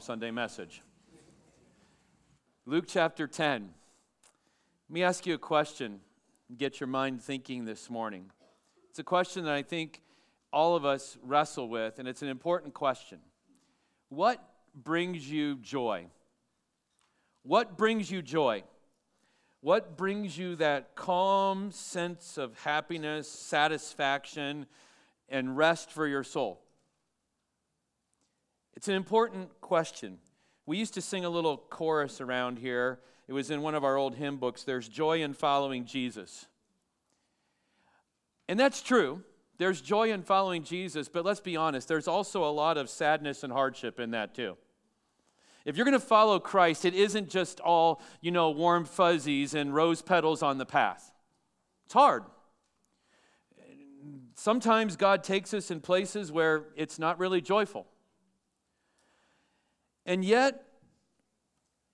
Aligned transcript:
Sunday 0.00 0.30
message. 0.30 0.82
Luke 2.66 2.84
chapter 2.86 3.26
10. 3.26 3.62
Let 3.62 4.94
me 4.94 5.02
ask 5.02 5.26
you 5.26 5.34
a 5.34 5.38
question, 5.38 6.00
get 6.56 6.80
your 6.80 6.86
mind 6.86 7.22
thinking 7.22 7.64
this 7.64 7.90
morning. 7.90 8.30
It's 8.90 8.98
a 8.98 9.04
question 9.04 9.44
that 9.44 9.54
I 9.54 9.62
think 9.62 10.02
all 10.52 10.76
of 10.76 10.84
us 10.84 11.18
wrestle 11.22 11.68
with, 11.68 11.98
and 11.98 12.08
it's 12.08 12.22
an 12.22 12.28
important 12.28 12.74
question. 12.74 13.18
What 14.08 14.42
brings 14.74 15.30
you 15.30 15.56
joy? 15.56 16.06
What 17.42 17.76
brings 17.76 18.10
you 18.10 18.22
joy? 18.22 18.64
What 19.60 19.96
brings 19.96 20.38
you 20.38 20.56
that 20.56 20.94
calm 20.94 21.72
sense 21.72 22.38
of 22.38 22.58
happiness, 22.60 23.28
satisfaction, 23.28 24.66
and 25.28 25.56
rest 25.56 25.90
for 25.90 26.06
your 26.06 26.22
soul? 26.22 26.62
It's 28.78 28.86
an 28.86 28.94
important 28.94 29.60
question. 29.60 30.18
We 30.64 30.76
used 30.76 30.94
to 30.94 31.00
sing 31.00 31.24
a 31.24 31.28
little 31.28 31.56
chorus 31.56 32.20
around 32.20 32.60
here. 32.60 33.00
It 33.26 33.32
was 33.32 33.50
in 33.50 33.60
one 33.60 33.74
of 33.74 33.82
our 33.82 33.96
old 33.96 34.14
hymn 34.14 34.36
books. 34.36 34.62
There's 34.62 34.88
joy 34.88 35.20
in 35.20 35.34
following 35.34 35.84
Jesus. 35.84 36.46
And 38.48 38.56
that's 38.56 38.80
true. 38.80 39.24
There's 39.56 39.80
joy 39.80 40.12
in 40.12 40.22
following 40.22 40.62
Jesus, 40.62 41.08
but 41.08 41.24
let's 41.24 41.40
be 41.40 41.56
honest, 41.56 41.88
there's 41.88 42.06
also 42.06 42.44
a 42.44 42.52
lot 42.54 42.78
of 42.78 42.88
sadness 42.88 43.42
and 43.42 43.52
hardship 43.52 43.98
in 43.98 44.12
that 44.12 44.32
too. 44.32 44.56
If 45.64 45.76
you're 45.76 45.84
going 45.84 45.98
to 45.98 46.06
follow 46.06 46.38
Christ, 46.38 46.84
it 46.84 46.94
isn't 46.94 47.30
just 47.30 47.58
all, 47.58 48.00
you 48.20 48.30
know, 48.30 48.50
warm 48.50 48.84
fuzzies 48.84 49.54
and 49.54 49.74
rose 49.74 50.02
petals 50.02 50.40
on 50.40 50.56
the 50.56 50.66
path. 50.66 51.10
It's 51.86 51.94
hard. 51.94 52.22
Sometimes 54.36 54.94
God 54.94 55.24
takes 55.24 55.52
us 55.52 55.72
in 55.72 55.80
places 55.80 56.30
where 56.30 56.66
it's 56.76 57.00
not 57.00 57.18
really 57.18 57.40
joyful. 57.40 57.88
And 60.08 60.24
yet, 60.24 60.64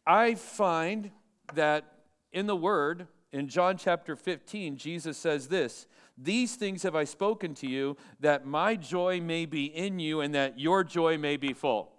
I 0.06 0.36
find 0.36 1.10
that 1.54 1.84
in 2.32 2.46
the 2.46 2.54
Word, 2.54 3.08
in 3.32 3.48
John 3.48 3.76
chapter 3.76 4.14
15, 4.14 4.76
Jesus 4.76 5.18
says 5.18 5.48
this 5.48 5.88
These 6.16 6.54
things 6.54 6.84
have 6.84 6.94
I 6.94 7.02
spoken 7.02 7.54
to 7.56 7.66
you, 7.66 7.96
that 8.20 8.46
my 8.46 8.76
joy 8.76 9.20
may 9.20 9.46
be 9.46 9.64
in 9.64 9.98
you, 9.98 10.20
and 10.20 10.32
that 10.32 10.60
your 10.60 10.84
joy 10.84 11.18
may 11.18 11.36
be 11.36 11.52
full. 11.52 11.90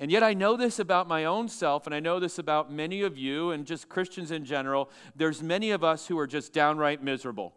And 0.00 0.10
yet, 0.10 0.24
I 0.24 0.34
know 0.34 0.56
this 0.56 0.80
about 0.80 1.06
my 1.06 1.26
own 1.26 1.48
self, 1.48 1.86
and 1.86 1.94
I 1.94 2.00
know 2.00 2.18
this 2.18 2.36
about 2.36 2.72
many 2.72 3.02
of 3.02 3.16
you, 3.16 3.52
and 3.52 3.64
just 3.64 3.88
Christians 3.88 4.32
in 4.32 4.44
general. 4.44 4.90
There's 5.14 5.44
many 5.44 5.70
of 5.70 5.84
us 5.84 6.08
who 6.08 6.18
are 6.18 6.26
just 6.26 6.52
downright 6.52 7.04
miserable. 7.04 7.54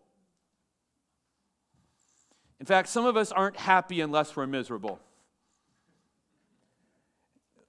In 2.60 2.68
fact, 2.68 2.88
some 2.88 3.08
of 3.08 3.18
us 3.18 3.32
aren't 3.32 3.58
happy 3.58 4.00
unless 4.00 4.36
we're 4.36 4.46
miserable 4.46 5.00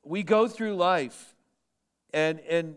we 0.05 0.23
go 0.23 0.49
through 0.49 0.77
life 0.77 1.35
and 2.13 2.41
and 2.41 2.77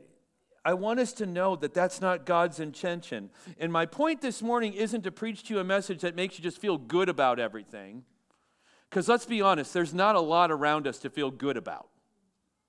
I 0.67 0.73
want 0.73 0.99
us 0.99 1.13
to 1.13 1.25
know 1.25 1.55
that 1.55 1.73
that's 1.73 2.01
not 2.01 2.25
God's 2.25 2.59
intention. 2.59 3.29
And 3.57 3.71
my 3.71 3.85
point 3.85 4.19
this 4.19 4.41
morning 4.41 4.73
isn't 4.73 5.03
to 5.03 5.13
preach 5.13 5.43
to 5.43 5.53
you 5.53 5.61
a 5.61 5.63
message 5.63 6.01
that 6.01 6.13
makes 6.13 6.37
you 6.37 6.43
just 6.43 6.59
feel 6.59 6.77
good 6.77 7.07
about 7.07 7.39
everything. 7.39 8.03
Because 8.89 9.07
let's 9.07 9.25
be 9.25 9.41
honest, 9.41 9.73
there's 9.73 9.93
not 9.93 10.17
a 10.17 10.19
lot 10.19 10.51
around 10.51 10.85
us 10.85 10.99
to 10.99 11.09
feel 11.09 11.31
good 11.31 11.55
about. 11.55 11.87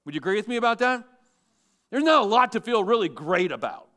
Would 0.05 0.15
you 0.15 0.21
agree 0.21 0.37
with 0.37 0.47
me 0.47 0.55
about 0.55 0.79
that? 0.79 1.03
There's 1.91 2.05
not 2.05 2.23
a 2.23 2.25
lot 2.25 2.53
to 2.53 2.61
feel 2.61 2.85
really 2.85 3.09
great 3.09 3.51
about. 3.51 3.89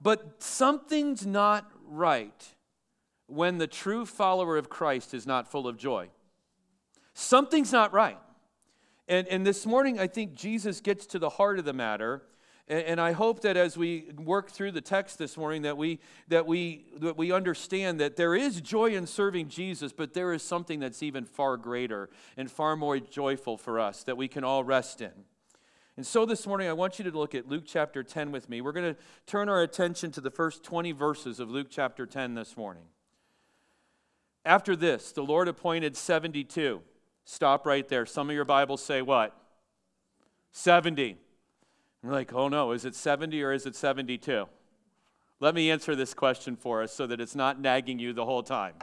But 0.00 0.42
something's 0.42 1.26
not 1.26 1.70
right 1.86 2.46
when 3.26 3.58
the 3.58 3.66
true 3.66 4.06
follower 4.06 4.56
of 4.56 4.70
Christ 4.70 5.12
is 5.12 5.26
not 5.26 5.50
full 5.50 5.68
of 5.68 5.76
joy. 5.76 6.08
Something's 7.12 7.72
not 7.72 7.92
right. 7.92 8.18
And, 9.08 9.28
and 9.28 9.46
this 9.46 9.64
morning, 9.66 10.00
I 10.00 10.06
think 10.06 10.34
Jesus 10.34 10.80
gets 10.80 11.06
to 11.06 11.18
the 11.18 11.30
heart 11.30 11.58
of 11.58 11.64
the 11.64 11.72
matter. 11.72 12.22
And, 12.68 12.80
and 12.80 13.00
I 13.00 13.12
hope 13.12 13.40
that 13.42 13.56
as 13.56 13.76
we 13.76 14.10
work 14.16 14.50
through 14.50 14.72
the 14.72 14.80
text 14.80 15.18
this 15.18 15.36
morning, 15.36 15.62
that 15.62 15.76
we, 15.76 16.00
that, 16.28 16.46
we, 16.46 16.86
that 16.98 17.16
we 17.16 17.30
understand 17.30 18.00
that 18.00 18.16
there 18.16 18.34
is 18.34 18.60
joy 18.60 18.96
in 18.96 19.06
serving 19.06 19.48
Jesus, 19.48 19.92
but 19.92 20.12
there 20.12 20.32
is 20.32 20.42
something 20.42 20.80
that's 20.80 21.02
even 21.02 21.24
far 21.24 21.56
greater 21.56 22.10
and 22.36 22.50
far 22.50 22.76
more 22.76 22.98
joyful 22.98 23.56
for 23.56 23.78
us 23.78 24.02
that 24.04 24.16
we 24.16 24.26
can 24.26 24.42
all 24.42 24.64
rest 24.64 25.00
in. 25.00 25.12
And 25.96 26.06
so 26.06 26.26
this 26.26 26.46
morning, 26.46 26.68
I 26.68 26.74
want 26.74 26.98
you 26.98 27.10
to 27.10 27.16
look 27.16 27.34
at 27.34 27.48
Luke 27.48 27.64
chapter 27.64 28.02
10 28.02 28.30
with 28.30 28.50
me. 28.50 28.60
We're 28.60 28.72
going 28.72 28.94
to 28.94 29.00
turn 29.26 29.48
our 29.48 29.62
attention 29.62 30.10
to 30.12 30.20
the 30.20 30.30
first 30.30 30.62
20 30.62 30.92
verses 30.92 31.40
of 31.40 31.48
Luke 31.48 31.68
chapter 31.70 32.04
10 32.04 32.34
this 32.34 32.56
morning. 32.56 32.82
After 34.44 34.76
this, 34.76 35.12
the 35.12 35.22
Lord 35.22 35.48
appointed 35.48 35.96
72 35.96 36.82
Stop 37.28 37.66
right 37.66 37.86
there. 37.88 38.06
Some 38.06 38.30
of 38.30 38.36
your 38.36 38.44
Bibles 38.44 38.80
say 38.80 39.02
what? 39.02 39.36
70. 40.52 41.18
You're 42.02 42.12
like, 42.12 42.32
oh 42.32 42.48
no, 42.48 42.70
is 42.70 42.84
it 42.84 42.94
70 42.94 43.42
or 43.42 43.52
is 43.52 43.66
it 43.66 43.74
72? 43.74 44.46
Let 45.40 45.54
me 45.54 45.68
answer 45.68 45.96
this 45.96 46.14
question 46.14 46.54
for 46.54 46.82
us 46.82 46.92
so 46.92 47.04
that 47.08 47.20
it's 47.20 47.34
not 47.34 47.60
nagging 47.60 47.98
you 47.98 48.12
the 48.12 48.24
whole 48.24 48.44
time. 48.44 48.74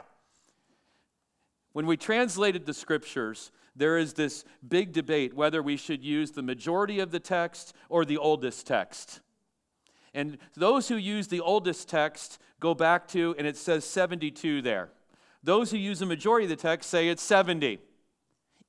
When 1.72 1.86
we 1.86 1.96
translated 1.96 2.66
the 2.66 2.74
scriptures, 2.74 3.50
there 3.74 3.96
is 3.96 4.12
this 4.12 4.44
big 4.66 4.92
debate 4.92 5.32
whether 5.34 5.62
we 5.62 5.78
should 5.78 6.04
use 6.04 6.30
the 6.30 6.42
majority 6.42 7.00
of 7.00 7.12
the 7.12 7.20
text 7.20 7.74
or 7.88 8.04
the 8.04 8.18
oldest 8.18 8.66
text. 8.66 9.20
And 10.12 10.36
those 10.54 10.88
who 10.88 10.96
use 10.96 11.28
the 11.28 11.40
oldest 11.40 11.88
text 11.88 12.38
go 12.60 12.74
back 12.74 13.08
to, 13.08 13.34
and 13.38 13.46
it 13.46 13.56
says 13.56 13.86
72 13.86 14.60
there. 14.60 14.90
Those 15.42 15.70
who 15.70 15.78
use 15.78 16.00
the 16.00 16.06
majority 16.06 16.44
of 16.44 16.50
the 16.50 16.56
text 16.56 16.90
say 16.90 17.08
it's 17.08 17.22
70. 17.22 17.80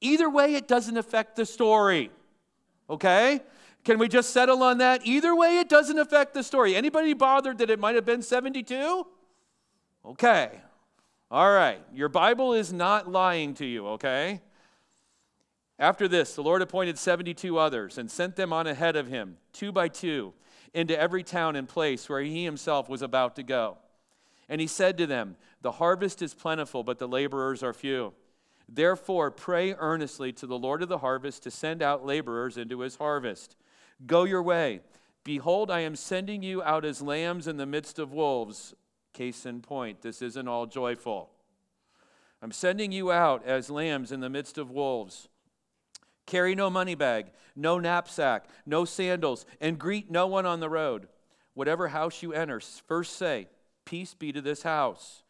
Either 0.05 0.29
way, 0.29 0.53
it 0.55 0.67
doesn't 0.67 0.97
affect 0.97 1.35
the 1.35 1.45
story. 1.45 2.11
Okay? 2.89 3.41
Can 3.83 3.97
we 3.97 4.07
just 4.07 4.29
settle 4.31 4.61
on 4.61 4.77
that? 4.77 5.01
Either 5.05 5.35
way, 5.35 5.57
it 5.57 5.67
doesn't 5.67 5.97
affect 5.97 6.33
the 6.33 6.43
story. 6.43 6.75
Anybody 6.75 7.13
bothered 7.13 7.57
that 7.57 7.69
it 7.69 7.79
might 7.79 7.95
have 7.95 8.05
been 8.05 8.21
72? 8.21 9.05
Okay. 10.05 10.51
All 11.31 11.51
right. 11.51 11.81
Your 11.93 12.09
Bible 12.09 12.53
is 12.53 12.71
not 12.71 13.11
lying 13.11 13.55
to 13.55 13.65
you, 13.65 13.87
okay? 13.89 14.41
After 15.79 16.07
this, 16.07 16.35
the 16.35 16.43
Lord 16.43 16.61
appointed 16.61 16.97
72 16.97 17.57
others 17.57 17.97
and 17.97 18.09
sent 18.09 18.35
them 18.35 18.53
on 18.53 18.67
ahead 18.67 18.95
of 18.95 19.07
him, 19.07 19.37
two 19.53 19.71
by 19.71 19.87
two, 19.87 20.33
into 20.73 20.97
every 20.97 21.23
town 21.23 21.55
and 21.55 21.67
place 21.67 22.07
where 22.07 22.21
he 22.21 22.43
himself 22.43 22.87
was 22.87 23.01
about 23.01 23.35
to 23.37 23.43
go. 23.43 23.77
And 24.47 24.61
he 24.61 24.67
said 24.67 24.97
to 24.99 25.07
them, 25.07 25.35
The 25.61 25.73
harvest 25.73 26.21
is 26.21 26.35
plentiful, 26.35 26.83
but 26.83 26.99
the 26.99 27.07
laborers 27.07 27.63
are 27.63 27.73
few. 27.73 28.13
Therefore, 28.67 29.31
pray 29.31 29.73
earnestly 29.73 30.31
to 30.33 30.47
the 30.47 30.57
Lord 30.57 30.81
of 30.81 30.89
the 30.89 30.99
harvest 30.99 31.43
to 31.43 31.51
send 31.51 31.81
out 31.81 32.05
laborers 32.05 32.57
into 32.57 32.79
his 32.79 32.95
harvest. 32.95 33.55
Go 34.05 34.23
your 34.23 34.41
way. 34.41 34.81
Behold, 35.23 35.71
I 35.71 35.81
am 35.81 35.95
sending 35.95 36.43
you 36.43 36.61
out 36.63 36.85
as 36.85 37.01
lambs 37.01 37.47
in 37.47 37.57
the 37.57 37.65
midst 37.65 37.99
of 37.99 38.13
wolves. 38.13 38.73
Case 39.13 39.45
in 39.45 39.61
point, 39.61 40.01
this 40.01 40.21
isn't 40.21 40.47
all 40.47 40.65
joyful. 40.65 41.29
I'm 42.41 42.51
sending 42.51 42.91
you 42.91 43.11
out 43.11 43.45
as 43.45 43.69
lambs 43.69 44.11
in 44.11 44.19
the 44.19 44.29
midst 44.29 44.57
of 44.57 44.69
wolves. 44.69 45.29
Carry 46.25 46.55
no 46.55 46.69
money 46.69 46.95
bag, 46.95 47.27
no 47.55 47.79
knapsack, 47.79 48.45
no 48.65 48.85
sandals, 48.85 49.45
and 49.61 49.79
greet 49.79 50.11
no 50.11 50.27
one 50.27 50.45
on 50.45 50.59
the 50.59 50.69
road. 50.69 51.07
Whatever 51.53 51.89
house 51.89 52.21
you 52.21 52.33
enter, 52.33 52.59
first 52.59 53.15
say, 53.15 53.47
Peace 53.85 54.13
be 54.13 54.31
to 54.31 54.41
this 54.41 54.63
house. 54.63 55.23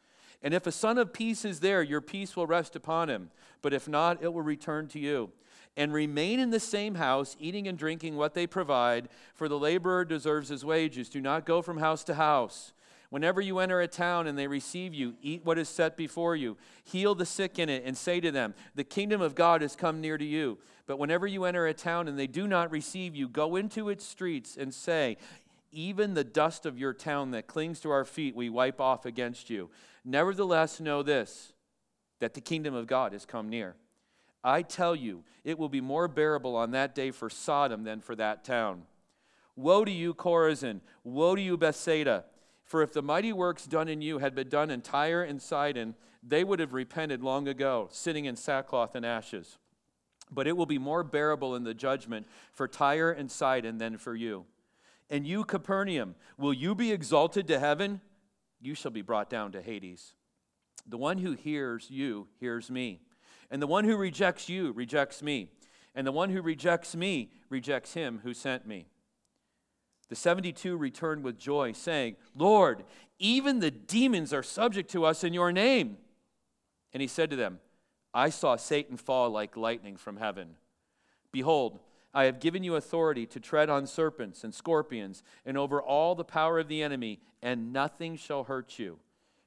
And 0.46 0.54
if 0.54 0.68
a 0.68 0.72
son 0.72 1.00
of 1.00 1.12
peace 1.12 1.44
is 1.44 1.60
there, 1.60 1.82
your 1.82 2.02
peace 2.02 2.36
will 2.36 2.46
rest 2.46 2.76
upon 2.76 3.10
him. 3.10 3.32
But 3.64 3.74
if 3.74 3.88
not, 3.88 4.22
it 4.22 4.32
will 4.32 4.44
return 4.44 4.88
to 4.90 5.00
you. 5.00 5.32
And 5.76 5.92
remain 5.92 6.40
in 6.40 6.52
the 6.52 6.60
same 6.60 6.96
house, 6.96 7.36
eating 7.40 7.68
and 7.68 7.76
drinking 7.76 8.16
what 8.16 8.36
they 8.36 8.46
provide, 8.46 9.10
for 9.34 9.50
the 9.50 9.58
laborer 9.58 10.06
deserves 10.06 10.50
his 10.50 10.64
wages. 10.64 11.10
Do 11.10 11.20
not 11.20 11.48
go 11.48 11.64
from 11.64 11.80
house 11.80 12.04
to 12.04 12.14
house. 12.14 12.74
Whenever 13.10 13.42
you 13.42 13.58
enter 13.58 13.82
a 13.82 13.88
town 13.88 14.28
and 14.28 14.38
they 14.38 14.46
receive 14.46 14.94
you, 14.94 15.16
eat 15.20 15.44
what 15.44 15.58
is 15.58 15.68
set 15.68 15.98
before 15.98 16.36
you. 16.36 16.58
Heal 16.84 17.16
the 17.16 17.26
sick 17.26 17.58
in 17.58 17.68
it 17.68 17.82
and 17.84 17.98
say 17.98 18.20
to 18.20 18.30
them, 18.30 18.54
The 18.76 18.84
kingdom 18.84 19.22
of 19.22 19.34
God 19.34 19.64
has 19.64 19.76
come 19.76 20.00
near 20.00 20.18
to 20.18 20.26
you. 20.26 20.60
But 20.86 21.00
whenever 21.00 21.26
you 21.26 21.46
enter 21.46 21.66
a 21.66 21.74
town 21.74 22.08
and 22.08 22.20
they 22.20 22.28
do 22.28 22.48
not 22.48 22.72
receive 22.72 23.16
you, 23.16 23.28
go 23.28 23.56
into 23.56 23.90
its 23.90 24.06
streets 24.06 24.58
and 24.58 24.72
say, 24.72 25.18
Even 25.72 26.14
the 26.14 26.24
dust 26.24 26.68
of 26.68 26.78
your 26.78 26.94
town 26.94 27.32
that 27.32 27.48
clings 27.48 27.80
to 27.80 27.90
our 27.90 28.06
feet 28.06 28.36
we 28.36 28.48
wipe 28.48 28.80
off 28.80 29.08
against 29.08 29.50
you. 29.50 29.72
Nevertheless, 30.06 30.80
know 30.80 31.02
this 31.04 31.52
that 32.20 32.34
the 32.34 32.42
kingdom 32.42 32.74
of 32.74 32.88
God 32.88 33.12
has 33.12 33.26
come 33.26 33.50
near. 33.50 33.76
I 34.44 34.62
tell 34.62 34.96
you, 34.96 35.24
it 35.44 35.58
will 35.58 35.68
be 35.68 35.82
more 35.82 36.08
bearable 36.08 36.56
on 36.56 36.72
that 36.72 36.96
day 36.96 37.12
for 37.12 37.30
Sodom 37.30 37.84
than 37.84 38.00
for 38.00 38.16
that 38.16 38.46
town. 38.46 38.84
Woe 39.56 39.84
to 39.84 39.92
you, 39.92 40.14
Chorazin! 40.14 40.82
Woe 41.04 41.36
to 41.36 41.42
you, 41.42 41.58
Bethsaida! 41.58 42.26
For 42.64 42.82
if 42.82 42.94
the 42.94 43.02
mighty 43.02 43.34
works 43.34 43.66
done 43.66 43.88
in 43.88 44.02
you 44.02 44.20
had 44.20 44.36
been 44.36 44.50
done 44.50 44.70
in 44.70 44.82
Tyre 44.82 45.24
and 45.24 45.42
Sidon, 45.42 45.96
they 46.24 46.44
would 46.44 46.60
have 46.60 46.74
repented 46.74 47.22
long 47.22 47.48
ago, 47.48 47.90
sitting 47.92 48.26
in 48.26 48.36
sackcloth 48.36 48.96
and 48.96 49.06
ashes. 49.06 49.58
But 50.32 50.48
it 50.48 50.58
will 50.58 50.66
be 50.66 50.80
more 50.80 51.04
bearable 51.04 51.56
in 51.56 51.64
the 51.64 51.74
judgment 51.74 52.28
for 52.54 52.68
Tyre 52.68 53.12
and 53.12 53.32
Sidon 53.32 53.78
than 53.78 53.98
for 53.98 54.16
you. 54.16 54.46
And 55.10 55.28
you, 55.28 55.44
Capernaum, 55.44 56.16
will 56.38 56.54
you 56.54 56.74
be 56.74 56.92
exalted 56.92 57.48
to 57.48 57.60
heaven? 57.60 58.02
You 58.66 58.76
shall 58.76 58.92
be 58.92 59.02
brought 59.02 59.30
down 59.30 59.52
to 59.52 59.62
Hades. 59.62 60.16
The 60.88 60.98
one 60.98 61.18
who 61.20 61.34
hears 61.34 61.90
you 61.90 62.28
hears 62.40 62.70
me. 62.70 63.02
And 63.52 63.62
the 63.62 63.68
one 63.68 63.86
who 63.86 63.96
rejects 63.96 64.50
you 64.50 64.72
rejects 64.74 65.22
me. 65.22 65.50
And 65.94 66.06
the 66.06 66.12
one 66.12 66.30
who 66.30 66.42
rejects 66.42 66.96
me 66.96 67.32
rejects 67.50 67.94
him 67.94 68.22
who 68.24 68.34
sent 68.34 68.68
me. 68.68 68.88
The 70.10 70.16
72 70.16 70.78
returned 70.78 71.24
with 71.24 71.38
joy, 71.38 71.72
saying, 71.72 72.18
Lord, 72.36 72.84
even 73.18 73.60
the 73.60 73.72
demons 73.72 74.34
are 74.34 74.44
subject 74.44 74.92
to 74.92 75.06
us 75.06 75.24
in 75.24 75.34
your 75.34 75.52
name. 75.52 75.98
And 76.94 77.02
he 77.02 77.08
said 77.08 77.30
to 77.32 77.36
them, 77.36 77.60
I 78.14 78.30
saw 78.30 78.56
Satan 78.56 78.98
fall 78.98 79.30
like 79.30 79.58
lightning 79.58 79.98
from 79.98 80.18
heaven. 80.18 80.56
Behold, 81.32 81.80
I 82.16 82.24
have 82.24 82.40
given 82.40 82.64
you 82.64 82.78
authority 82.78 83.26
to 83.26 83.42
tread 83.42 83.70
on 83.70 83.86
serpents 83.86 84.46
and 84.46 84.56
scorpions 84.56 85.22
and 85.46 85.58
over 85.58 85.82
all 85.82 86.16
the 86.16 86.24
power 86.24 86.58
of 86.60 86.70
the 86.70 86.82
enemy, 86.82 87.20
and 87.42 87.74
nothing 87.74 88.16
shall 88.16 88.46
hurt 88.46 88.80
you. 88.80 89.00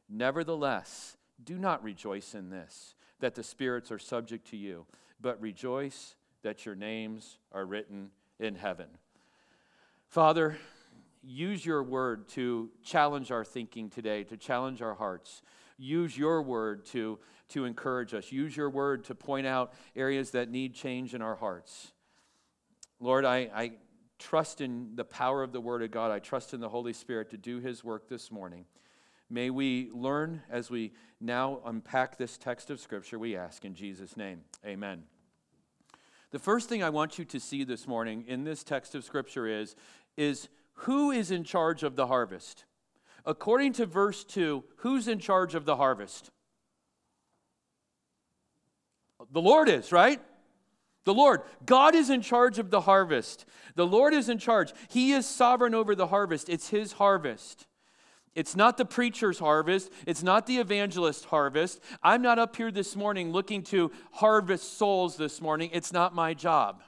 Nevertheless, 0.06 1.16
do 1.42 1.56
not 1.56 1.82
rejoice 1.82 2.34
in 2.34 2.50
this, 2.50 2.94
that 3.20 3.34
the 3.34 3.42
spirits 3.42 3.90
are 3.90 3.98
subject 3.98 4.48
to 4.48 4.58
you, 4.58 4.84
but 5.18 5.40
rejoice 5.40 6.14
that 6.42 6.66
your 6.66 6.74
names 6.74 7.38
are 7.52 7.64
written 7.64 8.10
in 8.38 8.54
heaven. 8.54 8.88
Father, 10.06 10.58
use 11.22 11.64
your 11.64 11.82
word 11.82 12.28
to 12.28 12.68
challenge 12.84 13.30
our 13.30 13.46
thinking 13.46 13.88
today, 13.88 14.24
to 14.24 14.36
challenge 14.36 14.82
our 14.82 14.94
hearts. 14.94 15.40
Use 15.78 16.18
your 16.18 16.42
word 16.42 16.84
to, 16.86 17.18
to 17.48 17.64
encourage 17.64 18.12
us. 18.12 18.30
Use 18.30 18.54
your 18.54 18.68
word 18.68 19.04
to 19.04 19.14
point 19.14 19.46
out 19.46 19.72
areas 19.96 20.32
that 20.32 20.50
need 20.50 20.74
change 20.74 21.14
in 21.14 21.22
our 21.22 21.36
hearts. 21.36 21.92
Lord, 23.00 23.24
I, 23.24 23.50
I 23.54 23.72
trust 24.18 24.60
in 24.60 24.96
the 24.96 25.04
power 25.04 25.42
of 25.42 25.52
the 25.52 25.60
word 25.60 25.82
of 25.82 25.90
God. 25.90 26.10
I 26.10 26.18
trust 26.18 26.52
in 26.52 26.60
the 26.60 26.68
Holy 26.68 26.92
Spirit 26.92 27.30
to 27.30 27.36
do 27.36 27.60
his 27.60 27.84
work 27.84 28.08
this 28.08 28.32
morning. 28.32 28.64
May 29.30 29.50
we 29.50 29.90
learn 29.92 30.42
as 30.50 30.70
we 30.70 30.92
now 31.20 31.60
unpack 31.64 32.16
this 32.16 32.38
text 32.38 32.70
of 32.70 32.80
Scripture, 32.80 33.18
we 33.18 33.36
ask 33.36 33.64
in 33.64 33.74
Jesus' 33.74 34.16
name. 34.16 34.40
Amen. 34.64 35.04
The 36.30 36.38
first 36.38 36.68
thing 36.68 36.82
I 36.82 36.90
want 36.90 37.18
you 37.18 37.24
to 37.26 37.40
see 37.40 37.64
this 37.64 37.86
morning 37.86 38.24
in 38.26 38.44
this 38.44 38.64
text 38.64 38.94
of 38.94 39.04
Scripture 39.04 39.46
is, 39.46 39.76
is 40.16 40.48
who 40.72 41.10
is 41.10 41.30
in 41.30 41.44
charge 41.44 41.82
of 41.82 41.96
the 41.96 42.06
harvest? 42.06 42.64
According 43.24 43.74
to 43.74 43.86
verse 43.86 44.24
2, 44.24 44.64
who's 44.78 45.08
in 45.08 45.18
charge 45.18 45.54
of 45.54 45.64
the 45.64 45.76
harvest? 45.76 46.30
The 49.30 49.40
Lord 49.40 49.68
is, 49.68 49.92
right? 49.92 50.20
The 51.08 51.14
Lord. 51.14 51.40
God 51.64 51.94
is 51.94 52.10
in 52.10 52.20
charge 52.20 52.58
of 52.58 52.68
the 52.68 52.82
harvest. 52.82 53.46
The 53.76 53.86
Lord 53.86 54.12
is 54.12 54.28
in 54.28 54.36
charge. 54.36 54.74
He 54.90 55.12
is 55.12 55.24
sovereign 55.24 55.74
over 55.74 55.94
the 55.94 56.08
harvest. 56.08 56.50
It's 56.50 56.68
His 56.68 56.92
harvest. 56.92 57.66
It's 58.34 58.54
not 58.54 58.76
the 58.76 58.84
preacher's 58.84 59.38
harvest. 59.38 59.90
It's 60.06 60.22
not 60.22 60.44
the 60.44 60.58
evangelist's 60.58 61.24
harvest. 61.24 61.80
I'm 62.02 62.20
not 62.20 62.38
up 62.38 62.56
here 62.56 62.70
this 62.70 62.94
morning 62.94 63.32
looking 63.32 63.62
to 63.62 63.90
harvest 64.12 64.76
souls 64.76 65.16
this 65.16 65.40
morning. 65.40 65.70
It's 65.72 65.94
not 65.94 66.14
my 66.14 66.34
job. 66.34 66.82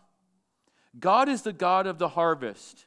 God 0.99 1.31
is 1.31 1.41
the 1.41 1.55
God 1.55 1.87
of 1.87 1.97
the 1.97 2.09
harvest. 2.09 2.85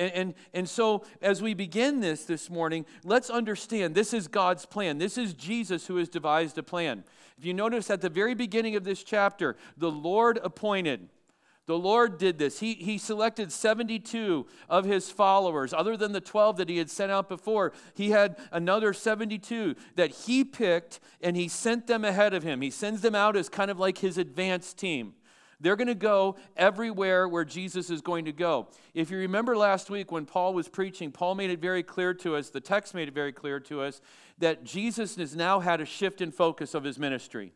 And, 0.00 0.12
and, 0.12 0.34
and 0.54 0.68
so, 0.68 1.04
as 1.20 1.42
we 1.42 1.52
begin 1.52 2.00
this 2.00 2.24
this 2.24 2.48
morning, 2.48 2.86
let's 3.04 3.28
understand 3.28 3.94
this 3.94 4.14
is 4.14 4.28
God's 4.28 4.64
plan. 4.64 4.96
This 4.96 5.18
is 5.18 5.34
Jesus 5.34 5.86
who 5.86 5.96
has 5.96 6.08
devised 6.08 6.56
a 6.56 6.62
plan. 6.62 7.04
If 7.36 7.44
you 7.44 7.52
notice 7.52 7.90
at 7.90 8.00
the 8.00 8.08
very 8.08 8.34
beginning 8.34 8.76
of 8.76 8.84
this 8.84 9.04
chapter, 9.04 9.58
the 9.76 9.90
Lord 9.90 10.40
appointed. 10.42 11.10
The 11.66 11.78
Lord 11.78 12.16
did 12.16 12.38
this. 12.38 12.60
He, 12.60 12.72
he 12.74 12.96
selected 12.96 13.52
72 13.52 14.46
of 14.70 14.86
his 14.86 15.10
followers. 15.10 15.74
Other 15.74 15.98
than 15.98 16.12
the 16.12 16.20
12 16.20 16.56
that 16.56 16.70
he 16.70 16.78
had 16.78 16.90
sent 16.90 17.12
out 17.12 17.28
before, 17.28 17.74
he 17.94 18.10
had 18.10 18.38
another 18.50 18.94
72 18.94 19.76
that 19.96 20.10
he 20.10 20.44
picked 20.44 21.00
and 21.20 21.36
he 21.36 21.46
sent 21.46 21.86
them 21.86 22.06
ahead 22.06 22.32
of 22.32 22.42
him. 22.42 22.62
He 22.62 22.70
sends 22.70 23.02
them 23.02 23.14
out 23.14 23.36
as 23.36 23.50
kind 23.50 23.70
of 23.70 23.78
like 23.78 23.98
his 23.98 24.16
advance 24.16 24.72
team. 24.72 25.12
They're 25.60 25.76
going 25.76 25.88
to 25.88 25.94
go 25.94 26.36
everywhere 26.56 27.28
where 27.28 27.44
Jesus 27.44 27.90
is 27.90 28.00
going 28.00 28.24
to 28.24 28.32
go. 28.32 28.68
If 28.94 29.10
you 29.10 29.18
remember 29.18 29.56
last 29.56 29.90
week 29.90 30.10
when 30.10 30.24
Paul 30.24 30.54
was 30.54 30.68
preaching, 30.68 31.12
Paul 31.12 31.34
made 31.34 31.50
it 31.50 31.60
very 31.60 31.82
clear 31.82 32.14
to 32.14 32.36
us, 32.36 32.48
the 32.48 32.60
text 32.60 32.94
made 32.94 33.08
it 33.08 33.14
very 33.14 33.32
clear 33.32 33.60
to 33.60 33.82
us, 33.82 34.00
that 34.38 34.64
Jesus 34.64 35.16
has 35.16 35.36
now 35.36 35.60
had 35.60 35.80
a 35.80 35.84
shift 35.84 36.20
in 36.20 36.32
focus 36.32 36.74
of 36.74 36.84
his 36.84 36.98
ministry. 36.98 37.52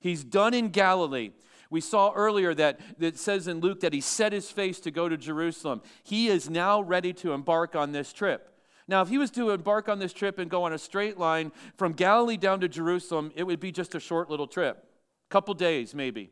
He's 0.00 0.24
done 0.24 0.54
in 0.54 0.70
Galilee. 0.70 1.30
We 1.70 1.80
saw 1.80 2.12
earlier 2.14 2.52
that 2.54 2.80
it 2.98 3.16
says 3.16 3.46
in 3.46 3.60
Luke 3.60 3.80
that 3.80 3.92
he 3.92 4.00
set 4.00 4.32
his 4.32 4.50
face 4.50 4.80
to 4.80 4.90
go 4.90 5.08
to 5.08 5.16
Jerusalem. 5.16 5.82
He 6.02 6.26
is 6.26 6.50
now 6.50 6.80
ready 6.80 7.12
to 7.14 7.32
embark 7.32 7.76
on 7.76 7.92
this 7.92 8.12
trip. 8.12 8.48
Now, 8.88 9.02
if 9.02 9.08
he 9.08 9.18
was 9.18 9.30
to 9.32 9.50
embark 9.50 9.88
on 9.88 10.00
this 10.00 10.12
trip 10.12 10.40
and 10.40 10.50
go 10.50 10.64
on 10.64 10.72
a 10.72 10.78
straight 10.78 11.16
line 11.16 11.52
from 11.76 11.92
Galilee 11.92 12.36
down 12.36 12.58
to 12.60 12.68
Jerusalem, 12.68 13.30
it 13.36 13.44
would 13.44 13.60
be 13.60 13.70
just 13.70 13.94
a 13.94 14.00
short 14.00 14.28
little 14.28 14.48
trip, 14.48 14.78
a 14.78 15.32
couple 15.32 15.54
days 15.54 15.94
maybe, 15.94 16.30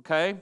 okay? 0.00 0.36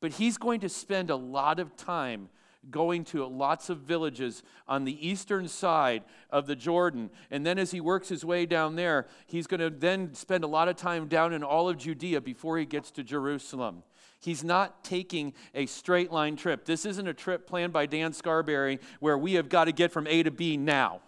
But 0.00 0.12
he's 0.12 0.36
going 0.36 0.60
to 0.60 0.68
spend 0.68 1.10
a 1.10 1.16
lot 1.16 1.58
of 1.58 1.76
time 1.76 2.28
going 2.70 3.04
to 3.04 3.26
lots 3.26 3.70
of 3.70 3.78
villages 3.78 4.42
on 4.68 4.84
the 4.84 5.06
eastern 5.06 5.48
side 5.48 6.04
of 6.30 6.46
the 6.46 6.54
Jordan. 6.54 7.10
And 7.30 7.44
then 7.44 7.58
as 7.58 7.72
he 7.72 7.80
works 7.80 8.08
his 8.08 8.24
way 8.24 8.46
down 8.46 8.76
there, 8.76 9.06
he's 9.26 9.46
going 9.46 9.60
to 9.60 9.70
then 9.70 10.14
spend 10.14 10.44
a 10.44 10.46
lot 10.46 10.68
of 10.68 10.76
time 10.76 11.08
down 11.08 11.32
in 11.32 11.42
all 11.42 11.68
of 11.68 11.76
Judea 11.76 12.20
before 12.20 12.58
he 12.58 12.64
gets 12.64 12.90
to 12.92 13.02
Jerusalem. 13.02 13.82
He's 14.20 14.44
not 14.44 14.84
taking 14.84 15.34
a 15.54 15.66
straight 15.66 16.12
line 16.12 16.36
trip. 16.36 16.64
This 16.64 16.86
isn't 16.86 17.08
a 17.08 17.14
trip 17.14 17.48
planned 17.48 17.72
by 17.72 17.86
Dan 17.86 18.12
Scarberry 18.12 18.78
where 19.00 19.18
we 19.18 19.32
have 19.34 19.48
got 19.48 19.64
to 19.64 19.72
get 19.72 19.90
from 19.90 20.06
A 20.06 20.22
to 20.22 20.30
B 20.30 20.56
now. 20.56 21.00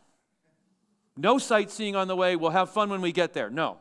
No 1.17 1.38
sightseeing 1.38 1.94
on 1.94 2.09
the 2.09 2.17
way. 2.17 2.35
We'll 2.35 2.50
have 2.50 2.71
fun 2.71 2.91
when 2.91 3.00
we 3.00 3.12
get 3.12 3.32
there. 3.32 3.49
No. 3.49 3.79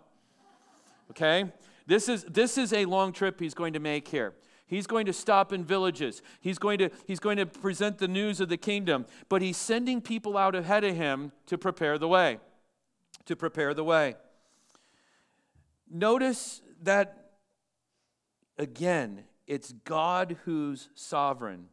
Okay? 1.10 1.52
This 1.86 2.08
is, 2.08 2.24
this 2.24 2.58
is 2.58 2.74
a 2.74 2.86
long 2.86 3.12
trip 3.12 3.40
he's 3.40 3.54
going 3.54 3.74
to 3.74 3.80
make 3.80 4.08
here. 4.08 4.34
He's 4.66 4.88
going 4.88 5.06
to 5.06 5.14
stop 5.14 5.54
in 5.54 5.64
villages. 5.64 6.22
He's 6.40 6.58
going 6.58 6.80
to, 6.80 6.90
he's 7.06 7.20
going 7.20 7.38
to 7.38 7.46
present 7.46 7.98
the 7.98 8.08
news 8.08 8.40
of 8.40 8.50
the 8.50 8.58
kingdom. 8.58 9.06
But 9.30 9.42
he's 9.42 9.58
sending 9.58 10.02
people 10.02 10.38
out 10.38 10.56
ahead 10.56 10.84
of 10.84 10.96
him 10.96 11.32
to 11.48 11.58
prepare 11.58 11.98
the 11.98 12.08
way. 12.08 12.40
To 13.26 13.36
prepare 13.36 13.74
the 13.74 13.84
way. 13.84 14.16
Notice 15.92 16.62
that, 16.82 17.34
again, 18.58 19.26
it's 19.46 19.74
God 19.84 20.38
who's 20.46 20.90
sovereign. 20.96 21.68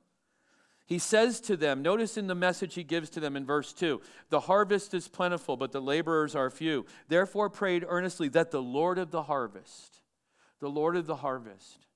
He 0.91 0.99
says 0.99 1.41
to 1.43 1.57
them, 1.57 1.83
notice 1.83 2.17
in 2.17 2.27
the 2.27 2.35
message 2.35 2.75
he 2.75 2.83
gives 2.83 3.11
to 3.11 3.21
them 3.21 3.37
in 3.37 3.47
verse 3.47 3.73
2 3.73 4.01
the 4.29 4.41
harvest 4.41 4.93
is 4.93 5.07
plentiful, 5.07 5.57
but 5.57 5.71
the 5.71 5.81
laborers 5.81 6.35
are 6.35 6.51
few. 6.51 6.85
Therefore, 7.07 7.49
prayed 7.49 7.85
earnestly 7.87 8.27
that 8.31 8.51
the 8.51 8.61
Lord 8.61 8.99
of 8.99 9.13
the 9.13 9.23
harvest, 9.23 10.01
the 10.59 10.69
Lord 10.69 10.97
of 10.97 11.07
the 11.07 11.15
harvest, 11.15 11.87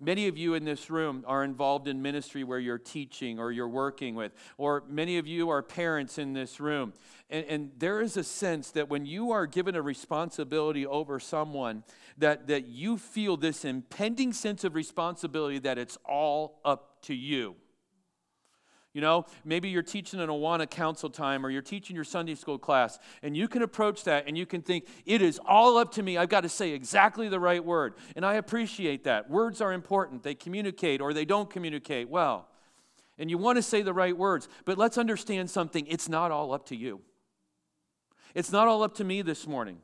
Many 0.00 0.28
of 0.28 0.36
you 0.36 0.54
in 0.54 0.64
this 0.64 0.90
room 0.90 1.24
are 1.26 1.44
involved 1.44 1.88
in 1.88 2.02
ministry 2.02 2.44
where 2.44 2.58
you're 2.58 2.78
teaching 2.78 3.38
or 3.38 3.52
you're 3.52 3.68
working 3.68 4.14
with, 4.14 4.32
or 4.58 4.84
many 4.88 5.18
of 5.18 5.26
you 5.26 5.48
are 5.48 5.62
parents 5.62 6.18
in 6.18 6.32
this 6.32 6.60
room. 6.60 6.92
And, 7.30 7.46
and, 7.46 7.70
there 7.78 8.00
is 8.00 8.16
a 8.16 8.22
sense 8.22 8.70
that 8.72 8.88
when 8.88 9.04
you 9.04 9.32
are 9.32 9.46
given 9.46 9.74
a 9.74 9.82
responsibility 9.82 10.86
over 10.86 11.18
someone, 11.18 11.82
that, 12.18 12.46
that 12.46 12.68
you 12.68 12.98
feel 12.98 13.36
this 13.36 13.64
impending 13.64 14.32
sense 14.32 14.62
of 14.62 14.74
responsibility 14.74 15.58
that 15.60 15.76
it's 15.76 15.98
all 16.04 16.60
up 16.64 17.02
to 17.02 17.14
you. 17.14 17.56
You 18.96 19.02
know, 19.02 19.26
maybe 19.44 19.68
you're 19.68 19.82
teaching 19.82 20.20
an 20.20 20.30
Awana 20.30 20.70
council 20.70 21.10
time 21.10 21.44
or 21.44 21.50
you're 21.50 21.60
teaching 21.60 21.94
your 21.94 22.02
Sunday 22.02 22.34
school 22.34 22.58
class, 22.58 22.98
and 23.22 23.36
you 23.36 23.46
can 23.46 23.60
approach 23.60 24.04
that 24.04 24.24
and 24.26 24.38
you 24.38 24.46
can 24.46 24.62
think, 24.62 24.86
it 25.04 25.20
is 25.20 25.38
all 25.44 25.76
up 25.76 25.92
to 25.92 26.02
me. 26.02 26.16
I've 26.16 26.30
got 26.30 26.44
to 26.44 26.48
say 26.48 26.70
exactly 26.70 27.28
the 27.28 27.38
right 27.38 27.62
word. 27.62 27.92
And 28.16 28.24
I 28.24 28.36
appreciate 28.36 29.04
that. 29.04 29.28
Words 29.28 29.60
are 29.60 29.74
important, 29.74 30.22
they 30.22 30.34
communicate 30.34 31.02
or 31.02 31.12
they 31.12 31.26
don't 31.26 31.50
communicate 31.50 32.08
well. 32.08 32.48
And 33.18 33.28
you 33.28 33.36
want 33.36 33.56
to 33.56 33.62
say 33.62 33.82
the 33.82 33.92
right 33.92 34.16
words. 34.16 34.48
But 34.64 34.78
let's 34.78 34.96
understand 34.96 35.50
something 35.50 35.86
it's 35.88 36.08
not 36.08 36.30
all 36.30 36.54
up 36.54 36.64
to 36.68 36.74
you, 36.74 37.02
it's 38.34 38.50
not 38.50 38.66
all 38.66 38.82
up 38.82 38.94
to 38.94 39.04
me 39.04 39.20
this 39.20 39.46
morning. 39.46 39.76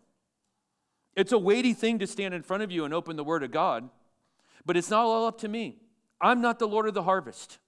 It's 1.17 1.33
a 1.33 1.39
weighty 1.39 1.75
thing 1.75 1.99
to 1.99 2.07
stand 2.07 2.33
in 2.33 2.41
front 2.41 2.63
of 2.63 2.71
you 2.71 2.87
and 2.87 2.95
open 2.95 3.17
the 3.17 3.25
Word 3.25 3.43
of 3.43 3.51
God, 3.51 3.91
but 4.65 4.75
it's 4.75 4.89
not 4.89 5.05
all 5.05 5.27
up 5.27 5.37
to 5.41 5.49
me. 5.49 5.83
I'm 6.19 6.41
not 6.41 6.59
the 6.59 6.67
Lord 6.67 6.89
of 6.89 6.95
the 6.95 7.03
harvest. 7.03 7.59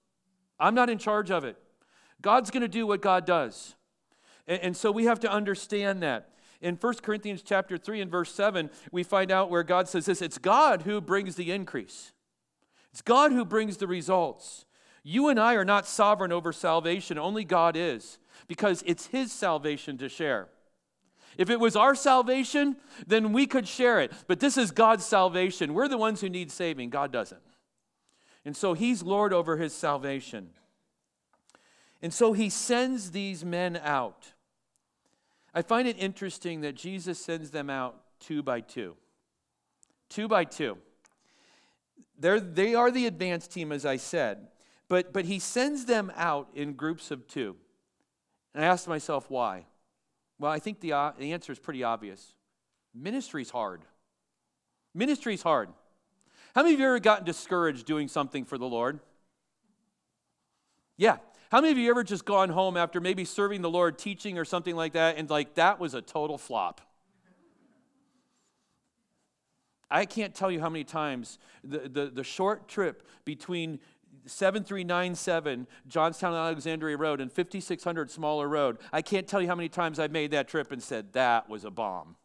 I'm 0.59 0.75
not 0.75 0.89
in 0.89 0.97
charge 0.97 1.31
of 1.31 1.43
it. 1.43 1.57
God's 2.21 2.51
going 2.51 2.61
to 2.61 2.67
do 2.67 2.87
what 2.87 3.01
God 3.01 3.25
does. 3.25 3.75
And, 4.47 4.61
and, 4.61 4.77
so 4.77 4.91
we 4.91 5.05
have 5.05 5.19
to 5.21 5.31
understand 5.31 6.01
that. 6.03 6.29
In 6.61 6.75
1 6.75 6.93
Corinthians 6.95 7.43
chapter 7.43 7.77
3 7.77 8.01
and 8.01 8.11
verse 8.11 8.33
7, 8.33 8.69
we 8.91 9.03
find 9.03 9.31
out 9.31 9.49
where 9.49 9.63
God 9.63 9.87
says 9.87 10.05
this 10.05 10.21
it's 10.21 10.37
God 10.37 10.83
who 10.83 11.01
brings 11.01 11.35
the 11.35 11.51
increase, 11.51 12.13
it's 12.91 13.01
God 13.01 13.31
who 13.31 13.45
brings 13.45 13.77
the 13.77 13.87
results. 13.87 14.65
You 15.07 15.27
and 15.27 15.39
I 15.39 15.53
are 15.53 15.65
not 15.65 15.85
sovereign 15.85 16.31
over 16.31 16.51
salvation, 16.51 17.19
only 17.19 17.43
God 17.43 17.75
is, 17.77 18.17
because 18.47 18.83
it's 18.87 19.05
His 19.07 19.31
salvation 19.31 19.99
to 19.99 20.09
share. 20.09 20.47
If 21.37 21.51
it 21.51 21.59
was 21.59 21.75
our 21.75 21.93
salvation, 21.93 22.77
then 23.05 23.31
we 23.33 23.45
could 23.45 23.67
share 23.67 23.99
it. 23.99 24.11
But 24.25 24.39
this 24.39 24.57
is 24.57 24.71
God's 24.71 25.05
salvation. 25.05 25.75
We're 25.75 25.87
the 25.87 25.97
ones 25.97 26.21
who 26.21 26.29
need 26.29 26.49
saving, 26.49 26.89
God 26.89 27.11
doesn't. 27.11 27.41
And 28.45 28.55
so 28.55 28.73
he's 28.73 29.01
Lord 29.01 29.33
over 29.33 29.57
his 29.57 29.73
salvation. 29.73 30.51
And 32.01 32.13
so 32.13 32.33
he 32.33 32.49
sends 32.49 33.11
these 33.11 33.43
men 33.43 33.79
out. 33.83 34.33
I 35.53 35.63
find 35.63 35.87
it 35.87 35.97
interesting 35.97 36.61
that 36.61 36.75
Jesus 36.75 37.17
sends 37.17 37.49
them 37.49 37.69
out 37.69 37.99
two 38.19 38.43
by 38.43 38.61
two. 38.61 38.95
two 40.09 40.27
by 40.27 40.43
two. 40.43 40.77
They're, 42.19 42.39
they 42.39 42.75
are 42.75 42.91
the 42.91 43.07
advanced 43.07 43.51
team, 43.51 43.71
as 43.71 43.85
I 43.85 43.97
said, 43.97 44.47
but, 44.87 45.11
but 45.11 45.25
he 45.25 45.39
sends 45.39 45.85
them 45.85 46.11
out 46.15 46.49
in 46.53 46.73
groups 46.73 47.09
of 47.09 47.27
two. 47.27 47.55
And 48.53 48.63
I 48.63 48.67
asked 48.67 48.87
myself, 48.87 49.29
why? 49.29 49.65
Well, 50.37 50.51
I 50.51 50.59
think 50.59 50.79
the, 50.79 50.93
uh, 50.93 51.11
the 51.17 51.33
answer 51.33 51.51
is 51.51 51.59
pretty 51.59 51.83
obvious. 51.83 52.35
Ministry's 52.93 53.49
hard. 53.49 53.81
Ministry's 54.93 55.41
hard. 55.41 55.69
How 56.55 56.63
many 56.63 56.73
of 56.73 56.79
you 56.79 56.85
ever 56.85 56.99
gotten 56.99 57.25
discouraged 57.25 57.85
doing 57.85 58.07
something 58.07 58.45
for 58.45 58.57
the 58.57 58.65
Lord? 58.65 58.99
Yeah. 60.95 61.17
How 61.51 61.59
many 61.59 61.73
of 61.73 61.77
you 61.77 61.89
ever 61.89 62.01
just 62.01 62.23
gone 62.23 62.49
home 62.49 62.77
after 62.77 63.01
maybe 63.01 63.25
serving 63.25 63.61
the 63.61 63.69
Lord, 63.69 63.97
teaching 63.97 64.37
or 64.37 64.45
something 64.45 64.73
like 64.73 64.93
that, 64.93 65.17
and 65.17 65.29
like 65.29 65.55
that 65.55 65.81
was 65.81 65.93
a 65.93 66.01
total 66.01 66.37
flop? 66.37 66.79
I 69.91 70.05
can't 70.05 70.33
tell 70.33 70.49
you 70.49 70.61
how 70.61 70.69
many 70.69 70.85
times 70.85 71.39
the, 71.63 71.89
the, 71.89 72.05
the 72.07 72.23
short 72.23 72.69
trip 72.69 73.05
between 73.25 73.79
7397 74.25 75.67
Johnstown 75.87 76.33
Alexandria 76.33 76.95
Road 76.95 77.19
and 77.19 77.31
5600 77.31 78.09
Smaller 78.09 78.47
Road, 78.47 78.77
I 78.93 79.01
can't 79.01 79.27
tell 79.27 79.41
you 79.41 79.47
how 79.47 79.55
many 79.55 79.69
times 79.69 79.99
I've 79.99 80.11
made 80.11 80.31
that 80.31 80.47
trip 80.47 80.71
and 80.71 80.81
said, 80.81 81.13
that 81.13 81.49
was 81.49 81.65
a 81.65 81.69
bomb. 81.69 82.15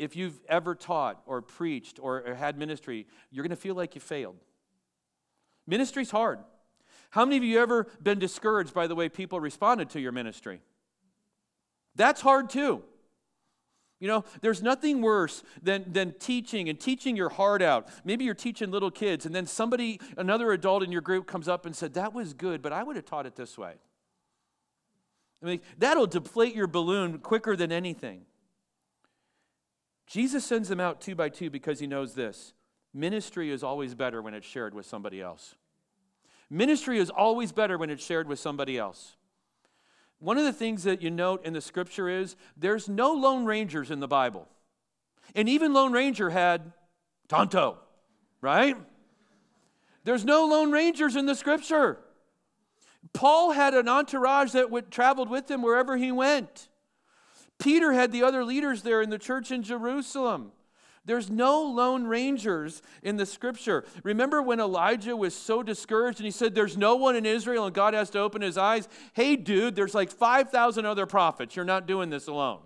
If 0.00 0.16
you've 0.16 0.40
ever 0.48 0.74
taught 0.74 1.20
or 1.26 1.42
preached 1.42 1.98
or, 2.00 2.34
had 2.34 2.56
ministry, 2.56 3.06
you're 3.30 3.42
going 3.42 3.50
to 3.50 3.56
feel 3.56 3.74
like 3.74 3.94
you 3.94 4.00
failed. 4.00 4.36
Ministry's 5.66 6.10
hard. 6.10 6.38
How 7.10 7.26
many 7.26 7.36
of 7.36 7.44
you 7.44 7.60
ever 7.60 7.86
been 8.02 8.18
discouraged 8.18 8.72
by 8.72 8.86
the 8.86 8.94
way 8.94 9.10
people 9.10 9.40
responded 9.40 9.90
to 9.90 10.00
your 10.00 10.12
ministry? 10.12 10.62
That's 11.96 12.22
hard 12.22 12.48
too. 12.48 12.82
You 13.98 14.08
know, 14.08 14.24
there's 14.40 14.62
nothing 14.62 15.02
worse 15.02 15.42
than, 15.62 15.92
than 15.92 16.14
teaching 16.18 16.70
and 16.70 16.80
teaching 16.80 17.14
your 17.14 17.28
heart 17.28 17.60
out. 17.60 17.90
Maybe 18.02 18.24
you're 18.24 18.32
teaching 18.32 18.70
little 18.70 18.90
kids, 18.90 19.26
and 19.26 19.34
then 19.34 19.46
somebody, 19.46 20.00
another 20.16 20.52
adult 20.52 20.82
in 20.82 20.90
your 20.90 21.02
group, 21.02 21.26
comes 21.26 21.46
up 21.46 21.66
and 21.66 21.76
said, 21.76 21.92
That 21.92 22.14
was 22.14 22.32
good, 22.32 22.62
but 22.62 22.72
I 22.72 22.82
would 22.82 22.96
have 22.96 23.04
taught 23.04 23.26
it 23.26 23.36
this 23.36 23.58
way. 23.58 23.74
I 25.42 25.46
mean, 25.46 25.60
that'll 25.76 26.06
deflate 26.06 26.54
your 26.54 26.68
balloon 26.68 27.18
quicker 27.18 27.54
than 27.54 27.70
anything. 27.70 28.22
Jesus 30.10 30.44
sends 30.44 30.68
them 30.68 30.80
out 30.80 31.00
two 31.00 31.14
by 31.14 31.28
two 31.28 31.50
because 31.50 31.78
he 31.78 31.86
knows 31.86 32.14
this 32.14 32.52
ministry 32.92 33.52
is 33.52 33.62
always 33.62 33.94
better 33.94 34.20
when 34.20 34.34
it's 34.34 34.46
shared 34.46 34.74
with 34.74 34.84
somebody 34.84 35.22
else. 35.22 35.54
Ministry 36.50 36.98
is 36.98 37.10
always 37.10 37.52
better 37.52 37.78
when 37.78 37.90
it's 37.90 38.04
shared 38.04 38.26
with 38.26 38.40
somebody 38.40 38.76
else. 38.76 39.16
One 40.18 40.36
of 40.36 40.42
the 40.42 40.52
things 40.52 40.82
that 40.82 41.00
you 41.00 41.10
note 41.10 41.46
in 41.46 41.52
the 41.52 41.60
scripture 41.60 42.08
is 42.08 42.34
there's 42.56 42.88
no 42.88 43.12
Lone 43.12 43.44
Rangers 43.44 43.92
in 43.92 44.00
the 44.00 44.08
Bible. 44.08 44.48
And 45.36 45.48
even 45.48 45.72
Lone 45.72 45.92
Ranger 45.92 46.30
had 46.30 46.72
Tonto, 47.28 47.78
right? 48.40 48.76
There's 50.02 50.24
no 50.24 50.44
Lone 50.44 50.72
Rangers 50.72 51.14
in 51.14 51.26
the 51.26 51.36
scripture. 51.36 51.98
Paul 53.12 53.52
had 53.52 53.74
an 53.74 53.86
entourage 53.86 54.50
that 54.52 54.72
would, 54.72 54.90
traveled 54.90 55.30
with 55.30 55.48
him 55.48 55.62
wherever 55.62 55.96
he 55.96 56.10
went. 56.10 56.68
Peter 57.60 57.92
had 57.92 58.10
the 58.10 58.22
other 58.22 58.44
leaders 58.44 58.82
there 58.82 59.02
in 59.02 59.10
the 59.10 59.18
church 59.18 59.50
in 59.50 59.62
Jerusalem. 59.62 60.52
There's 61.04 61.30
no 61.30 61.62
lone 61.62 62.04
rangers 62.04 62.82
in 63.02 63.16
the 63.16 63.24
scripture. 63.24 63.84
Remember 64.02 64.42
when 64.42 64.60
Elijah 64.60 65.16
was 65.16 65.34
so 65.34 65.62
discouraged 65.62 66.18
and 66.18 66.26
he 66.26 66.30
said, 66.30 66.54
There's 66.54 66.76
no 66.76 66.96
one 66.96 67.16
in 67.16 67.24
Israel, 67.24 67.64
and 67.64 67.74
God 67.74 67.94
has 67.94 68.10
to 68.10 68.18
open 68.18 68.42
his 68.42 68.58
eyes? 68.58 68.88
Hey, 69.14 69.36
dude, 69.36 69.76
there's 69.76 69.94
like 69.94 70.10
5,000 70.10 70.84
other 70.84 71.06
prophets. 71.06 71.56
You're 71.56 71.64
not 71.64 71.86
doing 71.86 72.10
this 72.10 72.26
alone. 72.26 72.60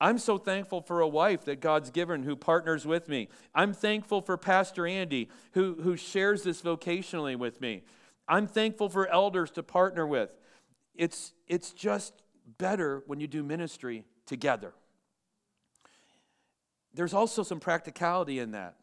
I'm 0.00 0.18
so 0.18 0.38
thankful 0.38 0.80
for 0.80 1.00
a 1.00 1.08
wife 1.08 1.44
that 1.44 1.60
God's 1.60 1.90
given 1.90 2.22
who 2.22 2.34
partners 2.34 2.86
with 2.86 3.08
me. 3.08 3.28
I'm 3.54 3.74
thankful 3.74 4.22
for 4.22 4.38
Pastor 4.38 4.86
Andy 4.86 5.28
who, 5.52 5.76
who 5.82 5.96
shares 5.96 6.42
this 6.42 6.62
vocationally 6.62 7.36
with 7.36 7.60
me. 7.60 7.82
I'm 8.26 8.46
thankful 8.46 8.88
for 8.88 9.08
elders 9.08 9.50
to 9.52 9.62
partner 9.62 10.06
with. 10.06 10.30
It's, 10.94 11.32
it's 11.46 11.72
just 11.72 12.12
better 12.58 13.02
when 13.06 13.20
you 13.20 13.26
do 13.26 13.42
ministry 13.42 14.04
together. 14.26 14.72
There's 16.94 17.14
also 17.14 17.42
some 17.42 17.60
practicality 17.60 18.38
in 18.38 18.52
that. 18.52 18.76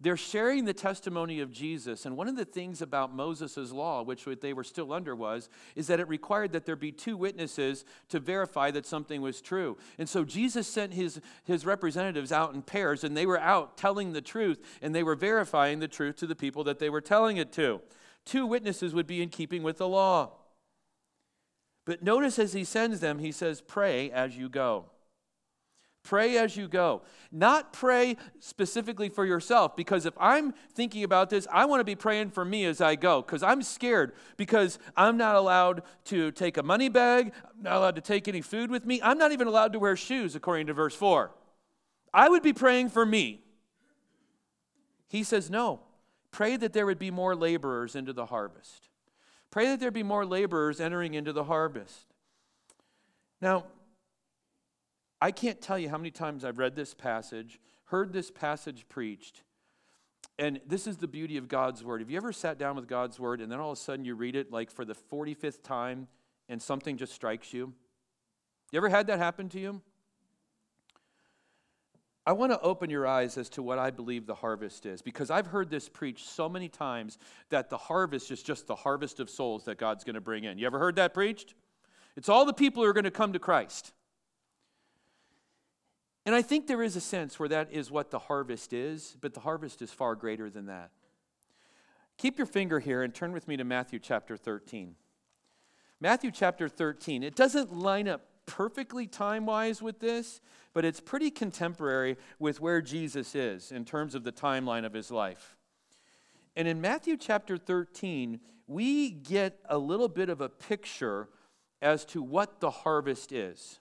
They're 0.00 0.16
sharing 0.16 0.64
the 0.64 0.72
testimony 0.72 1.40
of 1.40 1.50
Jesus. 1.50 2.06
And 2.06 2.16
one 2.16 2.28
of 2.28 2.36
the 2.36 2.44
things 2.44 2.80
about 2.82 3.12
Moses' 3.12 3.72
law, 3.72 4.02
which 4.02 4.28
they 4.40 4.52
were 4.52 4.62
still 4.62 4.92
under, 4.92 5.16
was 5.16 5.48
is 5.74 5.88
that 5.88 5.98
it 5.98 6.08
required 6.08 6.52
that 6.52 6.66
there 6.66 6.76
be 6.76 6.92
two 6.92 7.16
witnesses 7.16 7.84
to 8.10 8.20
verify 8.20 8.70
that 8.70 8.86
something 8.86 9.20
was 9.20 9.40
true. 9.40 9.76
And 9.98 10.08
so 10.08 10.24
Jesus 10.24 10.68
sent 10.68 10.94
his, 10.94 11.20
his 11.44 11.66
representatives 11.66 12.30
out 12.30 12.54
in 12.54 12.62
pairs, 12.62 13.02
and 13.02 13.16
they 13.16 13.26
were 13.26 13.40
out 13.40 13.76
telling 13.76 14.12
the 14.12 14.20
truth, 14.20 14.62
and 14.80 14.94
they 14.94 15.02
were 15.02 15.16
verifying 15.16 15.80
the 15.80 15.88
truth 15.88 16.16
to 16.18 16.28
the 16.28 16.36
people 16.36 16.62
that 16.64 16.78
they 16.78 16.90
were 16.90 17.00
telling 17.00 17.36
it 17.36 17.52
to. 17.54 17.80
Two 18.24 18.46
witnesses 18.46 18.94
would 18.94 19.06
be 19.08 19.20
in 19.20 19.30
keeping 19.30 19.64
with 19.64 19.78
the 19.78 19.88
law. 19.88 20.30
But 21.88 22.02
notice 22.02 22.38
as 22.38 22.52
he 22.52 22.64
sends 22.64 23.00
them, 23.00 23.18
he 23.18 23.32
says, 23.32 23.62
Pray 23.62 24.10
as 24.10 24.36
you 24.36 24.50
go. 24.50 24.90
Pray 26.02 26.36
as 26.36 26.54
you 26.54 26.68
go. 26.68 27.00
Not 27.32 27.72
pray 27.72 28.18
specifically 28.40 29.08
for 29.08 29.24
yourself, 29.24 29.74
because 29.74 30.04
if 30.04 30.12
I'm 30.20 30.52
thinking 30.74 31.02
about 31.02 31.30
this, 31.30 31.46
I 31.50 31.64
want 31.64 31.80
to 31.80 31.84
be 31.84 31.94
praying 31.94 32.32
for 32.32 32.44
me 32.44 32.66
as 32.66 32.82
I 32.82 32.94
go, 32.94 33.22
because 33.22 33.42
I'm 33.42 33.62
scared, 33.62 34.12
because 34.36 34.78
I'm 34.98 35.16
not 35.16 35.34
allowed 35.34 35.80
to 36.06 36.30
take 36.30 36.58
a 36.58 36.62
money 36.62 36.90
bag, 36.90 37.32
I'm 37.42 37.62
not 37.62 37.76
allowed 37.76 37.96
to 37.96 38.02
take 38.02 38.28
any 38.28 38.42
food 38.42 38.70
with 38.70 38.84
me, 38.84 39.00
I'm 39.02 39.16
not 39.16 39.32
even 39.32 39.46
allowed 39.46 39.72
to 39.72 39.78
wear 39.78 39.96
shoes, 39.96 40.36
according 40.36 40.66
to 40.66 40.74
verse 40.74 40.94
4. 40.94 41.30
I 42.12 42.28
would 42.28 42.42
be 42.42 42.52
praying 42.52 42.90
for 42.90 43.06
me. 43.06 43.40
He 45.08 45.22
says, 45.22 45.48
No, 45.48 45.80
pray 46.32 46.58
that 46.58 46.74
there 46.74 46.84
would 46.84 46.98
be 46.98 47.10
more 47.10 47.34
laborers 47.34 47.96
into 47.96 48.12
the 48.12 48.26
harvest. 48.26 48.87
Pray 49.50 49.66
that 49.66 49.80
there 49.80 49.90
be 49.90 50.02
more 50.02 50.26
laborers 50.26 50.80
entering 50.80 51.14
into 51.14 51.32
the 51.32 51.44
harvest. 51.44 52.06
Now, 53.40 53.64
I 55.20 55.30
can't 55.30 55.60
tell 55.60 55.78
you 55.78 55.88
how 55.88 55.96
many 55.96 56.10
times 56.10 56.44
I've 56.44 56.58
read 56.58 56.76
this 56.76 56.94
passage, 56.94 57.60
heard 57.86 58.12
this 58.12 58.30
passage 58.30 58.86
preached, 58.88 59.42
and 60.38 60.60
this 60.66 60.86
is 60.86 60.98
the 60.98 61.08
beauty 61.08 61.36
of 61.36 61.48
God's 61.48 61.82
word. 61.82 62.00
Have 62.00 62.10
you 62.10 62.16
ever 62.16 62.32
sat 62.32 62.58
down 62.58 62.76
with 62.76 62.86
God's 62.86 63.18
word 63.18 63.40
and 63.40 63.50
then 63.50 63.58
all 63.58 63.72
of 63.72 63.78
a 63.78 63.80
sudden 63.80 64.04
you 64.04 64.14
read 64.14 64.36
it 64.36 64.52
like 64.52 64.70
for 64.70 64.84
the 64.84 64.94
45th 64.94 65.62
time 65.62 66.06
and 66.48 66.62
something 66.62 66.96
just 66.96 67.12
strikes 67.12 67.52
you? 67.52 67.72
You 68.70 68.76
ever 68.76 68.88
had 68.88 69.08
that 69.08 69.18
happen 69.18 69.48
to 69.50 69.60
you? 69.60 69.82
I 72.28 72.32
want 72.32 72.52
to 72.52 72.60
open 72.60 72.90
your 72.90 73.06
eyes 73.06 73.38
as 73.38 73.48
to 73.48 73.62
what 73.62 73.78
I 73.78 73.90
believe 73.90 74.26
the 74.26 74.34
harvest 74.34 74.84
is 74.84 75.00
because 75.00 75.30
I've 75.30 75.46
heard 75.46 75.70
this 75.70 75.88
preached 75.88 76.28
so 76.28 76.46
many 76.46 76.68
times 76.68 77.16
that 77.48 77.70
the 77.70 77.78
harvest 77.78 78.30
is 78.30 78.42
just 78.42 78.66
the 78.66 78.74
harvest 78.74 79.18
of 79.18 79.30
souls 79.30 79.64
that 79.64 79.78
God's 79.78 80.04
going 80.04 80.12
to 80.12 80.20
bring 80.20 80.44
in. 80.44 80.58
You 80.58 80.66
ever 80.66 80.78
heard 80.78 80.96
that 80.96 81.14
preached? 81.14 81.54
It's 82.16 82.28
all 82.28 82.44
the 82.44 82.52
people 82.52 82.82
who 82.82 82.88
are 82.90 82.92
going 82.92 83.04
to 83.04 83.10
come 83.10 83.32
to 83.32 83.38
Christ. 83.38 83.94
And 86.26 86.34
I 86.34 86.42
think 86.42 86.66
there 86.66 86.82
is 86.82 86.96
a 86.96 87.00
sense 87.00 87.40
where 87.40 87.48
that 87.48 87.72
is 87.72 87.90
what 87.90 88.10
the 88.10 88.18
harvest 88.18 88.74
is, 88.74 89.16
but 89.22 89.32
the 89.32 89.40
harvest 89.40 89.80
is 89.80 89.90
far 89.90 90.14
greater 90.14 90.50
than 90.50 90.66
that. 90.66 90.90
Keep 92.18 92.36
your 92.36 92.46
finger 92.46 92.78
here 92.78 93.02
and 93.02 93.14
turn 93.14 93.32
with 93.32 93.48
me 93.48 93.56
to 93.56 93.64
Matthew 93.64 93.98
chapter 93.98 94.36
13. 94.36 94.96
Matthew 95.98 96.30
chapter 96.30 96.68
13. 96.68 97.22
It 97.22 97.34
doesn't 97.34 97.74
line 97.74 98.06
up 98.06 98.20
perfectly 98.48 99.06
time 99.06 99.46
wise 99.46 99.80
with 99.80 100.00
this, 100.00 100.40
but 100.72 100.84
it's 100.84 100.98
pretty 100.98 101.30
contemporary 101.30 102.16
with 102.40 102.60
where 102.60 102.80
Jesus 102.80 103.36
is 103.36 103.70
in 103.70 103.84
terms 103.84 104.16
of 104.16 104.24
the 104.24 104.32
timeline 104.32 104.84
of 104.84 104.94
his 104.94 105.12
life. 105.12 105.56
And 106.56 106.66
in 106.66 106.80
Matthew 106.80 107.16
chapter 107.16 107.56
13, 107.56 108.40
we 108.66 109.10
get 109.10 109.60
a 109.68 109.78
little 109.78 110.08
bit 110.08 110.28
of 110.28 110.40
a 110.40 110.48
picture 110.48 111.28
as 111.80 112.04
to 112.06 112.22
what 112.22 112.58
the 112.58 112.70
harvest 112.70 113.30
is. 113.30 113.78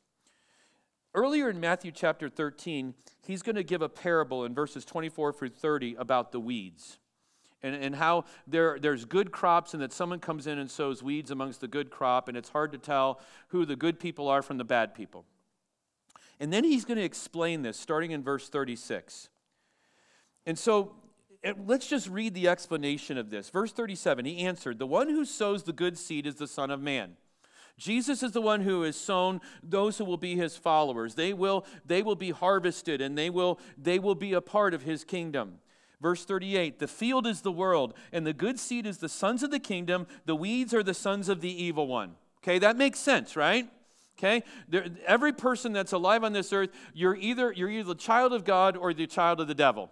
Earlier 1.15 1.49
in 1.49 1.59
Matthew 1.59 1.91
chapter 1.91 2.29
13, 2.29 2.93
he's 3.21 3.41
going 3.41 3.55
to 3.55 3.63
give 3.63 3.81
a 3.81 3.89
parable 3.89 4.45
in 4.45 4.53
verses 4.53 4.85
24 4.85 5.33
through 5.33 5.49
30 5.49 5.95
about 5.95 6.31
the 6.31 6.39
weeds 6.39 6.99
and, 7.63 7.75
and 7.75 7.95
how 7.95 8.25
there, 8.45 8.77
there's 8.79 9.05
good 9.05 9.31
crops 9.31 9.73
and 9.73 9.81
that 9.81 9.91
someone 9.91 10.19
comes 10.19 10.47
in 10.47 10.59
and 10.59 10.69
sows 10.69 11.01
weeds 11.01 11.31
amongst 11.31 11.61
the 11.61 11.67
good 11.67 11.89
crop, 11.89 12.27
and 12.27 12.37
it's 12.37 12.49
hard 12.49 12.71
to 12.71 12.77
tell 12.77 13.19
who 13.49 13.65
the 13.65 13.75
good 13.75 13.99
people 13.99 14.27
are 14.27 14.41
from 14.41 14.57
the 14.57 14.63
bad 14.63 14.93
people. 14.93 15.25
And 16.39 16.53
then 16.53 16.63
he's 16.63 16.85
going 16.85 16.97
to 16.97 17.03
explain 17.03 17.63
this 17.63 17.77
starting 17.77 18.11
in 18.11 18.23
verse 18.23 18.47
36. 18.49 19.29
And 20.45 20.57
so 20.57 20.93
eh, 21.43 21.53
let's 21.65 21.87
just 21.87 22.07
read 22.09 22.33
the 22.33 22.47
explanation 22.47 23.17
of 23.17 23.29
this. 23.29 23.49
Verse 23.49 23.71
37 23.71 24.25
He 24.25 24.39
answered, 24.39 24.77
The 24.77 24.87
one 24.87 25.09
who 25.09 25.25
sows 25.25 25.63
the 25.63 25.73
good 25.73 25.97
seed 25.97 26.27
is 26.27 26.35
the 26.35 26.47
Son 26.47 26.69
of 26.69 26.81
Man. 26.81 27.17
Jesus 27.77 28.23
is 28.23 28.31
the 28.31 28.41
one 28.41 28.61
who 28.61 28.81
has 28.83 28.95
sown 28.95 29.39
those 29.61 29.99
who 29.99 30.05
will 30.05 30.17
be 30.17 30.35
his 30.35 30.57
followers. 30.57 31.13
They 31.13 31.31
will, 31.31 31.63
they 31.85 32.01
will 32.01 32.15
be 32.15 32.31
harvested 32.31 33.01
and 33.01 33.15
they 33.15 33.29
will, 33.29 33.59
they 33.77 33.99
will 33.99 34.15
be 34.15 34.33
a 34.33 34.41
part 34.41 34.73
of 34.73 34.81
his 34.81 35.03
kingdom. 35.03 35.59
Verse 36.01 36.25
38 36.25 36.79
The 36.79 36.87
field 36.87 37.27
is 37.27 37.41
the 37.41 37.51
world, 37.51 37.93
and 38.11 38.25
the 38.25 38.33
good 38.33 38.59
seed 38.59 38.85
is 38.85 38.97
the 38.97 39.09
sons 39.09 39.43
of 39.43 39.51
the 39.51 39.59
kingdom, 39.59 40.07
the 40.25 40.35
weeds 40.35 40.73
are 40.73 40.83
the 40.83 40.93
sons 40.93 41.29
of 41.29 41.41
the 41.41 41.63
evil 41.63 41.87
one. 41.87 42.15
Okay, 42.43 42.59
that 42.59 42.77
makes 42.77 42.99
sense, 42.99 43.35
right? 43.35 43.69
Okay? 44.17 44.43
There, 44.67 44.85
every 45.05 45.33
person 45.33 45.73
that's 45.73 45.91
alive 45.91 46.23
on 46.23 46.33
this 46.33 46.51
earth, 46.51 46.69
you're 46.93 47.15
either, 47.15 47.51
you're 47.51 47.69
either 47.69 47.89
the 47.89 47.95
child 47.95 48.33
of 48.33 48.45
God 48.45 48.75
or 48.75 48.93
the 48.93 49.07
child 49.07 49.39
of 49.39 49.47
the 49.47 49.55
devil. 49.55 49.91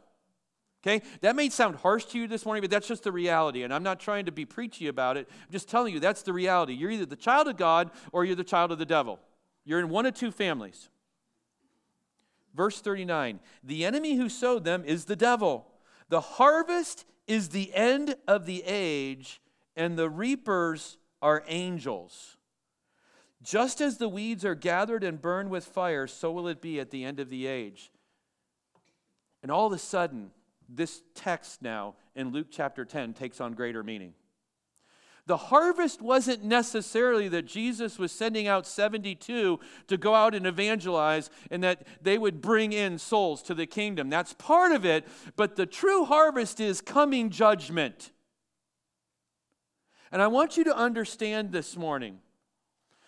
Okay? 0.85 1.03
That 1.21 1.35
may 1.35 1.50
sound 1.50 1.77
harsh 1.77 2.05
to 2.05 2.19
you 2.19 2.27
this 2.27 2.45
morning, 2.45 2.62
but 2.62 2.69
that's 2.69 2.88
just 2.88 3.03
the 3.03 3.12
reality. 3.12 3.63
And 3.63 3.74
I'm 3.74 3.83
not 3.83 4.00
trying 4.00 4.25
to 4.25 4.31
be 4.31 4.45
preachy 4.45 4.88
about 4.88 5.17
it. 5.17 5.27
I'm 5.29 5.51
just 5.51 5.69
telling 5.69 5.93
you 5.93 6.00
that's 6.00 6.21
the 6.21 6.33
reality. 6.33 6.74
You're 6.74 6.91
either 6.91 7.05
the 7.05 7.15
child 7.15 7.47
of 7.47 7.57
God 7.57 7.91
or 8.12 8.25
you're 8.25 8.35
the 8.35 8.43
child 8.43 8.71
of 8.71 8.79
the 8.79 8.85
devil. 8.85 9.19
You're 9.63 9.79
in 9.79 9.89
one 9.89 10.05
of 10.05 10.13
two 10.13 10.31
families. 10.31 10.89
Verse 12.55 12.79
39 12.81 13.39
The 13.63 13.85
enemy 13.85 14.15
who 14.15 14.29
sowed 14.29 14.63
them 14.63 14.83
is 14.85 15.05
the 15.05 15.15
devil. 15.15 15.67
The 16.09 16.21
harvest 16.21 17.05
is 17.27 17.50
the 17.50 17.74
end 17.74 18.15
of 18.27 18.45
the 18.45 18.63
age, 18.65 19.41
and 19.75 19.97
the 19.97 20.09
reapers 20.09 20.97
are 21.21 21.43
angels. 21.47 22.38
Just 23.41 23.81
as 23.81 23.97
the 23.97 24.09
weeds 24.09 24.45
are 24.45 24.55
gathered 24.55 25.03
and 25.03 25.21
burned 25.21 25.50
with 25.50 25.65
fire, 25.65 26.07
so 26.07 26.31
will 26.31 26.47
it 26.47 26.62
be 26.62 26.79
at 26.79 26.91
the 26.91 27.03
end 27.03 27.19
of 27.19 27.29
the 27.29 27.47
age. 27.47 27.91
And 29.43 29.51
all 29.51 29.67
of 29.67 29.74
a 29.74 29.77
sudden, 29.77 30.31
this 30.67 31.03
text 31.13 31.62
now 31.62 31.95
in 32.15 32.31
Luke 32.31 32.47
chapter 32.50 32.85
10 32.85 33.13
takes 33.13 33.39
on 33.39 33.53
greater 33.53 33.83
meaning. 33.83 34.13
The 35.27 35.38
harvest 35.38 36.03
wasn't 36.03 36.44
necessarily 36.44 37.27
that 37.29 37.48
Jesus 37.48 37.98
was 37.98 38.12
sending 38.12 38.48
out 38.48 38.67
72 38.67 39.60
to 39.88 39.98
go 39.98 40.13
out 40.13 40.36
and 40.36 40.46
evangelize 40.46 41.32
and 41.50 41.63
that 41.63 41.88
they 42.00 42.20
would 42.20 42.41
bring 42.41 42.74
in 42.74 43.00
souls 43.00 43.41
to 43.44 43.55
the 43.55 43.65
kingdom. 43.65 44.10
That's 44.10 44.34
part 44.34 44.72
of 44.72 44.86
it, 44.86 45.08
but 45.36 45.55
the 45.55 45.65
true 45.65 46.05
harvest 46.05 46.60
is 46.60 46.79
coming 46.79 47.32
judgment. 47.32 48.12
And 50.12 50.22
I 50.22 50.27
want 50.27 50.58
you 50.58 50.63
to 50.65 50.77
understand 50.77 51.51
this 51.51 51.75
morning, 51.75 52.20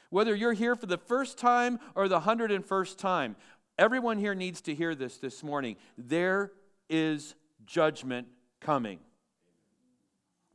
whether 0.10 0.34
you're 0.34 0.54
here 0.54 0.76
for 0.76 0.88
the 0.88 0.98
first 0.98 1.38
time 1.38 1.80
or 1.94 2.08
the 2.08 2.22
101st 2.22 2.98
time, 2.98 3.36
everyone 3.78 4.18
here 4.18 4.34
needs 4.34 4.62
to 4.62 4.74
hear 4.74 4.96
this 4.96 5.18
this 5.18 5.44
morning. 5.44 5.76
There 6.00 6.52
is 6.90 7.36
judgment 7.68 8.28
coming. 8.60 9.00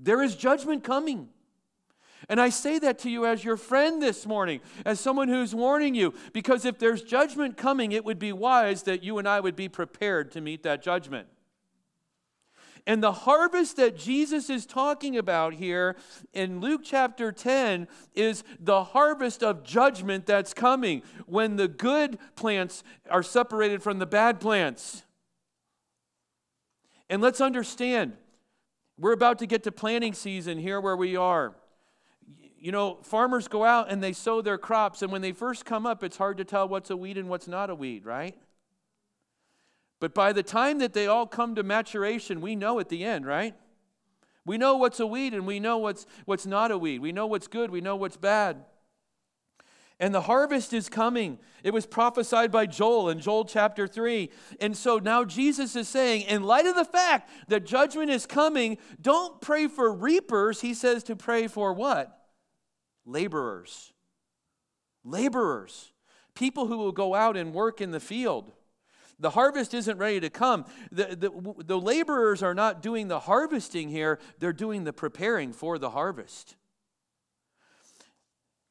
There 0.00 0.20
is 0.20 0.34
judgment 0.34 0.82
coming. 0.82 1.28
And 2.28 2.40
I 2.40 2.50
say 2.50 2.78
that 2.78 2.98
to 3.00 3.10
you 3.10 3.26
as 3.26 3.44
your 3.44 3.56
friend 3.56 4.02
this 4.02 4.26
morning, 4.26 4.60
as 4.84 5.00
someone 5.00 5.28
who's 5.28 5.54
warning 5.54 5.94
you, 5.94 6.14
because 6.32 6.64
if 6.64 6.78
there's 6.78 7.02
judgment 7.02 7.56
coming, 7.56 7.92
it 7.92 8.04
would 8.04 8.18
be 8.18 8.32
wise 8.32 8.84
that 8.84 9.02
you 9.02 9.18
and 9.18 9.28
I 9.28 9.40
would 9.40 9.56
be 9.56 9.68
prepared 9.68 10.30
to 10.32 10.40
meet 10.40 10.62
that 10.62 10.82
judgment. 10.82 11.28
And 12.86 13.02
the 13.02 13.12
harvest 13.12 13.76
that 13.76 13.96
Jesus 13.96 14.50
is 14.50 14.66
talking 14.66 15.16
about 15.16 15.54
here 15.54 15.96
in 16.32 16.60
Luke 16.60 16.80
chapter 16.84 17.30
10 17.30 17.86
is 18.14 18.42
the 18.58 18.82
harvest 18.82 19.42
of 19.42 19.62
judgment 19.62 20.26
that's 20.26 20.52
coming 20.52 21.02
when 21.26 21.56
the 21.56 21.68
good 21.68 22.18
plants 22.34 22.82
are 23.08 23.22
separated 23.22 23.82
from 23.82 24.00
the 24.00 24.06
bad 24.06 24.40
plants. 24.40 25.04
And 27.08 27.22
let's 27.22 27.40
understand, 27.40 28.14
we're 28.98 29.12
about 29.12 29.38
to 29.40 29.46
get 29.46 29.62
to 29.64 29.72
planting 29.72 30.12
season 30.12 30.58
here 30.58 30.80
where 30.80 30.96
we 30.96 31.14
are. 31.14 31.54
You 32.62 32.70
know, 32.70 32.98
farmers 33.02 33.48
go 33.48 33.64
out 33.64 33.90
and 33.90 34.00
they 34.00 34.12
sow 34.12 34.40
their 34.40 34.56
crops, 34.56 35.02
and 35.02 35.10
when 35.10 35.20
they 35.20 35.32
first 35.32 35.64
come 35.64 35.84
up, 35.84 36.04
it's 36.04 36.16
hard 36.16 36.36
to 36.36 36.44
tell 36.44 36.68
what's 36.68 36.90
a 36.90 36.96
weed 36.96 37.18
and 37.18 37.28
what's 37.28 37.48
not 37.48 37.70
a 37.70 37.74
weed, 37.74 38.06
right? 38.06 38.36
But 39.98 40.14
by 40.14 40.32
the 40.32 40.44
time 40.44 40.78
that 40.78 40.92
they 40.92 41.08
all 41.08 41.26
come 41.26 41.56
to 41.56 41.64
maturation, 41.64 42.40
we 42.40 42.54
know 42.54 42.78
at 42.78 42.88
the 42.88 43.02
end, 43.02 43.26
right? 43.26 43.56
We 44.46 44.58
know 44.58 44.76
what's 44.76 45.00
a 45.00 45.06
weed 45.08 45.34
and 45.34 45.44
we 45.44 45.58
know 45.58 45.78
what's, 45.78 46.06
what's 46.24 46.46
not 46.46 46.70
a 46.70 46.78
weed. 46.78 47.00
We 47.00 47.10
know 47.10 47.26
what's 47.26 47.48
good, 47.48 47.72
we 47.72 47.80
know 47.80 47.96
what's 47.96 48.16
bad. 48.16 48.64
And 49.98 50.14
the 50.14 50.22
harvest 50.22 50.72
is 50.72 50.88
coming. 50.88 51.40
It 51.64 51.72
was 51.72 51.84
prophesied 51.84 52.52
by 52.52 52.66
Joel 52.66 53.08
in 53.08 53.18
Joel 53.18 53.44
chapter 53.44 53.88
3. 53.88 54.30
And 54.60 54.76
so 54.76 54.98
now 54.98 55.24
Jesus 55.24 55.74
is 55.74 55.88
saying, 55.88 56.22
in 56.22 56.44
light 56.44 56.66
of 56.66 56.76
the 56.76 56.84
fact 56.84 57.28
that 57.48 57.66
judgment 57.66 58.10
is 58.10 58.24
coming, 58.24 58.78
don't 59.00 59.40
pray 59.40 59.66
for 59.66 59.92
reapers. 59.92 60.60
He 60.60 60.74
says 60.74 61.02
to 61.04 61.16
pray 61.16 61.48
for 61.48 61.72
what? 61.72 62.21
Laborers. 63.04 63.92
Laborers. 65.04 65.92
People 66.34 66.66
who 66.66 66.78
will 66.78 66.92
go 66.92 67.14
out 67.14 67.36
and 67.36 67.52
work 67.52 67.80
in 67.80 67.90
the 67.90 68.00
field. 68.00 68.52
The 69.18 69.30
harvest 69.30 69.74
isn't 69.74 69.98
ready 69.98 70.20
to 70.20 70.30
come. 70.30 70.64
The, 70.90 71.16
the, 71.16 71.54
the 71.64 71.78
laborers 71.78 72.42
are 72.42 72.54
not 72.54 72.82
doing 72.82 73.08
the 73.08 73.20
harvesting 73.20 73.88
here, 73.88 74.18
they're 74.38 74.52
doing 74.52 74.84
the 74.84 74.92
preparing 74.92 75.52
for 75.52 75.78
the 75.78 75.90
harvest. 75.90 76.56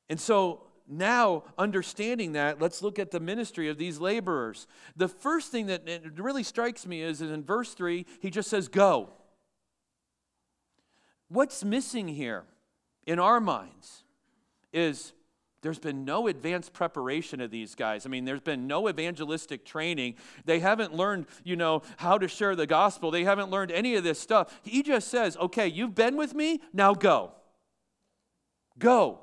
And 0.10 0.20
so 0.20 0.64
now, 0.88 1.44
understanding 1.58 2.34
that, 2.34 2.60
let's 2.60 2.82
look 2.82 3.00
at 3.00 3.12
the 3.12 3.20
ministry 3.22 3.70
of 3.70 3.78
these 3.78 4.00
laborers. 4.00 4.68
The 4.98 5.08
first 5.08 5.50
thing 5.52 5.68
that 5.68 5.88
really 6.18 6.44
strikes 6.44 6.86
me 6.86 7.02
is, 7.02 7.22
is 7.22 7.32
in 7.32 7.46
verse 7.46 7.74
3, 7.74 8.06
he 8.20 8.30
just 8.30 8.50
says, 8.50 8.68
Go. 8.68 9.10
What's 11.30 11.64
missing 11.64 12.10
here 12.10 12.44
in 13.08 13.20
our 13.20 13.40
minds 13.40 14.04
is 14.74 15.14
there's 15.62 15.80
been 15.80 16.06
no 16.06 16.28
advanced 16.28 16.74
preparation 16.74 17.40
of 17.40 17.52
these 17.52 17.76
guys. 17.76 18.06
I 18.06 18.10
mean, 18.10 18.26
there's 18.26 18.42
been 18.42 18.66
no 18.66 18.90
evangelistic 18.90 19.64
training. 19.64 20.16
They 20.46 20.60
haven't 20.60 20.96
learned, 20.96 21.28
you 21.44 21.56
know, 21.56 21.84
how 21.98 22.18
to 22.18 22.28
share 22.28 22.56
the 22.56 22.66
gospel. 22.66 23.12
They 23.12 23.24
haven't 23.24 23.52
learned 23.52 23.72
any 23.72 23.96
of 23.96 24.04
this 24.04 24.20
stuff. 24.20 24.60
He 24.64 24.82
just 24.82 25.10
says, 25.10 25.38
okay, 25.38 25.68
you've 25.68 25.94
been 25.94 26.18
with 26.18 26.34
me, 26.34 26.62
now 26.74 26.94
go. 26.96 27.34
Go. 28.80 29.20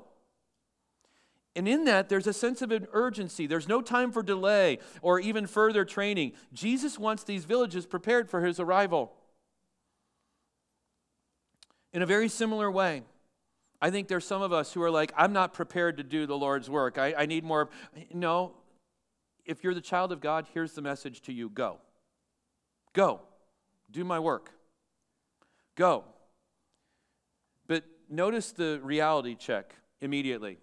And 1.55 1.67
in 1.67 1.83
that, 1.85 2.07
there's 2.07 2.27
a 2.27 2.31
sense 2.31 2.61
of 2.61 2.71
urgency. 2.93 3.45
There's 3.45 3.67
no 3.67 3.81
time 3.81 4.13
for 4.13 4.23
delay 4.23 4.79
or 5.01 5.19
even 5.19 5.45
further 5.45 5.83
training. 5.83 6.33
Jesus 6.53 6.97
wants 6.97 7.23
these 7.23 7.43
villages 7.43 7.85
prepared 7.85 8.29
for 8.29 8.45
his 8.45 8.61
arrival. 8.61 9.11
In 11.91 12.01
a 12.01 12.05
very 12.05 12.29
similar 12.29 12.71
way, 12.71 13.03
I 13.81 13.91
think 13.91 14.07
there's 14.07 14.25
some 14.25 14.41
of 14.41 14.51
us 14.51 14.73
who 14.73 14.81
are 14.81 14.91
like, 14.91 15.13
I'm 15.15 15.31
not 15.31 15.53
prepared 15.53 15.97
to 15.97 16.03
do 16.03 16.25
the 16.25 16.37
Lord's 16.37 16.69
work. 16.69 16.97
I, 16.97 17.13
I 17.17 17.25
need 17.25 17.43
more. 17.43 17.69
No, 18.13 18.53
if 19.45 19.63
you're 19.63 19.73
the 19.73 19.81
child 19.81 20.11
of 20.11 20.19
God, 20.19 20.45
here's 20.53 20.73
the 20.73 20.81
message 20.81 21.21
to 21.21 21.33
you 21.33 21.49
go. 21.49 21.77
Go. 22.93 23.21
Do 23.89 24.03
my 24.03 24.19
work. 24.19 24.51
Go. 25.75 26.03
But 27.67 27.83
notice 28.09 28.51
the 28.51 28.79
reality 28.83 29.35
check 29.35 29.73
immediately. 30.01 30.57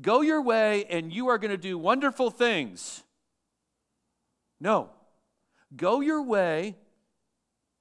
Go 0.00 0.20
your 0.20 0.40
way 0.40 0.84
and 0.84 1.12
you 1.12 1.28
are 1.28 1.38
going 1.38 1.50
to 1.50 1.56
do 1.56 1.76
wonderful 1.76 2.30
things. 2.30 3.02
No. 4.60 4.90
Go 5.76 6.00
your 6.00 6.22
way. 6.22 6.76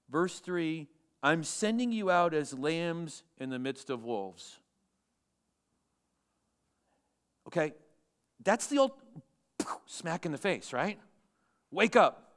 Verse 0.09 0.39
3 0.39 0.87
I'm 1.23 1.43
sending 1.43 1.91
you 1.91 2.09
out 2.09 2.33
as 2.33 2.53
lambs 2.53 3.23
in 3.39 3.49
the 3.49 3.59
midst 3.59 3.89
of 3.89 4.03
wolves. 4.03 4.59
Okay, 7.47 7.73
that's 8.43 8.67
the 8.67 8.77
old 8.77 8.91
smack 9.85 10.25
in 10.25 10.31
the 10.31 10.37
face, 10.37 10.73
right? 10.73 10.99
Wake 11.71 11.95
up. 11.95 12.35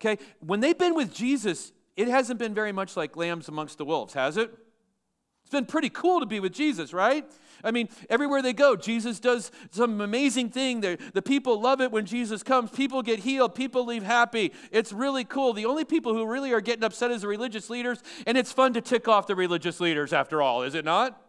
Okay, 0.00 0.22
when 0.40 0.60
they've 0.60 0.76
been 0.76 0.94
with 0.94 1.14
Jesus, 1.14 1.72
it 1.96 2.08
hasn't 2.08 2.38
been 2.38 2.54
very 2.54 2.72
much 2.72 2.96
like 2.96 3.16
lambs 3.16 3.48
amongst 3.48 3.78
the 3.78 3.84
wolves, 3.84 4.14
has 4.14 4.36
it? 4.36 4.50
It's 5.42 5.50
been 5.52 5.66
pretty 5.66 5.90
cool 5.90 6.20
to 6.20 6.26
be 6.26 6.40
with 6.40 6.52
Jesus, 6.52 6.92
right? 6.92 7.24
I 7.64 7.70
mean, 7.70 7.88
everywhere 8.08 8.42
they 8.42 8.52
go, 8.52 8.76
Jesus 8.76 9.20
does 9.20 9.50
some 9.70 10.00
amazing 10.00 10.50
thing. 10.50 10.80
The, 10.80 10.98
the 11.14 11.22
people 11.22 11.60
love 11.60 11.80
it 11.80 11.90
when 11.90 12.06
Jesus 12.06 12.42
comes. 12.42 12.70
People 12.70 13.02
get 13.02 13.20
healed. 13.20 13.54
People 13.54 13.84
leave 13.84 14.02
happy. 14.02 14.52
It's 14.70 14.92
really 14.92 15.24
cool. 15.24 15.52
The 15.52 15.66
only 15.66 15.84
people 15.84 16.14
who 16.14 16.26
really 16.26 16.52
are 16.52 16.60
getting 16.60 16.84
upset 16.84 17.10
is 17.10 17.22
the 17.22 17.28
religious 17.28 17.70
leaders, 17.70 18.02
and 18.26 18.36
it's 18.36 18.52
fun 18.52 18.72
to 18.74 18.80
tick 18.80 19.08
off 19.08 19.26
the 19.26 19.34
religious 19.34 19.80
leaders 19.80 20.12
after 20.12 20.42
all, 20.42 20.62
is 20.62 20.74
it 20.74 20.84
not? 20.84 21.20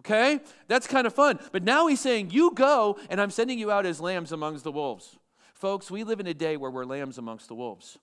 Okay? 0.00 0.40
That's 0.66 0.86
kind 0.86 1.06
of 1.06 1.14
fun. 1.14 1.38
But 1.52 1.62
now 1.62 1.86
he's 1.86 2.00
saying, 2.00 2.30
You 2.30 2.52
go, 2.54 2.98
and 3.08 3.20
I'm 3.20 3.30
sending 3.30 3.58
you 3.58 3.70
out 3.70 3.86
as 3.86 4.00
lambs 4.00 4.32
amongst 4.32 4.64
the 4.64 4.72
wolves. 4.72 5.18
Folks, 5.54 5.90
we 5.90 6.04
live 6.04 6.20
in 6.20 6.26
a 6.26 6.34
day 6.34 6.56
where 6.56 6.70
we're 6.70 6.86
lambs 6.86 7.18
amongst 7.18 7.48
the 7.48 7.54
wolves. 7.54 7.98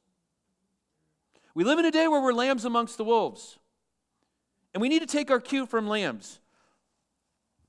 We 1.56 1.63
live 1.63 1.80
in 1.80 1.86
a 1.86 1.91
day 1.91 2.08
where 2.08 2.21
we're 2.21 2.34
lambs 2.34 2.65
amongst 2.65 2.97
the 2.97 3.03
wolves. 3.03 3.58
And 4.75 4.82
we 4.82 4.89
need 4.89 4.99
to 4.99 5.08
take 5.08 5.32
our 5.32 5.39
cue 5.39 5.65
from 5.65 5.88
lambs. 5.88 6.39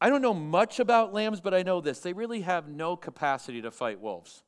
I 0.00 0.08
don't 0.08 0.22
know 0.22 0.34
much 0.34 0.78
about 0.78 1.12
lambs, 1.12 1.40
but 1.40 1.52
I 1.54 1.62
know 1.62 1.80
this. 1.80 2.00
They 2.00 2.12
really 2.12 2.42
have 2.42 2.68
no 2.68 2.96
capacity 2.96 3.62
to 3.62 3.70
fight 3.70 4.00
wolves. 4.00 4.42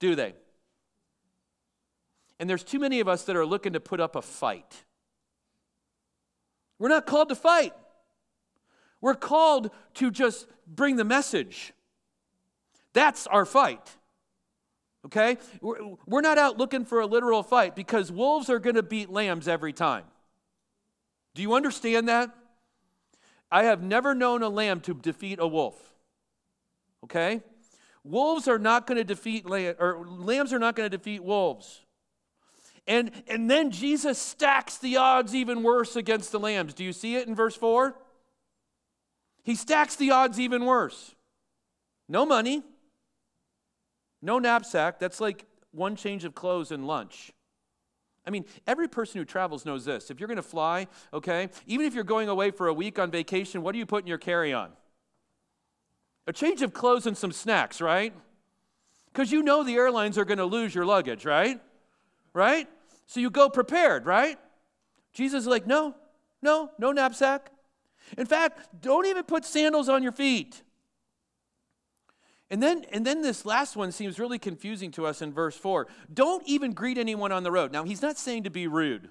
Do 0.00 0.14
they? 0.14 0.34
And 2.40 2.50
there's 2.50 2.64
too 2.64 2.80
many 2.80 3.00
of 3.00 3.08
us 3.08 3.24
that 3.24 3.36
are 3.36 3.46
looking 3.46 3.74
to 3.74 3.80
put 3.80 4.00
up 4.00 4.16
a 4.16 4.22
fight. 4.22 4.84
We're 6.78 6.88
not 6.88 7.06
called 7.06 7.28
to 7.28 7.36
fight. 7.36 7.72
We're 9.00 9.14
called 9.14 9.70
to 9.94 10.10
just 10.10 10.46
bring 10.66 10.96
the 10.96 11.04
message. 11.04 11.72
That's 12.92 13.26
our 13.28 13.44
fight. 13.44 13.96
Okay? 15.06 15.38
We're 15.60 16.22
not 16.22 16.38
out 16.38 16.58
looking 16.58 16.84
for 16.84 17.00
a 17.00 17.06
literal 17.06 17.42
fight 17.42 17.76
because 17.76 18.10
wolves 18.10 18.50
are 18.50 18.58
going 18.58 18.76
to 18.76 18.82
beat 18.82 19.10
lambs 19.10 19.46
every 19.46 19.72
time. 19.72 20.04
Do 21.34 21.42
you 21.42 21.54
understand 21.54 22.08
that? 22.08 22.34
I 23.54 23.62
have 23.62 23.84
never 23.84 24.16
known 24.16 24.42
a 24.42 24.48
lamb 24.48 24.80
to 24.80 24.94
defeat 24.94 25.38
a 25.38 25.46
wolf. 25.46 25.76
Okay? 27.04 27.40
Wolves 28.02 28.48
are 28.48 28.58
not 28.58 28.84
going 28.84 28.98
to 28.98 29.04
defeat 29.04 29.46
lamb, 29.48 29.76
or 29.78 30.04
lambs 30.08 30.52
are 30.52 30.58
not 30.58 30.74
going 30.74 30.90
to 30.90 30.96
defeat 30.96 31.22
wolves. 31.22 31.82
And, 32.88 33.12
and 33.28 33.48
then 33.48 33.70
Jesus 33.70 34.18
stacks 34.18 34.78
the 34.78 34.96
odds 34.96 35.36
even 35.36 35.62
worse 35.62 35.94
against 35.94 36.32
the 36.32 36.40
lambs. 36.40 36.74
Do 36.74 36.82
you 36.82 36.92
see 36.92 37.14
it 37.14 37.28
in 37.28 37.36
verse 37.36 37.54
4? 37.54 37.96
He 39.44 39.54
stacks 39.54 39.94
the 39.94 40.10
odds 40.10 40.40
even 40.40 40.64
worse. 40.64 41.14
No 42.08 42.26
money, 42.26 42.64
no 44.20 44.40
knapsack. 44.40 44.98
That's 44.98 45.20
like 45.20 45.44
one 45.70 45.94
change 45.94 46.24
of 46.24 46.34
clothes 46.34 46.72
and 46.72 46.88
lunch. 46.88 47.30
I 48.26 48.30
mean, 48.30 48.44
every 48.66 48.88
person 48.88 49.18
who 49.18 49.24
travels 49.24 49.66
knows 49.66 49.84
this. 49.84 50.10
If 50.10 50.18
you're 50.18 50.28
going 50.28 50.36
to 50.36 50.42
fly, 50.42 50.86
okay, 51.12 51.50
even 51.66 51.86
if 51.86 51.94
you're 51.94 52.04
going 52.04 52.28
away 52.28 52.50
for 52.50 52.68
a 52.68 52.74
week 52.74 52.98
on 52.98 53.10
vacation, 53.10 53.62
what 53.62 53.72
do 53.72 53.78
you 53.78 53.86
put 53.86 54.04
in 54.04 54.06
your 54.08 54.18
carry 54.18 54.52
on? 54.52 54.70
A 56.26 56.32
change 56.32 56.62
of 56.62 56.72
clothes 56.72 57.06
and 57.06 57.16
some 57.16 57.32
snacks, 57.32 57.80
right? 57.80 58.14
Because 59.12 59.30
you 59.30 59.42
know 59.42 59.62
the 59.62 59.74
airlines 59.74 60.16
are 60.16 60.24
going 60.24 60.38
to 60.38 60.46
lose 60.46 60.74
your 60.74 60.86
luggage, 60.86 61.24
right? 61.26 61.60
Right? 62.32 62.66
So 63.06 63.20
you 63.20 63.30
go 63.30 63.50
prepared, 63.50 64.06
right? 64.06 64.38
Jesus 65.12 65.42
is 65.42 65.46
like, 65.46 65.66
no, 65.66 65.94
no, 66.40 66.70
no 66.78 66.92
knapsack. 66.92 67.50
In 68.16 68.26
fact, 68.26 68.80
don't 68.80 69.06
even 69.06 69.24
put 69.24 69.44
sandals 69.44 69.88
on 69.88 70.02
your 70.02 70.12
feet. 70.12 70.62
And 72.54 72.62
then, 72.62 72.84
and 72.92 73.04
then 73.04 73.20
this 73.20 73.44
last 73.44 73.74
one 73.74 73.90
seems 73.90 74.20
really 74.20 74.38
confusing 74.38 74.92
to 74.92 75.06
us 75.06 75.20
in 75.20 75.32
verse 75.32 75.56
4. 75.56 75.88
Don't 76.12 76.46
even 76.46 76.72
greet 76.72 76.98
anyone 76.98 77.32
on 77.32 77.42
the 77.42 77.50
road. 77.50 77.72
Now, 77.72 77.82
he's 77.82 78.00
not 78.00 78.16
saying 78.16 78.44
to 78.44 78.50
be 78.50 78.68
rude. 78.68 79.10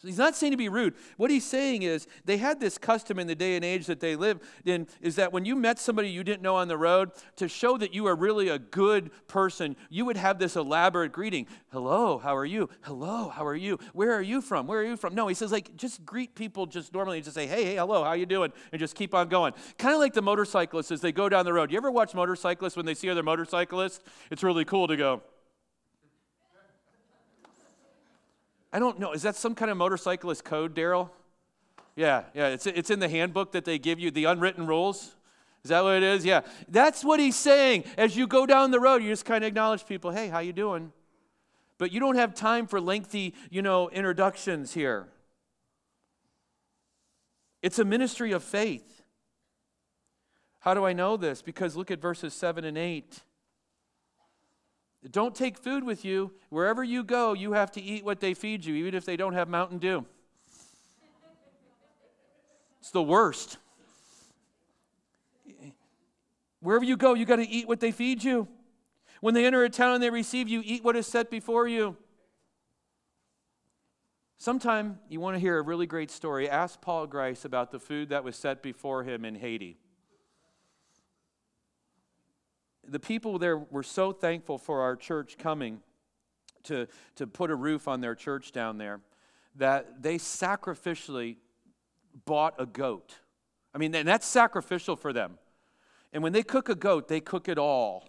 So 0.00 0.06
he's 0.06 0.18
not 0.18 0.36
saying 0.36 0.52
to 0.52 0.56
be 0.56 0.68
rude. 0.68 0.94
What 1.16 1.28
he's 1.28 1.44
saying 1.44 1.82
is 1.82 2.06
they 2.24 2.36
had 2.36 2.60
this 2.60 2.78
custom 2.78 3.18
in 3.18 3.26
the 3.26 3.34
day 3.34 3.56
and 3.56 3.64
age 3.64 3.86
that 3.86 3.98
they 3.98 4.14
lived 4.14 4.44
in 4.64 4.86
is 5.00 5.16
that 5.16 5.32
when 5.32 5.44
you 5.44 5.56
met 5.56 5.80
somebody 5.80 6.08
you 6.08 6.22
didn't 6.22 6.40
know 6.40 6.54
on 6.54 6.68
the 6.68 6.78
road, 6.78 7.10
to 7.34 7.48
show 7.48 7.76
that 7.78 7.92
you 7.92 8.06
are 8.06 8.14
really 8.14 8.48
a 8.48 8.60
good 8.60 9.10
person, 9.26 9.74
you 9.90 10.04
would 10.04 10.16
have 10.16 10.38
this 10.38 10.54
elaborate 10.54 11.10
greeting. 11.10 11.48
Hello, 11.72 12.18
how 12.18 12.36
are 12.36 12.44
you? 12.44 12.68
Hello, 12.82 13.28
how 13.28 13.44
are 13.44 13.56
you? 13.56 13.76
Where 13.92 14.12
are 14.12 14.22
you 14.22 14.40
from? 14.40 14.68
Where 14.68 14.78
are 14.78 14.84
you 14.84 14.96
from? 14.96 15.16
No, 15.16 15.26
he 15.26 15.34
says 15.34 15.50
like 15.50 15.74
just 15.74 16.06
greet 16.06 16.36
people 16.36 16.66
just 16.66 16.94
normally, 16.94 17.18
and 17.18 17.24
just 17.24 17.34
say, 17.34 17.48
hey, 17.48 17.64
hey, 17.64 17.74
hello, 17.74 18.04
how 18.04 18.12
you 18.12 18.26
doing? 18.26 18.52
And 18.70 18.78
just 18.78 18.94
keep 18.94 19.14
on 19.14 19.28
going. 19.28 19.52
Kind 19.78 19.94
of 19.94 20.00
like 20.00 20.14
the 20.14 20.22
motorcyclists 20.22 20.92
as 20.92 21.00
they 21.00 21.10
go 21.10 21.28
down 21.28 21.44
the 21.44 21.52
road. 21.52 21.72
You 21.72 21.76
ever 21.76 21.90
watch 21.90 22.14
motorcyclists 22.14 22.76
when 22.76 22.86
they 22.86 22.94
see 22.94 23.10
other 23.10 23.24
motorcyclists? 23.24 24.04
It's 24.30 24.44
really 24.44 24.64
cool 24.64 24.86
to 24.86 24.96
go. 24.96 25.22
I 28.72 28.78
don't 28.78 28.98
know. 28.98 29.12
Is 29.12 29.22
that 29.22 29.36
some 29.36 29.54
kind 29.54 29.70
of 29.70 29.76
motorcyclist 29.76 30.44
code, 30.44 30.74
Daryl? 30.74 31.10
Yeah, 31.96 32.24
yeah. 32.34 32.48
It's, 32.48 32.66
it's 32.66 32.90
in 32.90 33.00
the 33.00 33.08
handbook 33.08 33.52
that 33.52 33.64
they 33.64 33.78
give 33.78 33.98
you, 33.98 34.10
the 34.10 34.24
unwritten 34.24 34.66
rules. 34.66 35.16
Is 35.64 35.70
that 35.70 35.82
what 35.82 35.94
it 35.94 36.02
is? 36.02 36.24
Yeah. 36.24 36.42
That's 36.68 37.02
what 37.02 37.18
he's 37.18 37.36
saying. 37.36 37.84
As 37.96 38.16
you 38.16 38.26
go 38.26 38.46
down 38.46 38.70
the 38.70 38.80
road, 38.80 39.02
you 39.02 39.08
just 39.08 39.24
kind 39.24 39.42
of 39.42 39.48
acknowledge 39.48 39.86
people, 39.86 40.10
hey, 40.10 40.28
how 40.28 40.38
you 40.38 40.52
doing? 40.52 40.92
But 41.78 41.92
you 41.92 42.00
don't 42.00 42.16
have 42.16 42.34
time 42.34 42.66
for 42.66 42.80
lengthy, 42.80 43.34
you 43.50 43.62
know, 43.62 43.88
introductions 43.88 44.74
here. 44.74 45.08
It's 47.62 47.78
a 47.78 47.84
ministry 47.84 48.32
of 48.32 48.44
faith. 48.44 49.02
How 50.60 50.74
do 50.74 50.84
I 50.84 50.92
know 50.92 51.16
this? 51.16 51.42
Because 51.42 51.76
look 51.76 51.90
at 51.90 52.00
verses 52.00 52.34
7 52.34 52.64
and 52.64 52.76
8. 52.76 53.22
Don't 55.10 55.34
take 55.34 55.56
food 55.56 55.84
with 55.84 56.04
you. 56.04 56.32
Wherever 56.50 56.82
you 56.82 57.04
go, 57.04 57.32
you 57.32 57.52
have 57.52 57.70
to 57.72 57.80
eat 57.80 58.04
what 58.04 58.20
they 58.20 58.34
feed 58.34 58.64
you, 58.64 58.74
even 58.74 58.94
if 58.94 59.04
they 59.04 59.16
don't 59.16 59.34
have 59.34 59.48
Mountain 59.48 59.78
Dew. 59.78 60.04
It's 62.80 62.90
the 62.90 63.02
worst. 63.02 63.58
Wherever 66.60 66.84
you 66.84 66.96
go, 66.96 67.14
you 67.14 67.24
got 67.24 67.36
to 67.36 67.48
eat 67.48 67.68
what 67.68 67.80
they 67.80 67.92
feed 67.92 68.24
you. 68.24 68.48
When 69.20 69.34
they 69.34 69.46
enter 69.46 69.62
a 69.62 69.70
town 69.70 69.94
and 69.94 70.02
they 70.02 70.10
receive 70.10 70.48
you, 70.48 70.62
eat 70.64 70.82
what 70.82 70.96
is 70.96 71.06
set 71.06 71.30
before 71.30 71.68
you. 71.68 71.96
Sometime 74.36 74.98
you 75.08 75.20
want 75.20 75.36
to 75.36 75.40
hear 75.40 75.58
a 75.58 75.62
really 75.62 75.86
great 75.86 76.10
story. 76.10 76.48
Ask 76.48 76.80
Paul 76.80 77.06
Grice 77.06 77.44
about 77.44 77.70
the 77.70 77.80
food 77.80 78.08
that 78.08 78.24
was 78.24 78.36
set 78.36 78.62
before 78.62 79.04
him 79.04 79.24
in 79.24 79.36
Haiti 79.36 79.78
the 82.90 83.00
people 83.00 83.38
there 83.38 83.58
were 83.58 83.82
so 83.82 84.12
thankful 84.12 84.58
for 84.58 84.80
our 84.80 84.96
church 84.96 85.36
coming 85.38 85.80
to, 86.64 86.86
to 87.16 87.26
put 87.26 87.50
a 87.50 87.54
roof 87.54 87.88
on 87.88 88.00
their 88.00 88.14
church 88.14 88.52
down 88.52 88.78
there 88.78 89.00
that 89.56 90.02
they 90.02 90.16
sacrificially 90.16 91.36
bought 92.24 92.54
a 92.58 92.66
goat. 92.66 93.14
I 93.74 93.78
mean, 93.78 93.94
and 93.94 94.08
that's 94.08 94.26
sacrificial 94.26 94.96
for 94.96 95.12
them. 95.12 95.38
And 96.12 96.22
when 96.22 96.32
they 96.32 96.42
cook 96.42 96.68
a 96.68 96.74
goat, 96.74 97.08
they 97.08 97.20
cook 97.20 97.48
it 97.48 97.58
all. 97.58 98.08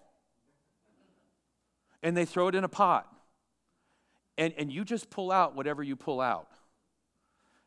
And 2.01 2.15
they 2.15 2.25
throw 2.25 2.47
it 2.47 2.55
in 2.55 2.63
a 2.63 2.69
pot. 2.69 3.07
And, 4.37 4.53
and 4.57 4.71
you 4.71 4.85
just 4.85 5.09
pull 5.09 5.31
out 5.31 5.55
whatever 5.55 5.83
you 5.83 5.95
pull 5.95 6.21
out. 6.21 6.47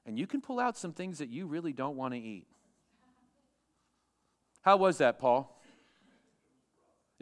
And 0.06 0.18
you 0.18 0.26
can 0.26 0.40
pull 0.40 0.58
out 0.58 0.76
some 0.76 0.92
things 0.92 1.18
that 1.18 1.28
you 1.28 1.46
really 1.46 1.72
don't 1.72 1.96
want 1.96 2.14
to 2.14 2.20
eat. 2.20 2.46
How 4.62 4.76
was 4.76 4.98
that, 4.98 5.18
Paul? 5.18 5.60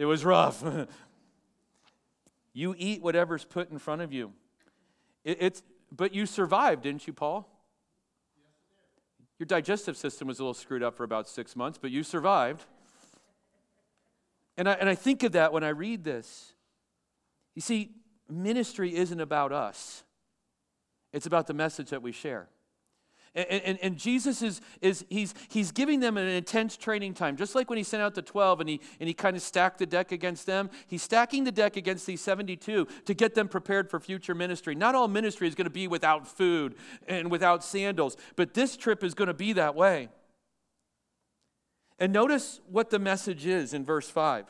It 0.00 0.06
was 0.06 0.24
rough. 0.24 0.64
you 2.54 2.74
eat 2.78 3.02
whatever's 3.02 3.44
put 3.44 3.70
in 3.70 3.78
front 3.78 4.00
of 4.00 4.14
you. 4.14 4.32
It, 5.24 5.36
it's, 5.42 5.62
but 5.92 6.14
you 6.14 6.24
survived, 6.24 6.84
didn't 6.84 7.06
you, 7.06 7.12
Paul? 7.12 7.46
Your 9.38 9.44
digestive 9.44 9.98
system 9.98 10.26
was 10.26 10.38
a 10.38 10.42
little 10.42 10.54
screwed 10.54 10.82
up 10.82 10.96
for 10.96 11.04
about 11.04 11.28
six 11.28 11.54
months, 11.54 11.78
but 11.78 11.90
you 11.90 12.02
survived. 12.02 12.64
And 14.56 14.70
I, 14.70 14.72
and 14.72 14.88
I 14.88 14.94
think 14.94 15.22
of 15.22 15.32
that 15.32 15.52
when 15.52 15.64
I 15.64 15.68
read 15.68 16.02
this. 16.02 16.54
You 17.54 17.60
see, 17.60 17.90
ministry 18.26 18.96
isn't 18.96 19.20
about 19.20 19.52
us, 19.52 20.02
it's 21.12 21.26
about 21.26 21.46
the 21.46 21.52
message 21.54 21.90
that 21.90 22.00
we 22.00 22.12
share. 22.12 22.48
And, 23.32 23.46
and, 23.48 23.78
and, 23.80 23.96
Jesus 23.96 24.42
is, 24.42 24.60
is 24.80 25.04
he's, 25.08 25.34
he's 25.48 25.70
giving 25.70 26.00
them 26.00 26.16
an 26.16 26.26
intense 26.26 26.76
training 26.76 27.14
time. 27.14 27.36
Just 27.36 27.54
like 27.54 27.70
when 27.70 27.76
he 27.76 27.84
sent 27.84 28.02
out 28.02 28.16
the 28.16 28.22
12 28.22 28.58
and 28.60 28.68
he, 28.68 28.80
and 28.98 29.06
he 29.06 29.14
kind 29.14 29.36
of 29.36 29.42
stacked 29.42 29.78
the 29.78 29.86
deck 29.86 30.10
against 30.10 30.46
them, 30.46 30.68
he's 30.88 31.02
stacking 31.02 31.44
the 31.44 31.52
deck 31.52 31.76
against 31.76 32.06
these 32.06 32.20
72 32.20 32.88
to 33.04 33.14
get 33.14 33.36
them 33.36 33.46
prepared 33.46 33.88
for 33.88 34.00
future 34.00 34.34
ministry. 34.34 34.74
Not 34.74 34.96
all 34.96 35.06
ministry 35.06 35.46
is 35.46 35.54
going 35.54 35.66
to 35.66 35.70
be 35.70 35.86
without 35.86 36.26
food 36.26 36.74
and 37.06 37.30
without 37.30 37.62
sandals, 37.62 38.16
but 38.34 38.54
this 38.54 38.76
trip 38.76 39.04
is 39.04 39.14
going 39.14 39.28
to 39.28 39.34
be 39.34 39.52
that 39.52 39.76
way. 39.76 40.08
And 42.00 42.12
notice 42.12 42.60
what 42.68 42.90
the 42.90 42.98
message 42.98 43.46
is 43.46 43.74
in 43.74 43.84
verse 43.84 44.10
5. 44.10 44.46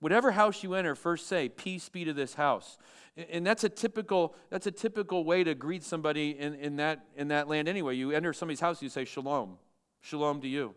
Whatever 0.00 0.32
house 0.32 0.62
you 0.64 0.74
enter, 0.74 0.94
first 0.94 1.28
say, 1.28 1.48
Peace 1.48 1.88
be 1.88 2.04
to 2.04 2.12
this 2.12 2.34
house. 2.34 2.78
And 3.16 3.46
that's 3.46 3.62
a 3.62 3.68
typical, 3.68 4.34
that's 4.48 4.66
a 4.66 4.70
typical 4.70 5.24
way 5.24 5.44
to 5.44 5.54
greet 5.54 5.82
somebody 5.82 6.30
in, 6.30 6.54
in, 6.54 6.76
that, 6.76 7.04
in 7.14 7.28
that 7.28 7.46
land 7.46 7.68
anyway. 7.68 7.94
You 7.94 8.10
enter 8.12 8.32
somebody's 8.32 8.60
house, 8.60 8.82
you 8.82 8.88
say, 8.88 9.04
Shalom. 9.04 9.58
Shalom 10.00 10.40
to 10.40 10.48
you. 10.48 10.74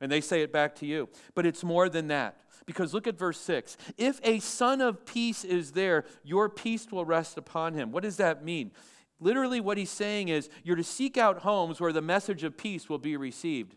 And 0.00 0.10
they 0.12 0.20
say 0.20 0.42
it 0.42 0.52
back 0.52 0.74
to 0.76 0.86
you. 0.86 1.08
But 1.34 1.46
it's 1.46 1.64
more 1.64 1.88
than 1.88 2.08
that. 2.08 2.40
Because 2.66 2.92
look 2.92 3.06
at 3.06 3.16
verse 3.16 3.40
6. 3.40 3.76
If 3.96 4.20
a 4.24 4.40
son 4.40 4.80
of 4.80 5.06
peace 5.06 5.44
is 5.44 5.72
there, 5.72 6.04
your 6.24 6.48
peace 6.48 6.88
will 6.90 7.04
rest 7.04 7.38
upon 7.38 7.74
him. 7.74 7.92
What 7.92 8.02
does 8.02 8.16
that 8.16 8.44
mean? 8.44 8.72
Literally, 9.20 9.60
what 9.60 9.78
he's 9.78 9.90
saying 9.90 10.28
is 10.28 10.50
you're 10.64 10.76
to 10.76 10.84
seek 10.84 11.16
out 11.16 11.38
homes 11.38 11.80
where 11.80 11.92
the 11.92 12.02
message 12.02 12.44
of 12.44 12.56
peace 12.56 12.88
will 12.88 12.98
be 12.98 13.16
received. 13.16 13.74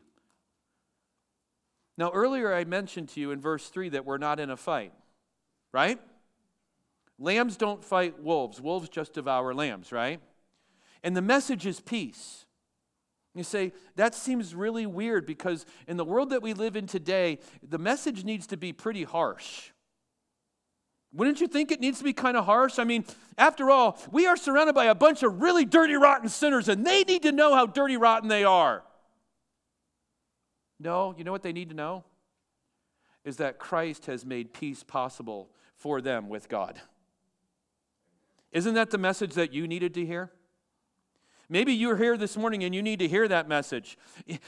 Now, 1.97 2.11
earlier 2.11 2.53
I 2.53 2.65
mentioned 2.65 3.09
to 3.09 3.19
you 3.19 3.31
in 3.31 3.39
verse 3.39 3.69
3 3.69 3.89
that 3.89 4.05
we're 4.05 4.17
not 4.17 4.39
in 4.39 4.49
a 4.49 4.57
fight, 4.57 4.93
right? 5.71 5.99
Lambs 7.19 7.57
don't 7.57 7.83
fight 7.83 8.21
wolves, 8.23 8.61
wolves 8.61 8.87
just 8.87 9.13
devour 9.13 9.53
lambs, 9.53 9.91
right? 9.91 10.21
And 11.03 11.15
the 11.15 11.21
message 11.21 11.65
is 11.65 11.79
peace. 11.79 12.45
You 13.35 13.43
say, 13.43 13.73
that 13.95 14.15
seems 14.15 14.55
really 14.55 14.85
weird 14.85 15.25
because 15.25 15.65
in 15.87 15.97
the 15.97 16.05
world 16.05 16.31
that 16.31 16.41
we 16.41 16.53
live 16.53 16.75
in 16.75 16.87
today, 16.87 17.39
the 17.61 17.77
message 17.77 18.23
needs 18.23 18.47
to 18.47 18.57
be 18.57 18.73
pretty 18.73 19.03
harsh. 19.03 19.69
Wouldn't 21.11 21.41
you 21.41 21.47
think 21.47 21.71
it 21.71 21.79
needs 21.79 21.97
to 21.99 22.03
be 22.03 22.13
kind 22.13 22.37
of 22.37 22.45
harsh? 22.45 22.79
I 22.79 22.83
mean, 22.83 23.03
after 23.37 23.69
all, 23.69 23.99
we 24.11 24.25
are 24.27 24.37
surrounded 24.37 24.73
by 24.73 24.85
a 24.85 24.95
bunch 24.95 25.23
of 25.23 25.41
really 25.41 25.65
dirty, 25.65 25.95
rotten 25.95 26.29
sinners, 26.29 26.69
and 26.69 26.85
they 26.85 27.03
need 27.03 27.23
to 27.23 27.31
know 27.31 27.53
how 27.53 27.65
dirty, 27.65 27.97
rotten 27.97 28.29
they 28.29 28.43
are. 28.43 28.83
No, 30.79 31.13
you 31.17 31.23
know 31.23 31.31
what 31.31 31.43
they 31.43 31.51
need 31.51 31.69
to 31.69 31.75
know? 31.75 32.03
Is 33.25 33.37
that 33.37 33.59
Christ 33.59 34.05
has 34.05 34.25
made 34.25 34.53
peace 34.53 34.83
possible 34.83 35.49
for 35.75 35.99
them 36.01 36.29
with 36.29 36.47
God. 36.47 36.79
Isn't 38.51 38.73
that 38.73 38.89
the 38.89 38.97
message 38.97 39.33
that 39.33 39.53
you 39.53 39.67
needed 39.67 39.93
to 39.95 40.05
hear? 40.05 40.31
Maybe 41.51 41.73
you're 41.73 41.97
here 41.97 42.15
this 42.15 42.37
morning 42.37 42.63
and 42.63 42.75
you 42.75 42.83
need 42.83 42.99
to 42.99 43.07
hear 43.07 43.27
that 43.27 43.47
message. 43.47 43.97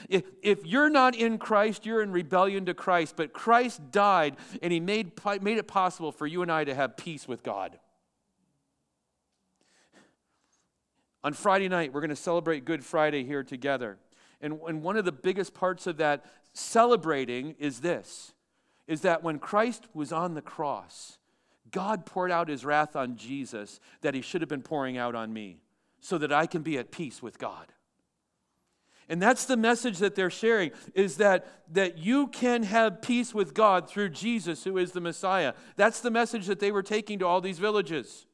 If 0.08 0.64
you're 0.64 0.88
not 0.88 1.16
in 1.16 1.38
Christ, 1.38 1.84
you're 1.84 2.00
in 2.00 2.12
rebellion 2.12 2.64
to 2.66 2.74
Christ, 2.74 3.16
but 3.16 3.32
Christ 3.32 3.90
died 3.90 4.36
and 4.62 4.72
He 4.72 4.78
made, 4.78 5.12
made 5.40 5.58
it 5.58 5.66
possible 5.66 6.12
for 6.12 6.28
you 6.28 6.42
and 6.42 6.52
I 6.52 6.62
to 6.62 6.74
have 6.74 6.96
peace 6.96 7.26
with 7.26 7.42
God. 7.42 7.78
On 11.24 11.32
Friday 11.32 11.68
night, 11.68 11.92
we're 11.92 12.00
going 12.00 12.10
to 12.10 12.16
celebrate 12.16 12.64
Good 12.64 12.84
Friday 12.84 13.24
here 13.24 13.42
together. 13.42 13.98
And, 14.40 14.60
and 14.66 14.82
one 14.82 14.96
of 14.96 15.04
the 15.04 15.12
biggest 15.12 15.54
parts 15.54 15.86
of 15.86 15.96
that 15.98 16.24
celebrating 16.52 17.54
is 17.58 17.80
this 17.80 18.32
is 18.88 19.02
that 19.02 19.22
when 19.22 19.38
Christ 19.38 19.86
was 19.94 20.12
on 20.12 20.34
the 20.34 20.42
cross, 20.42 21.18
God 21.72 22.06
poured 22.06 22.30
out 22.30 22.48
his 22.48 22.64
wrath 22.64 22.94
on 22.94 23.16
Jesus 23.16 23.80
that 24.02 24.14
he 24.14 24.20
should 24.20 24.42
have 24.42 24.48
been 24.48 24.62
pouring 24.62 24.96
out 24.96 25.14
on 25.14 25.32
me 25.32 25.58
so 26.00 26.18
that 26.18 26.32
I 26.32 26.46
can 26.46 26.62
be 26.62 26.78
at 26.78 26.92
peace 26.92 27.22
with 27.22 27.38
God. 27.38 27.72
And 29.08 29.20
that's 29.20 29.44
the 29.46 29.56
message 29.56 29.98
that 29.98 30.14
they're 30.14 30.30
sharing 30.30 30.70
is 30.94 31.16
that, 31.16 31.46
that 31.74 31.98
you 31.98 32.28
can 32.28 32.62
have 32.62 33.02
peace 33.02 33.34
with 33.34 33.52
God 33.52 33.88
through 33.88 34.10
Jesus, 34.10 34.64
who 34.64 34.78
is 34.78 34.92
the 34.92 35.00
Messiah. 35.00 35.54
That's 35.76 36.00
the 36.00 36.10
message 36.10 36.46
that 36.46 36.60
they 36.60 36.70
were 36.70 36.82
taking 36.82 37.18
to 37.18 37.26
all 37.26 37.40
these 37.40 37.58
villages, 37.58 38.26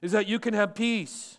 is 0.00 0.12
that 0.12 0.26
you 0.26 0.38
can 0.38 0.54
have 0.54 0.74
peace. 0.74 1.38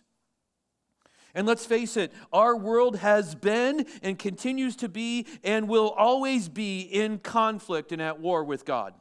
And 1.34 1.46
let's 1.46 1.66
face 1.66 1.96
it, 1.96 2.12
our 2.32 2.56
world 2.56 2.96
has 2.96 3.34
been 3.34 3.86
and 4.02 4.18
continues 4.18 4.76
to 4.76 4.88
be 4.88 5.26
and 5.42 5.68
will 5.68 5.90
always 5.90 6.48
be 6.48 6.80
in 6.80 7.18
conflict 7.18 7.92
and 7.92 8.02
at 8.02 8.20
war 8.20 8.44
with 8.44 8.64
God. 8.64 8.94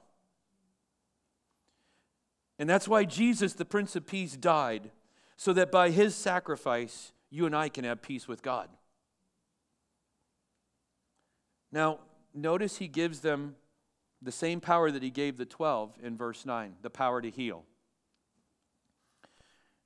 And 2.60 2.70
that's 2.70 2.88
why 2.88 3.06
Jesus, 3.06 3.54
the 3.54 3.66
Prince 3.66 3.96
of 3.96 4.08
Peace, 4.08 4.36
died, 4.36 4.92
so 5.36 5.54
that 5.54 5.72
by 5.72 5.92
his 5.92 6.16
sacrifice, 6.16 7.12
you 7.30 7.46
and 7.46 7.56
I 7.56 7.70
can 7.70 7.84
have 7.84 8.02
peace 8.02 8.28
with 8.28 8.42
God. 8.42 8.70
Now, 11.72 12.00
notice 12.34 12.78
he 12.78 12.88
gives 12.88 13.20
them 13.20 13.56
the 14.22 14.32
same 14.32 14.60
power 14.60 14.90
that 14.90 15.04
he 15.04 15.12
gave 15.12 15.38
the 15.38 15.46
12 15.46 15.98
in 16.02 16.18
verse 16.18 16.46
9 16.46 16.76
the 16.82 16.90
power 16.90 17.22
to 17.22 17.30
heal. 17.30 17.64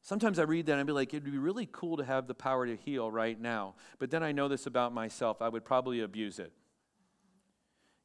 Sometimes 0.01 0.39
I 0.39 0.43
read 0.43 0.65
that 0.65 0.73
and 0.73 0.81
I'd 0.81 0.87
be 0.87 0.93
like, 0.93 1.13
it'd 1.13 1.23
be 1.23 1.37
really 1.37 1.69
cool 1.71 1.97
to 1.97 2.03
have 2.03 2.27
the 2.27 2.33
power 2.33 2.65
to 2.65 2.75
heal 2.75 3.11
right 3.11 3.39
now. 3.39 3.75
But 3.99 4.09
then 4.09 4.23
I 4.23 4.31
know 4.31 4.47
this 4.47 4.65
about 4.65 4.93
myself. 4.93 5.41
I 5.41 5.49
would 5.49 5.63
probably 5.63 5.99
abuse 5.99 6.39
it. 6.39 6.51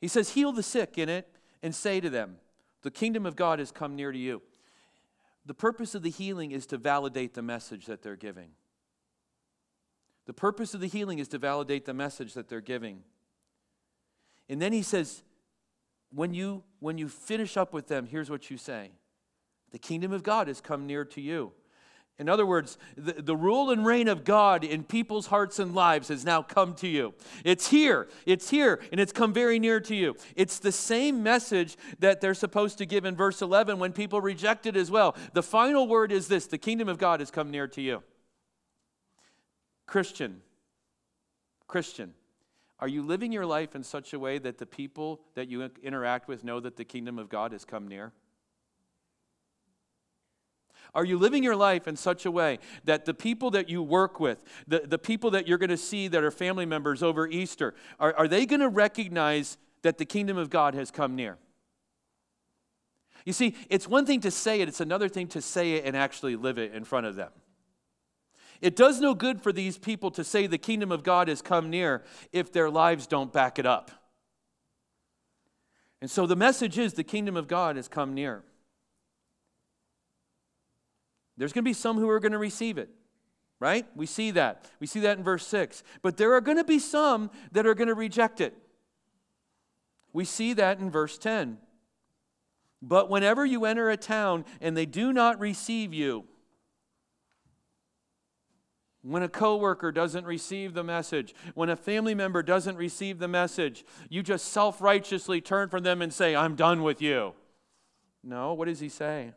He 0.00 0.08
says, 0.08 0.30
Heal 0.30 0.52
the 0.52 0.62
sick 0.62 0.98
in 0.98 1.08
it 1.08 1.26
and 1.62 1.74
say 1.74 2.00
to 2.00 2.10
them, 2.10 2.36
The 2.82 2.90
kingdom 2.90 3.24
of 3.24 3.34
God 3.34 3.60
has 3.60 3.72
come 3.72 3.96
near 3.96 4.12
to 4.12 4.18
you. 4.18 4.42
The 5.46 5.54
purpose 5.54 5.94
of 5.94 6.02
the 6.02 6.10
healing 6.10 6.50
is 6.50 6.66
to 6.66 6.76
validate 6.76 7.34
the 7.34 7.42
message 7.42 7.86
that 7.86 8.02
they're 8.02 8.16
giving. 8.16 8.50
The 10.26 10.32
purpose 10.32 10.74
of 10.74 10.80
the 10.80 10.88
healing 10.88 11.20
is 11.20 11.28
to 11.28 11.38
validate 11.38 11.84
the 11.84 11.94
message 11.94 12.34
that 12.34 12.48
they're 12.48 12.60
giving. 12.60 13.02
And 14.48 14.60
then 14.60 14.72
he 14.72 14.82
says, 14.82 15.22
when 16.12 16.34
you, 16.34 16.64
when 16.80 16.98
you 16.98 17.08
finish 17.08 17.56
up 17.56 17.72
with 17.72 17.86
them, 17.86 18.06
here's 18.06 18.28
what 18.28 18.50
you 18.50 18.56
say 18.56 18.90
The 19.70 19.78
kingdom 19.78 20.12
of 20.12 20.24
God 20.24 20.48
has 20.48 20.60
come 20.60 20.86
near 20.86 21.04
to 21.04 21.20
you. 21.20 21.52
In 22.18 22.30
other 22.30 22.46
words, 22.46 22.78
the, 22.96 23.12
the 23.12 23.36
rule 23.36 23.70
and 23.70 23.84
reign 23.84 24.08
of 24.08 24.24
God 24.24 24.64
in 24.64 24.84
people's 24.84 25.26
hearts 25.26 25.58
and 25.58 25.74
lives 25.74 26.08
has 26.08 26.24
now 26.24 26.40
come 26.40 26.74
to 26.76 26.88
you. 26.88 27.12
It's 27.44 27.68
here, 27.68 28.08
it's 28.24 28.48
here, 28.48 28.80
and 28.90 28.98
it's 28.98 29.12
come 29.12 29.34
very 29.34 29.58
near 29.58 29.80
to 29.80 29.94
you. 29.94 30.16
It's 30.34 30.58
the 30.58 30.72
same 30.72 31.22
message 31.22 31.76
that 31.98 32.22
they're 32.22 32.32
supposed 32.32 32.78
to 32.78 32.86
give 32.86 33.04
in 33.04 33.16
verse 33.16 33.42
11 33.42 33.78
when 33.78 33.92
people 33.92 34.22
reject 34.22 34.64
it 34.64 34.76
as 34.76 34.90
well. 34.90 35.14
The 35.34 35.42
final 35.42 35.86
word 35.86 36.10
is 36.10 36.26
this 36.26 36.46
the 36.46 36.56
kingdom 36.56 36.88
of 36.88 36.96
God 36.96 37.20
has 37.20 37.30
come 37.30 37.50
near 37.50 37.68
to 37.68 37.82
you. 37.82 38.02
Christian, 39.84 40.40
Christian, 41.68 42.14
are 42.78 42.88
you 42.88 43.02
living 43.02 43.30
your 43.30 43.46
life 43.46 43.74
in 43.74 43.82
such 43.82 44.14
a 44.14 44.18
way 44.18 44.38
that 44.38 44.56
the 44.56 44.66
people 44.66 45.20
that 45.34 45.48
you 45.48 45.70
interact 45.82 46.28
with 46.28 46.44
know 46.44 46.60
that 46.60 46.76
the 46.76 46.84
kingdom 46.84 47.18
of 47.18 47.28
God 47.28 47.52
has 47.52 47.66
come 47.66 47.86
near? 47.88 48.12
Are 50.94 51.04
you 51.04 51.18
living 51.18 51.42
your 51.42 51.56
life 51.56 51.86
in 51.86 51.96
such 51.96 52.26
a 52.26 52.30
way 52.30 52.58
that 52.84 53.04
the 53.04 53.14
people 53.14 53.50
that 53.52 53.68
you 53.68 53.82
work 53.82 54.20
with, 54.20 54.42
the, 54.66 54.80
the 54.80 54.98
people 54.98 55.30
that 55.32 55.46
you're 55.46 55.58
going 55.58 55.70
to 55.70 55.76
see 55.76 56.08
that 56.08 56.22
are 56.22 56.30
family 56.30 56.66
members 56.66 57.02
over 57.02 57.26
Easter, 57.26 57.74
are, 58.00 58.14
are 58.14 58.28
they 58.28 58.46
going 58.46 58.60
to 58.60 58.68
recognize 58.68 59.58
that 59.82 59.98
the 59.98 60.04
kingdom 60.04 60.36
of 60.36 60.50
God 60.50 60.74
has 60.74 60.90
come 60.90 61.14
near? 61.14 61.38
You 63.24 63.32
see, 63.32 63.56
it's 63.68 63.88
one 63.88 64.06
thing 64.06 64.20
to 64.20 64.30
say 64.30 64.60
it, 64.60 64.68
it's 64.68 64.80
another 64.80 65.08
thing 65.08 65.26
to 65.28 65.42
say 65.42 65.72
it 65.72 65.84
and 65.84 65.96
actually 65.96 66.36
live 66.36 66.58
it 66.58 66.72
in 66.72 66.84
front 66.84 67.06
of 67.06 67.16
them. 67.16 67.30
It 68.60 68.76
does 68.76 69.00
no 69.00 69.14
good 69.14 69.42
for 69.42 69.52
these 69.52 69.76
people 69.76 70.10
to 70.12 70.24
say 70.24 70.46
the 70.46 70.58
kingdom 70.58 70.90
of 70.90 71.02
God 71.02 71.28
has 71.28 71.42
come 71.42 71.68
near 71.68 72.04
if 72.32 72.52
their 72.52 72.70
lives 72.70 73.06
don't 73.06 73.32
back 73.32 73.58
it 73.58 73.66
up. 73.66 73.90
And 76.00 76.10
so 76.10 76.26
the 76.26 76.36
message 76.36 76.78
is 76.78 76.94
the 76.94 77.04
kingdom 77.04 77.36
of 77.36 77.48
God 77.48 77.76
has 77.76 77.88
come 77.88 78.14
near. 78.14 78.44
There's 81.36 81.52
going 81.52 81.64
to 81.64 81.68
be 81.68 81.74
some 81.74 81.98
who 81.98 82.08
are 82.08 82.20
going 82.20 82.32
to 82.32 82.38
receive 82.38 82.78
it, 82.78 82.88
right? 83.60 83.86
We 83.94 84.06
see 84.06 84.30
that. 84.32 84.64
We 84.80 84.86
see 84.86 85.00
that 85.00 85.18
in 85.18 85.24
verse 85.24 85.46
6. 85.46 85.82
But 86.02 86.16
there 86.16 86.32
are 86.32 86.40
going 86.40 86.56
to 86.56 86.64
be 86.64 86.78
some 86.78 87.30
that 87.52 87.66
are 87.66 87.74
going 87.74 87.88
to 87.88 87.94
reject 87.94 88.40
it. 88.40 88.56
We 90.12 90.24
see 90.24 90.54
that 90.54 90.78
in 90.78 90.90
verse 90.90 91.18
10. 91.18 91.58
But 92.80 93.10
whenever 93.10 93.44
you 93.44 93.64
enter 93.64 93.90
a 93.90 93.96
town 93.96 94.44
and 94.60 94.76
they 94.76 94.86
do 94.86 95.12
not 95.12 95.38
receive 95.40 95.92
you, 95.92 96.24
when 99.02 99.22
a 99.22 99.28
coworker 99.28 99.92
doesn't 99.92 100.24
receive 100.24 100.74
the 100.74 100.82
message, 100.82 101.34
when 101.54 101.68
a 101.68 101.76
family 101.76 102.14
member 102.14 102.42
doesn't 102.42 102.76
receive 102.76 103.18
the 103.18 103.28
message, 103.28 103.84
you 104.08 104.22
just 104.22 104.46
self-righteously 104.46 105.40
turn 105.40 105.68
from 105.68 105.84
them 105.84 106.02
and 106.02 106.12
say, 106.12 106.34
"I'm 106.34 106.56
done 106.56 106.82
with 106.82 107.00
you." 107.00 107.34
No, 108.24 108.52
what 108.54 108.64
does 108.64 108.80
he 108.80 108.88
say? 108.88 109.32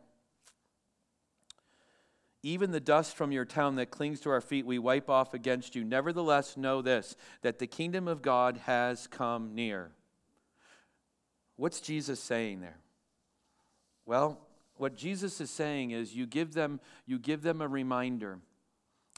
Even 2.42 2.70
the 2.70 2.80
dust 2.80 3.16
from 3.16 3.32
your 3.32 3.44
town 3.44 3.76
that 3.76 3.90
clings 3.90 4.20
to 4.20 4.30
our 4.30 4.40
feet, 4.40 4.64
we 4.64 4.78
wipe 4.78 5.10
off 5.10 5.34
against 5.34 5.76
you. 5.76 5.84
Nevertheless, 5.84 6.56
know 6.56 6.80
this 6.80 7.16
that 7.42 7.58
the 7.58 7.66
kingdom 7.66 8.08
of 8.08 8.22
God 8.22 8.58
has 8.64 9.06
come 9.06 9.54
near. 9.54 9.92
What's 11.56 11.80
Jesus 11.80 12.18
saying 12.18 12.60
there? 12.60 12.78
Well, 14.06 14.38
what 14.76 14.96
Jesus 14.96 15.40
is 15.42 15.50
saying 15.50 15.90
is 15.90 16.16
you 16.16 16.26
give 16.26 16.54
them, 16.54 16.80
you 17.06 17.18
give 17.18 17.42
them 17.42 17.60
a 17.60 17.68
reminder 17.68 18.38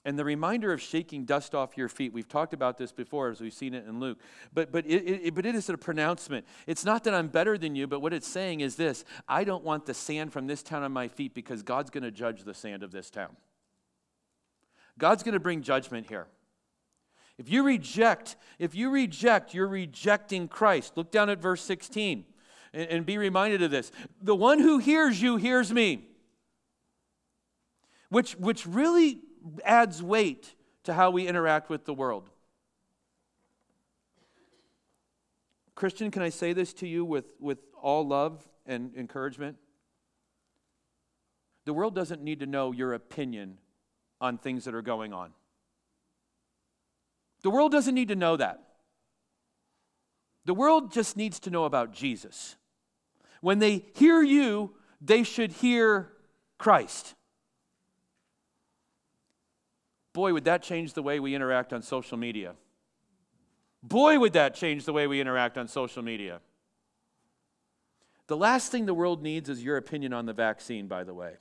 and 0.04 0.18
the 0.18 0.24
reminder 0.24 0.72
of 0.72 0.80
shaking 0.80 1.24
dust 1.24 1.54
off 1.54 1.76
your 1.76 1.88
feet, 1.88 2.12
we've 2.12 2.28
talked 2.28 2.52
about 2.52 2.76
this 2.76 2.90
before 2.90 3.30
as 3.30 3.40
we've 3.40 3.52
seen 3.52 3.72
it 3.72 3.86
in 3.86 4.00
Luke, 4.00 4.18
but, 4.52 4.72
but, 4.72 4.84
it, 4.86 5.04
it, 5.04 5.34
but 5.34 5.46
it 5.46 5.54
is 5.54 5.68
a 5.68 5.78
pronouncement. 5.78 6.44
It's 6.66 6.84
not 6.84 7.04
that 7.04 7.14
I'm 7.14 7.28
better 7.28 7.56
than 7.56 7.76
you, 7.76 7.86
but 7.86 8.00
what 8.00 8.12
it's 8.12 8.26
saying 8.26 8.60
is 8.60 8.76
this 8.76 9.04
I 9.28 9.44
don't 9.44 9.64
want 9.64 9.86
the 9.86 9.94
sand 9.94 10.32
from 10.32 10.46
this 10.46 10.62
town 10.62 10.82
on 10.82 10.92
my 10.92 11.08
feet 11.08 11.34
because 11.34 11.62
God's 11.62 11.90
going 11.90 12.02
to 12.04 12.10
judge 12.10 12.42
the 12.42 12.54
sand 12.54 12.82
of 12.82 12.90
this 12.90 13.10
town. 13.10 13.36
God's 14.98 15.22
going 15.22 15.34
to 15.34 15.40
bring 15.40 15.62
judgment 15.62 16.08
here. 16.08 16.26
If 17.38 17.48
you 17.48 17.62
reject, 17.62 18.36
if 18.58 18.74
you 18.74 18.90
reject, 18.90 19.54
you're 19.54 19.68
rejecting 19.68 20.48
Christ. 20.48 20.96
Look 20.96 21.10
down 21.10 21.30
at 21.30 21.40
verse 21.40 21.62
16 21.62 22.24
and, 22.74 22.88
and 22.88 23.06
be 23.06 23.18
reminded 23.18 23.62
of 23.62 23.70
this. 23.70 23.90
The 24.20 24.34
one 24.34 24.58
who 24.58 24.78
hears 24.78 25.22
you 25.22 25.36
hears 25.36 25.72
me. 25.72 26.08
Which, 28.10 28.32
which 28.32 28.66
really 28.66 29.20
adds 29.64 30.02
weight 30.02 30.55
to 30.85 30.94
how 30.94 31.11
we 31.11 31.26
interact 31.26 31.68
with 31.70 31.85
the 31.85 31.94
world. 31.94 32.31
Christian, 35.74 36.11
can 36.11 36.22
I 36.22 36.28
say 36.28 36.52
this 36.52 36.72
to 36.74 36.87
you 36.87 37.05
with, 37.05 37.24
with 37.40 37.59
all 37.81 38.07
love 38.07 38.46
and 38.66 38.94
encouragement? 38.96 39.57
The 41.64 41.72
world 41.72 41.94
doesn't 41.94 42.22
need 42.22 42.40
to 42.40 42.46
know 42.46 42.72
your 42.72 42.92
opinion 42.94 43.59
on 44.20 44.38
things 44.38 44.64
that 44.64 44.74
are 44.74 44.83
going 44.83 45.12
on. 45.12 45.33
The 47.42 47.50
world 47.50 47.72
doesn't 47.72 47.94
need 47.94 48.09
to 48.09 48.16
know 48.16 48.37
that. 48.37 48.62
The 50.44 50.55
world 50.55 50.92
just 50.92 51.16
needs 51.16 51.40
to 51.40 51.50
know 51.50 51.64
about 51.64 51.92
Jesus. 51.92 52.57
When 53.40 53.59
they 53.59 53.85
hear 53.94 54.22
you, 54.22 54.74
they 55.00 55.22
should 55.22 55.52
hear 55.52 56.12
Christ. 56.59 57.14
Boy, 60.12 60.33
would 60.33 60.44
that 60.44 60.62
change 60.62 60.92
the 60.92 61.03
way 61.03 61.20
we 61.20 61.35
interact 61.35 61.72
on 61.72 61.83
social 61.83 62.18
media. 62.18 62.55
Boy, 63.83 64.18
would 64.18 64.35
that 64.35 64.55
change 64.55 64.85
the 64.85 64.92
way 64.92 65.07
we 65.07 65.20
interact 65.20 65.59
on 65.59 65.66
social 65.66 66.03
media. 66.03 66.40
The 68.27 68.37
last 68.37 68.70
thing 68.70 68.87
the 68.87 68.94
world 68.94 69.22
needs 69.22 69.48
is 69.48 69.62
your 69.62 69.77
opinion 69.77 70.12
on 70.12 70.27
the 70.27 70.33
vaccine, 70.33 70.87
by 70.87 71.05
the 71.05 71.14
way. 71.14 71.35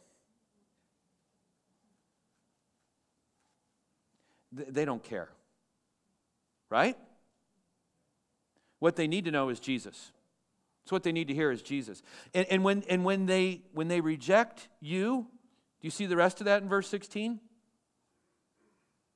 They 4.51 4.85
don't 4.85 5.03
care. 5.03 5.29
Right? 6.69 6.97
What 8.79 8.95
they 8.95 9.07
need 9.07 9.25
to 9.25 9.31
know 9.31 9.49
is 9.49 9.59
Jesus. 9.59 10.11
It's 10.83 10.91
what 10.91 11.03
they 11.03 11.11
need 11.11 11.27
to 11.27 11.33
hear 11.33 11.51
is 11.51 11.61
Jesus. 11.61 12.01
And, 12.33 12.47
and, 12.49 12.63
when, 12.63 12.83
and 12.89 13.05
when, 13.05 13.27
they, 13.27 13.61
when 13.73 13.87
they 13.87 14.01
reject 14.01 14.67
you, 14.79 15.27
do 15.79 15.87
you 15.87 15.91
see 15.91 16.07
the 16.07 16.15
rest 16.15 16.41
of 16.41 16.45
that 16.45 16.63
in 16.63 16.69
verse 16.69 16.87
16? 16.87 17.39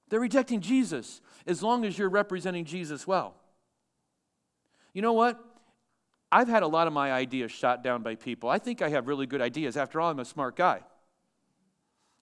They're 0.10 0.20
rejecting 0.20 0.62
Jesus 0.62 1.22
as 1.48 1.64
long 1.64 1.86
as 1.86 1.98
you're 1.98 2.10
representing 2.10 2.66
Jesus 2.66 3.08
well. 3.08 3.36
You 4.94 5.02
know 5.02 5.14
what? 5.14 5.44
I've 6.32 6.48
had 6.48 6.64
a 6.64 6.68
lot 6.68 6.88
of 6.88 6.94
my 6.94 7.12
ideas 7.12 7.52
shot 7.52 7.84
down 7.84 8.02
by 8.02 8.16
people. 8.16 8.50
I 8.50 8.60
think 8.60 8.82
I 8.82 8.90
have 8.90 9.08
really 9.08 9.26
good 9.26 9.42
ideas. 9.42 9.78
After 9.78 10.02
all, 10.02 10.12
I'm 10.12 10.20
a 10.20 10.26
smart 10.26 10.56
guy. 10.56 10.82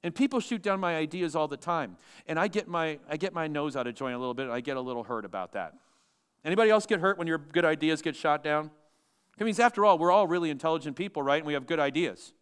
And 0.04 0.14
people 0.14 0.40
shoot 0.40 0.62
down 0.62 0.80
my 0.80 0.96
ideas 0.96 1.36
all 1.36 1.48
the 1.48 1.58
time. 1.58 1.98
And 2.28 2.38
I 2.38 2.48
get 2.48 2.68
my, 2.68 3.00
I 3.10 3.16
get 3.16 3.34
my 3.34 3.48
nose 3.48 3.76
out 3.76 3.88
of 3.88 3.96
joint 3.96 4.16
a 4.16 4.18
little 4.18 4.34
bit. 4.34 4.50
I 4.50 4.60
get 4.60 4.76
a 4.76 4.82
little 4.82 5.04
hurt 5.04 5.24
about 5.24 5.54
that. 5.54 5.74
Anybody 6.44 6.72
else 6.72 6.86
get 6.86 7.00
hurt 7.00 7.18
when 7.18 7.26
your 7.26 7.38
good 7.38 7.64
ideas 7.64 8.02
get 8.02 8.16
shot 8.16 8.44
down? 8.44 8.70
It 9.40 9.46
means, 9.46 9.60
after 9.60 9.86
all, 9.86 9.98
we're 9.98 10.12
all 10.12 10.28
really 10.28 10.50
intelligent 10.50 10.96
people, 10.96 11.24
right? 11.24 11.38
And 11.38 11.48
we 11.48 11.54
have 11.54 11.66
good 11.66 11.80
ideas. 11.80 12.34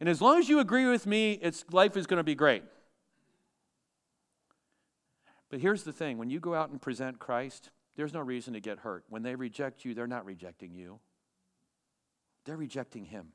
And 0.00 0.08
as 0.08 0.20
long 0.20 0.38
as 0.38 0.48
you 0.48 0.58
agree 0.58 0.86
with 0.86 1.06
me, 1.06 1.38
it's, 1.42 1.64
life 1.70 1.96
is 1.96 2.06
going 2.06 2.18
to 2.18 2.24
be 2.24 2.34
great. 2.34 2.64
But 5.54 5.60
here's 5.60 5.84
the 5.84 5.92
thing 5.92 6.18
when 6.18 6.30
you 6.30 6.40
go 6.40 6.52
out 6.52 6.70
and 6.70 6.82
present 6.82 7.20
Christ, 7.20 7.70
there's 7.94 8.12
no 8.12 8.18
reason 8.18 8.54
to 8.54 8.60
get 8.60 8.80
hurt. 8.80 9.04
When 9.08 9.22
they 9.22 9.36
reject 9.36 9.84
you, 9.84 9.94
they're 9.94 10.08
not 10.08 10.26
rejecting 10.26 10.74
you, 10.74 10.98
they're 12.44 12.56
rejecting 12.56 13.04
Him. 13.04 13.28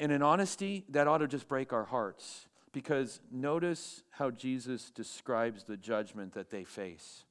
And 0.00 0.10
in 0.10 0.22
honesty, 0.22 0.86
that 0.88 1.06
ought 1.06 1.18
to 1.18 1.28
just 1.28 1.46
break 1.46 1.74
our 1.74 1.84
hearts 1.84 2.48
because 2.72 3.20
notice 3.30 4.02
how 4.12 4.30
Jesus 4.30 4.90
describes 4.90 5.64
the 5.64 5.76
judgment 5.76 6.32
that 6.32 6.48
they 6.48 6.64
face. 6.64 7.26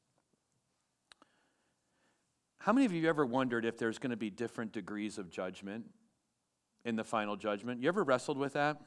How 2.60 2.74
many 2.74 2.86
of 2.86 2.92
you 2.92 3.10
ever 3.10 3.26
wondered 3.26 3.66
if 3.66 3.80
there's 3.80 3.98
going 3.98 4.12
to 4.12 4.18
be 4.18 4.30
different 4.30 4.72
degrees 4.72 5.18
of 5.18 5.32
judgment 5.32 5.86
in 6.84 6.96
the 6.96 7.04
final 7.04 7.38
judgment? 7.38 7.82
You 7.82 7.88
ever 7.88 8.04
wrestled 8.04 8.38
with 8.38 8.54
that? 8.54 8.80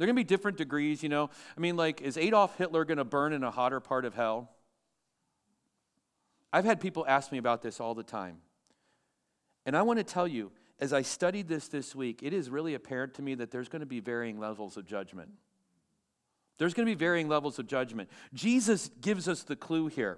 There 0.00 0.06
are 0.06 0.06
going 0.06 0.16
to 0.16 0.20
be 0.20 0.34
different 0.34 0.56
degrees, 0.56 1.02
you 1.02 1.10
know. 1.10 1.28
I 1.54 1.60
mean, 1.60 1.76
like, 1.76 2.00
is 2.00 2.16
Adolf 2.16 2.56
Hitler 2.56 2.86
going 2.86 2.96
to 2.96 3.04
burn 3.04 3.34
in 3.34 3.44
a 3.44 3.50
hotter 3.50 3.80
part 3.80 4.06
of 4.06 4.14
hell? 4.14 4.50
I've 6.50 6.64
had 6.64 6.80
people 6.80 7.04
ask 7.06 7.30
me 7.30 7.36
about 7.36 7.60
this 7.60 7.80
all 7.80 7.94
the 7.94 8.02
time. 8.02 8.38
And 9.66 9.76
I 9.76 9.82
want 9.82 9.98
to 9.98 10.02
tell 10.02 10.26
you, 10.26 10.52
as 10.78 10.94
I 10.94 11.02
studied 11.02 11.48
this 11.48 11.68
this 11.68 11.94
week, 11.94 12.22
it 12.22 12.32
is 12.32 12.48
really 12.48 12.72
apparent 12.72 13.12
to 13.16 13.22
me 13.22 13.34
that 13.34 13.50
there's 13.50 13.68
going 13.68 13.80
to 13.80 13.86
be 13.86 14.00
varying 14.00 14.40
levels 14.40 14.78
of 14.78 14.86
judgment. 14.86 15.32
There's 16.56 16.72
going 16.72 16.86
to 16.86 16.90
be 16.90 16.98
varying 16.98 17.28
levels 17.28 17.58
of 17.58 17.66
judgment. 17.66 18.08
Jesus 18.32 18.90
gives 19.02 19.28
us 19.28 19.42
the 19.42 19.54
clue 19.54 19.88
here. 19.88 20.16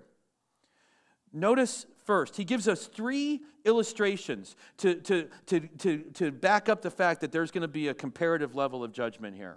Notice 1.33 1.87
first, 2.05 2.37
he 2.37 2.45
gives 2.45 2.69
us 2.69 2.87
three 2.87 3.41
illustrations 3.65 4.55
to, 4.77 4.95
to, 5.01 5.29
to, 5.47 5.59
to, 5.79 5.99
to 6.15 6.31
back 6.31 6.69
up 6.69 6.83
the 6.83 6.91
fact 6.93 7.21
that 7.23 7.33
there's 7.33 7.51
going 7.51 7.63
to 7.63 7.67
be 7.67 7.89
a 7.89 7.95
comparative 7.95 8.55
level 8.55 8.85
of 8.85 8.93
judgment 8.93 9.35
here. 9.35 9.57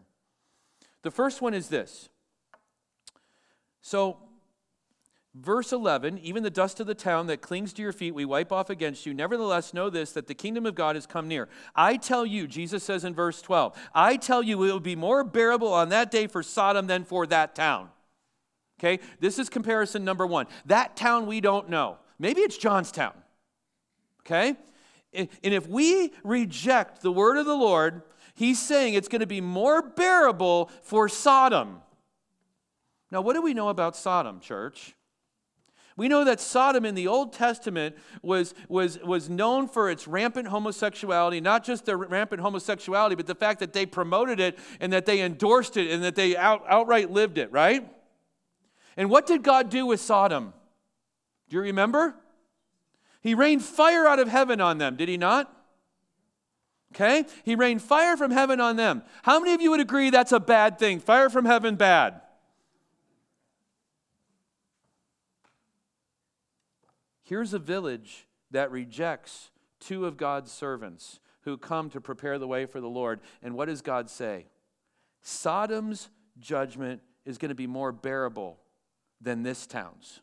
The 1.05 1.11
first 1.11 1.39
one 1.39 1.53
is 1.53 1.67
this. 1.67 2.09
So, 3.83 4.17
verse 5.35 5.71
11 5.71 6.17
even 6.17 6.41
the 6.41 6.49
dust 6.49 6.79
of 6.79 6.87
the 6.87 6.95
town 6.95 7.27
that 7.27 7.43
clings 7.43 7.73
to 7.73 7.83
your 7.83 7.91
feet 7.93 8.15
we 8.15 8.25
wipe 8.25 8.51
off 8.51 8.71
against 8.71 9.05
you. 9.05 9.13
Nevertheless, 9.13 9.71
know 9.71 9.91
this 9.91 10.13
that 10.13 10.25
the 10.25 10.33
kingdom 10.33 10.65
of 10.65 10.73
God 10.73 10.95
has 10.95 11.05
come 11.05 11.27
near. 11.27 11.47
I 11.75 11.97
tell 11.97 12.25
you, 12.25 12.47
Jesus 12.47 12.83
says 12.83 13.03
in 13.03 13.13
verse 13.13 13.39
12, 13.43 13.77
I 13.93 14.17
tell 14.17 14.41
you, 14.41 14.63
it 14.63 14.73
will 14.73 14.79
be 14.79 14.95
more 14.95 15.23
bearable 15.23 15.71
on 15.71 15.89
that 15.89 16.09
day 16.09 16.25
for 16.25 16.41
Sodom 16.41 16.87
than 16.87 17.03
for 17.03 17.27
that 17.27 17.53
town. 17.53 17.89
Okay, 18.79 18.99
this 19.19 19.37
is 19.37 19.47
comparison 19.47 20.03
number 20.03 20.25
one. 20.25 20.47
That 20.65 20.95
town 20.95 21.27
we 21.27 21.39
don't 21.39 21.69
know. 21.69 21.99
Maybe 22.17 22.41
it's 22.41 22.57
Johnstown. 22.57 23.13
Okay? 24.21 24.55
And 25.13 25.29
if 25.43 25.67
we 25.67 26.13
reject 26.23 27.03
the 27.03 27.11
word 27.11 27.37
of 27.37 27.45
the 27.45 27.55
Lord, 27.55 28.01
he's 28.35 28.61
saying 28.61 28.93
it's 28.93 29.07
going 29.07 29.21
to 29.21 29.27
be 29.27 29.41
more 29.41 29.81
bearable 29.81 30.69
for 30.83 31.09
Sodom. 31.09 31.81
Now, 33.11 33.21
what 33.21 33.33
do 33.33 33.41
we 33.41 33.53
know 33.53 33.69
about 33.69 33.95
Sodom, 33.95 34.39
church? 34.39 34.95
We 35.97 36.09
know 36.09 36.25
that 36.25 36.41
Sodom 36.41 36.83
in 36.83 36.93
the 36.93 37.07
Old 37.07 37.31
Testament 37.31 37.95
was, 38.21 38.53
was, 38.67 38.99
was 39.01 39.29
known 39.29 39.69
for 39.69 39.89
its 39.89 40.07
rampant 40.07 40.49
homosexuality, 40.49 41.39
not 41.39 41.63
just 41.63 41.85
their 41.85 41.97
rampant 41.97 42.41
homosexuality, 42.41 43.15
but 43.15 43.27
the 43.27 43.35
fact 43.35 43.61
that 43.61 43.71
they 43.71 43.85
promoted 43.85 44.41
it 44.41 44.59
and 44.81 44.91
that 44.91 45.05
they 45.05 45.21
endorsed 45.21 45.77
it 45.77 45.89
and 45.89 46.03
that 46.03 46.15
they 46.15 46.35
out, 46.35 46.63
outright 46.67 47.11
lived 47.11 47.37
it, 47.37 47.49
right? 47.51 47.87
And 48.97 49.09
what 49.09 49.25
did 49.25 49.41
God 49.41 49.69
do 49.69 49.85
with 49.85 50.01
Sodom? 50.01 50.53
Do 51.47 51.55
you 51.55 51.61
remember? 51.61 52.15
He 53.21 53.33
rained 53.33 53.63
fire 53.63 54.05
out 54.05 54.19
of 54.19 54.27
heaven 54.27 54.59
on 54.59 54.77
them, 54.77 54.97
did 54.97 55.07
he 55.07 55.15
not? 55.15 55.54
Okay? 56.95 57.25
He 57.43 57.55
rained 57.55 57.81
fire 57.81 58.15
from 58.15 58.31
heaven 58.31 58.61
on 58.61 58.77
them. 58.77 59.03
How 59.23 59.39
many 59.39 59.53
of 59.53 59.61
you 59.61 59.71
would 59.71 59.81
agree 59.81 60.09
that's 60.09 60.31
a 60.31 60.39
bad 60.39 60.79
thing? 60.79 61.01
Fire 61.01 61.29
from 61.29 61.43
heaven, 61.43 61.75
bad. 61.75 62.21
Here's 67.23 67.53
a 67.53 67.59
village 67.59 68.27
that 68.51 68.71
rejects 68.71 69.51
two 69.81 70.05
of 70.05 70.15
God's 70.15 70.51
servants 70.51 71.19
who 71.41 71.57
come 71.57 71.89
to 71.89 71.99
prepare 71.99 72.39
the 72.39 72.47
way 72.47 72.65
for 72.65 72.79
the 72.79 72.87
Lord. 72.87 73.19
And 73.43 73.55
what 73.55 73.65
does 73.65 73.81
God 73.81 74.09
say? 74.09 74.45
Sodom's 75.21 76.09
judgment 76.39 77.01
is 77.25 77.37
going 77.37 77.49
to 77.49 77.55
be 77.55 77.67
more 77.67 77.91
bearable 77.91 78.57
than 79.19 79.43
this 79.43 79.67
town's. 79.67 80.21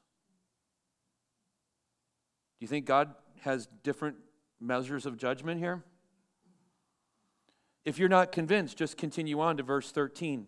Do 2.58 2.64
you 2.64 2.68
think 2.68 2.86
God 2.86 3.14
has 3.40 3.68
different 3.82 4.16
measures 4.60 5.04
of 5.04 5.18
judgment 5.18 5.58
here? 5.58 5.82
If 7.84 7.98
you're 7.98 8.08
not 8.08 8.32
convinced, 8.32 8.76
just 8.76 8.96
continue 8.96 9.40
on 9.40 9.56
to 9.56 9.62
verse 9.62 9.90
13. 9.90 10.46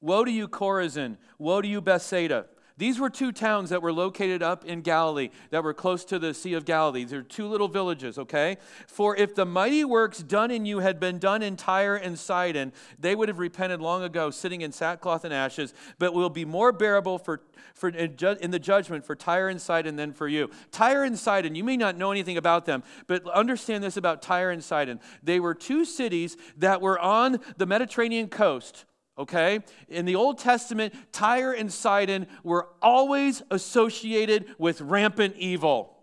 Woe 0.00 0.24
to 0.24 0.30
you, 0.30 0.48
Chorazin! 0.48 1.16
Woe 1.38 1.62
to 1.62 1.68
you, 1.68 1.80
Bethsaida! 1.80 2.46
These 2.78 3.00
were 3.00 3.08
two 3.08 3.32
towns 3.32 3.70
that 3.70 3.80
were 3.80 3.92
located 3.92 4.42
up 4.42 4.64
in 4.66 4.82
Galilee, 4.82 5.30
that 5.48 5.64
were 5.64 5.72
close 5.72 6.04
to 6.06 6.18
the 6.18 6.34
Sea 6.34 6.52
of 6.52 6.66
Galilee. 6.66 7.04
They're 7.04 7.22
two 7.22 7.46
little 7.46 7.68
villages, 7.68 8.18
okay? 8.18 8.58
For 8.86 9.16
if 9.16 9.34
the 9.34 9.46
mighty 9.46 9.82
works 9.82 10.18
done 10.18 10.50
in 10.50 10.66
you 10.66 10.80
had 10.80 11.00
been 11.00 11.18
done 11.18 11.40
in 11.40 11.56
Tyre 11.56 11.96
and 11.96 12.18
Sidon, 12.18 12.74
they 12.98 13.14
would 13.14 13.28
have 13.28 13.38
repented 13.38 13.80
long 13.80 14.02
ago, 14.02 14.30
sitting 14.30 14.60
in 14.60 14.72
sackcloth 14.72 15.24
and 15.24 15.32
ashes, 15.32 15.72
but 15.98 16.12
will 16.12 16.28
be 16.28 16.44
more 16.44 16.70
bearable 16.70 17.18
for, 17.18 17.40
for 17.72 17.88
in 17.88 18.50
the 18.50 18.58
judgment 18.58 19.06
for 19.06 19.16
Tyre 19.16 19.48
and 19.48 19.60
Sidon 19.60 19.96
than 19.96 20.12
for 20.12 20.28
you. 20.28 20.50
Tyre 20.70 21.04
and 21.04 21.18
Sidon, 21.18 21.54
you 21.54 21.64
may 21.64 21.78
not 21.78 21.96
know 21.96 22.12
anything 22.12 22.36
about 22.36 22.66
them, 22.66 22.82
but 23.06 23.26
understand 23.30 23.82
this 23.82 23.96
about 23.96 24.20
Tyre 24.20 24.50
and 24.50 24.62
Sidon. 24.62 25.00
They 25.22 25.40
were 25.40 25.54
two 25.54 25.86
cities 25.86 26.36
that 26.58 26.82
were 26.82 26.98
on 26.98 27.40
the 27.56 27.64
Mediterranean 27.64 28.28
coast 28.28 28.84
okay? 29.18 29.60
In 29.88 30.04
the 30.04 30.16
Old 30.16 30.38
Testament, 30.38 30.94
Tyre 31.12 31.52
and 31.52 31.72
Sidon 31.72 32.26
were 32.42 32.68
always 32.82 33.42
associated 33.50 34.46
with 34.58 34.80
rampant 34.80 35.36
evil. 35.36 35.96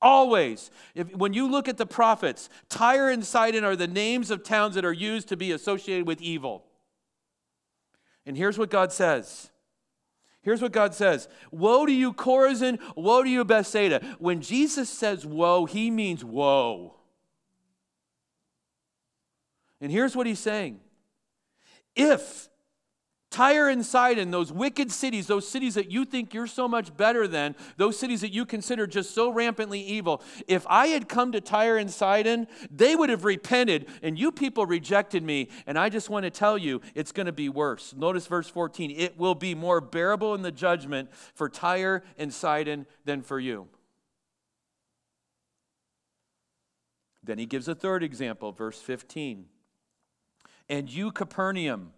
Always. 0.00 0.70
If, 0.94 1.14
when 1.14 1.32
you 1.32 1.50
look 1.50 1.68
at 1.68 1.78
the 1.78 1.86
prophets, 1.86 2.48
Tyre 2.68 3.10
and 3.10 3.24
Sidon 3.24 3.64
are 3.64 3.76
the 3.76 3.88
names 3.88 4.30
of 4.30 4.42
towns 4.42 4.74
that 4.74 4.84
are 4.84 4.92
used 4.92 5.28
to 5.28 5.36
be 5.36 5.52
associated 5.52 6.06
with 6.06 6.20
evil. 6.20 6.64
And 8.24 8.36
here's 8.36 8.58
what 8.58 8.70
God 8.70 8.92
says. 8.92 9.50
Here's 10.42 10.62
what 10.62 10.72
God 10.72 10.94
says 10.94 11.28
Woe 11.50 11.86
to 11.86 11.92
you, 11.92 12.12
Chorazin! 12.12 12.78
Woe 12.94 13.22
to 13.24 13.28
you, 13.28 13.44
Bethsaida! 13.44 14.00
When 14.18 14.40
Jesus 14.40 14.88
says 14.88 15.26
woe, 15.26 15.64
he 15.64 15.90
means 15.90 16.24
woe. 16.24 16.94
And 19.80 19.90
here's 19.90 20.14
what 20.14 20.26
he's 20.26 20.38
saying 20.38 20.80
if 21.96 22.48
Tyre 23.30 23.68
and 23.68 23.84
Sidon, 23.84 24.30
those 24.30 24.52
wicked 24.52 24.90
cities, 24.90 25.26
those 25.26 25.46
cities 25.46 25.74
that 25.74 25.90
you 25.90 26.04
think 26.04 26.32
you're 26.32 26.46
so 26.46 26.68
much 26.68 26.96
better 26.96 27.26
than, 27.26 27.54
those 27.76 27.98
cities 27.98 28.20
that 28.20 28.32
you 28.32 28.46
consider 28.46 28.86
just 28.86 29.14
so 29.14 29.30
rampantly 29.30 29.80
evil, 29.80 30.22
if 30.46 30.64
I 30.68 30.86
had 30.86 31.08
come 31.08 31.32
to 31.32 31.40
Tyre 31.40 31.76
and 31.76 31.90
Sidon, 31.90 32.46
they 32.70 32.94
would 32.94 33.10
have 33.10 33.24
repented, 33.24 33.88
and 34.02 34.18
you 34.18 34.30
people 34.30 34.64
rejected 34.64 35.22
me. 35.22 35.48
And 35.66 35.78
I 35.78 35.88
just 35.88 36.08
want 36.08 36.24
to 36.24 36.30
tell 36.30 36.56
you, 36.56 36.80
it's 36.94 37.12
going 37.12 37.26
to 37.26 37.32
be 37.32 37.48
worse. 37.48 37.94
Notice 37.94 38.26
verse 38.26 38.48
14 38.48 38.90
it 38.90 39.18
will 39.18 39.34
be 39.34 39.54
more 39.54 39.80
bearable 39.80 40.34
in 40.34 40.42
the 40.42 40.52
judgment 40.52 41.10
for 41.34 41.48
Tyre 41.48 42.04
and 42.16 42.32
Sidon 42.32 42.86
than 43.04 43.22
for 43.22 43.40
you. 43.40 43.68
Then 47.22 47.38
he 47.38 47.46
gives 47.46 47.66
a 47.66 47.74
third 47.74 48.04
example, 48.04 48.52
verse 48.52 48.80
15. 48.80 49.46
And 50.68 50.90
you, 50.90 51.12
Capernaum. 51.12 51.92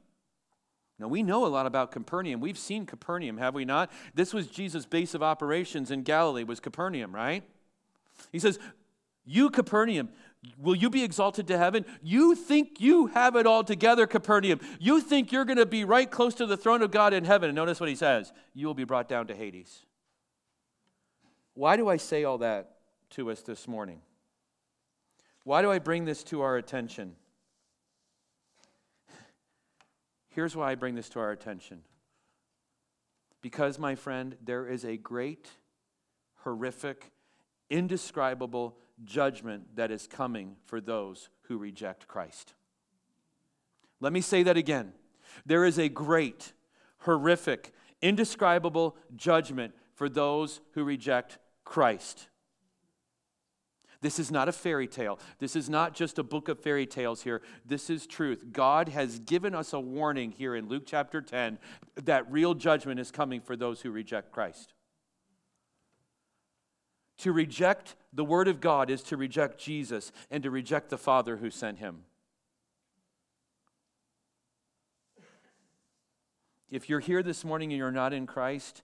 Now, 0.99 1.09
we 1.09 1.23
know 1.23 1.47
a 1.47 1.49
lot 1.49 1.67
about 1.67 1.93
Capernaum. 1.93 2.41
We've 2.41 2.59
seen 2.59 2.85
Capernaum, 2.85 3.39
have 3.39 3.55
we 3.55 3.65
not? 3.65 3.91
This 4.15 4.35
was 4.35 4.49
Jesus' 4.49 4.85
base 4.85 5.15
of 5.15 5.23
operations 5.23 5.91
in 5.91 6.03
Galilee, 6.03 6.45
was 6.45 6.59
Capernaum, 6.61 7.15
right? 7.15 7.45
He 8.33 8.41
says, 8.41 8.59
You, 9.25 9.49
Capernaum, 9.49 10.09
will 10.59 10.75
you 10.75 10.91
be 10.91 11.05
exalted 11.05 11.47
to 11.49 11.59
heaven? 11.59 11.85
You 12.03 12.35
think 12.35 12.81
you 12.81 13.07
have 13.09 13.37
it 13.37 13.47
all 13.47 13.63
together, 13.63 14.07
Capernaum. 14.09 14.61
You 14.81 15.01
think 15.01 15.31
you're 15.31 15.45
going 15.45 15.59
to 15.59 15.67
be 15.67 15.85
right 15.85 16.11
close 16.11 16.35
to 16.35 16.47
the 16.47 16.57
throne 16.57 16.83
of 16.83 16.91
God 16.91 17.15
in 17.15 17.25
heaven. 17.25 17.49
And 17.49 17.57
notice 17.57 17.79
what 17.79 17.89
he 17.89 17.95
says 17.95 18.33
you 18.55 18.67
will 18.67 18.75
be 18.75 18.85
brought 18.85 19.09
down 19.09 19.29
to 19.29 19.35
Hades. 19.35 19.87
Why 21.55 21.77
do 21.77 21.89
I 21.89 21.97
say 21.97 22.25
all 22.25 22.39
that 22.39 22.77
to 23.11 23.31
us 23.31 23.43
this 23.43 23.67
morning? 23.67 24.01
Why 25.45 25.63
do 25.63 25.71
I 25.71 25.79
bring 25.79 26.05
this 26.05 26.23
to 26.25 26.43
our 26.43 26.57
attention? 26.57 27.15
Here's 30.29 30.55
why 30.55 30.73
I 30.73 30.75
bring 30.75 30.95
this 30.95 31.09
to 31.11 31.21
our 31.21 31.31
attention. 31.31 31.83
Because, 33.41 33.79
my 33.79 33.95
friend, 33.95 34.37
there 34.45 34.67
is 34.67 34.85
a 34.85 34.97
great, 34.97 35.49
horrific, 36.43 37.13
indescribable 37.71 38.77
judgment 39.05 39.77
that 39.77 39.91
is 39.91 40.07
coming 40.07 40.57
for 40.65 40.81
those 40.81 41.29
who 41.43 41.59
reject 41.59 42.09
Christ. 42.09 42.55
Let 44.01 44.13
me 44.13 44.21
say 44.21 44.43
that 44.43 44.57
again. 44.57 44.93
There 45.47 45.65
is 45.65 45.79
a 45.79 45.89
great, 45.89 46.53
horrific, 46.99 47.73
indescribable 48.03 48.97
judgment 49.17 49.75
for 49.95 50.09
those 50.09 50.61
who 50.73 50.85
reject 50.85 51.39
Christ. 51.65 52.29
This 54.01 54.21
is 54.21 54.31
not 54.31 54.49
a 54.49 54.53
fairy 54.53 54.87
tale. 54.87 55.19
This 55.39 55.57
is 55.57 55.69
not 55.69 55.93
just 55.93 56.19
a 56.19 56.23
book 56.23 56.49
of 56.49 56.61
fairy 56.61 56.87
tales 56.87 57.23
here. 57.23 57.43
This 57.67 57.91
is 57.91 58.07
truth. 58.07 58.53
God 58.53 58.91
has 58.91 59.19
given 59.19 59.55
us 59.55 59.73
a 59.73 59.81
warning 59.81 60.31
here 60.31 60.55
in 60.55 60.69
Luke 60.69 60.85
chapter 60.87 61.21
10 61.21 61.59
that 62.05 62.31
real 62.31 62.55
judgment 62.55 63.01
is 63.01 63.11
coming 63.11 63.41
for 63.41 63.57
those 63.57 63.81
who 63.81 63.91
reject 63.91 64.31
Christ. 64.31 64.73
To 67.19 67.33
reject 67.33 67.97
the 68.13 68.25
Word 68.25 68.47
of 68.47 68.61
God 68.61 68.89
is 68.89 69.03
to 69.05 69.17
reject 69.17 69.59
Jesus 69.59 70.13
and 70.31 70.45
to 70.45 70.51
reject 70.51 70.91
the 70.91 70.99
Father 70.99 71.39
who 71.39 71.51
sent 71.51 71.79
him. 71.79 72.05
If 76.71 76.89
you're 76.89 77.01
here 77.01 77.25
this 77.25 77.45
morning 77.45 77.73
and 77.73 77.79
you're 77.79 77.91
not 77.91 78.13
in 78.13 78.27
Christ, 78.27 78.83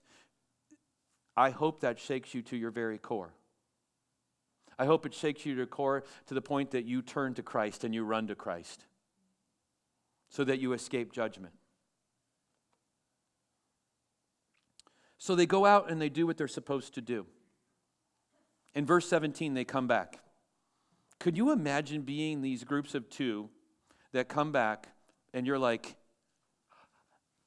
I 1.37 1.51
hope 1.51 1.79
that 1.81 1.99
shakes 1.99 2.33
you 2.33 2.41
to 2.43 2.57
your 2.57 2.71
very 2.71 2.97
core. 2.97 3.31
I 4.77 4.85
hope 4.85 5.05
it 5.05 5.13
shakes 5.13 5.45
you 5.45 5.53
to 5.53 5.57
your 5.57 5.65
core 5.65 6.03
to 6.27 6.33
the 6.33 6.41
point 6.41 6.71
that 6.71 6.85
you 6.85 7.01
turn 7.01 7.33
to 7.35 7.43
Christ 7.43 7.83
and 7.83 7.93
you 7.93 8.03
run 8.03 8.27
to 8.27 8.35
Christ 8.35 8.85
so 10.29 10.43
that 10.43 10.59
you 10.59 10.73
escape 10.73 11.13
judgment. 11.13 11.53
So 15.17 15.33
they 15.35 15.45
go 15.45 15.65
out 15.65 15.89
and 15.89 16.01
they 16.01 16.09
do 16.09 16.27
what 16.27 16.37
they're 16.37 16.47
supposed 16.47 16.93
to 16.95 17.01
do. 17.01 17.25
In 18.73 18.85
verse 18.85 19.07
17, 19.07 19.53
they 19.53 19.63
come 19.63 19.87
back. 19.87 20.19
Could 21.19 21.37
you 21.37 21.51
imagine 21.51 22.01
being 22.01 22.41
these 22.41 22.63
groups 22.63 22.93
of 22.93 23.09
two 23.09 23.49
that 24.11 24.27
come 24.27 24.51
back 24.51 24.89
and 25.33 25.47
you're 25.47 25.57
like, 25.57 25.95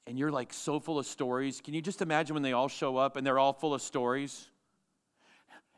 and 0.07 0.19
you're 0.19 0.33
like 0.33 0.55
so 0.55 0.81
full 0.81 0.99
of 0.99 1.07
stories? 1.07 1.61
Can 1.61 1.75
you 1.75 1.83
just 1.83 2.01
imagine 2.01 2.33
when 2.33 2.43
they 2.43 2.55
all 2.55 2.69
show 2.69 2.97
up 2.97 3.17
and 3.17 3.27
they're 3.27 3.39
all 3.39 3.53
full 3.53 3.75
of 3.75 3.83
stories? 3.83 4.49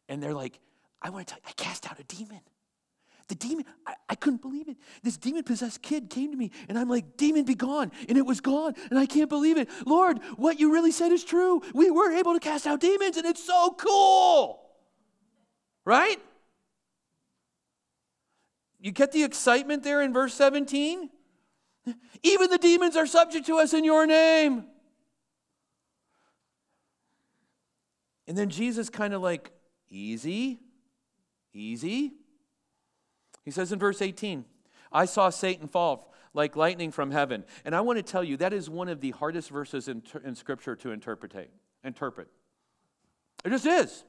And 0.09 0.22
they're 0.22 0.34
like, 0.34 0.61
I 1.03 1.11
want 1.11 1.26
to 1.26 1.34
tell 1.34 1.40
you, 1.42 1.48
I 1.48 1.53
cast 1.53 1.90
out 1.90 1.98
a 1.98 2.05
demon. 2.05 2.40
The 3.28 3.34
demon, 3.36 3.64
I, 3.86 3.94
I 4.09 4.14
couldn't 4.16 4.42
believe 4.42 4.68
it. 4.68 4.76
This 5.05 5.16
demon 5.16 5.44
possessed 5.44 5.82
kid 5.82 6.11
came 6.11 6.32
to 6.32 6.36
me, 6.36 6.51
and 6.68 6.76
I'm 6.76 6.88
like, 6.88 7.16
Demon, 7.16 7.44
be 7.44 7.55
gone. 7.55 7.92
And 8.09 8.18
it 8.18 8.26
was 8.26 8.40
gone, 8.40 8.74
and 8.90 8.98
I 8.98 9.07
can't 9.07 9.28
believe 9.28 9.57
it. 9.57 9.68
Lord, 9.86 10.18
what 10.36 10.59
you 10.59 10.72
really 10.72 10.90
said 10.90 11.12
is 11.12 11.22
true. 11.22 11.62
We 11.72 11.92
were 11.92 12.11
able 12.12 12.34
to 12.34 12.40
cast 12.40 12.66
out 12.66 12.80
demons, 12.80 13.16
and 13.16 13.24
it's 13.24 13.44
so 13.44 13.70
cool. 13.78 14.61
Right? 15.84 16.18
You 18.80 18.90
get 18.90 19.12
the 19.12 19.22
excitement 19.22 19.84
there 19.84 20.03
in 20.03 20.12
verse 20.12 20.34
17? 20.34 21.09
Even 22.24 22.51
the 22.51 22.59
demons 22.59 22.96
are 22.96 23.07
subject 23.07 23.46
to 23.46 23.59
us 23.59 23.72
in 23.72 23.84
your 23.84 24.07
name. 24.07 24.64
And 28.26 28.36
then 28.36 28.48
Jesus 28.48 28.90
kind 28.90 29.14
of 29.14 29.22
like, 29.22 29.53
easy, 29.88 30.61
easy. 31.53 32.12
He 33.44 33.51
says 33.51 33.72
in 33.72 33.78
verse 33.78 34.03
18, 34.03 34.44
I 34.92 35.05
saw 35.05 35.30
Satan 35.30 35.68
fall 35.68 36.12
like 36.34 36.57
lightning 36.57 36.90
from 36.90 37.11
heaven. 37.11 37.44
And 37.64 37.74
I 37.74 37.80
want 37.80 37.98
to 37.98 38.03
tell 38.03 38.22
you, 38.22 38.36
that 38.38 38.53
is 38.53 38.70
one 38.70 38.88
of 38.88 39.01
the 39.01 39.11
hardest 39.11 39.51
verses 39.51 39.88
in, 39.88 40.03
in 40.24 40.34
Scripture 40.34 40.76
to 40.76 40.92
interpret. 40.92 41.51
interpret. 41.84 42.28
It 43.44 43.51
just 43.51 43.66
is. 43.66 44.05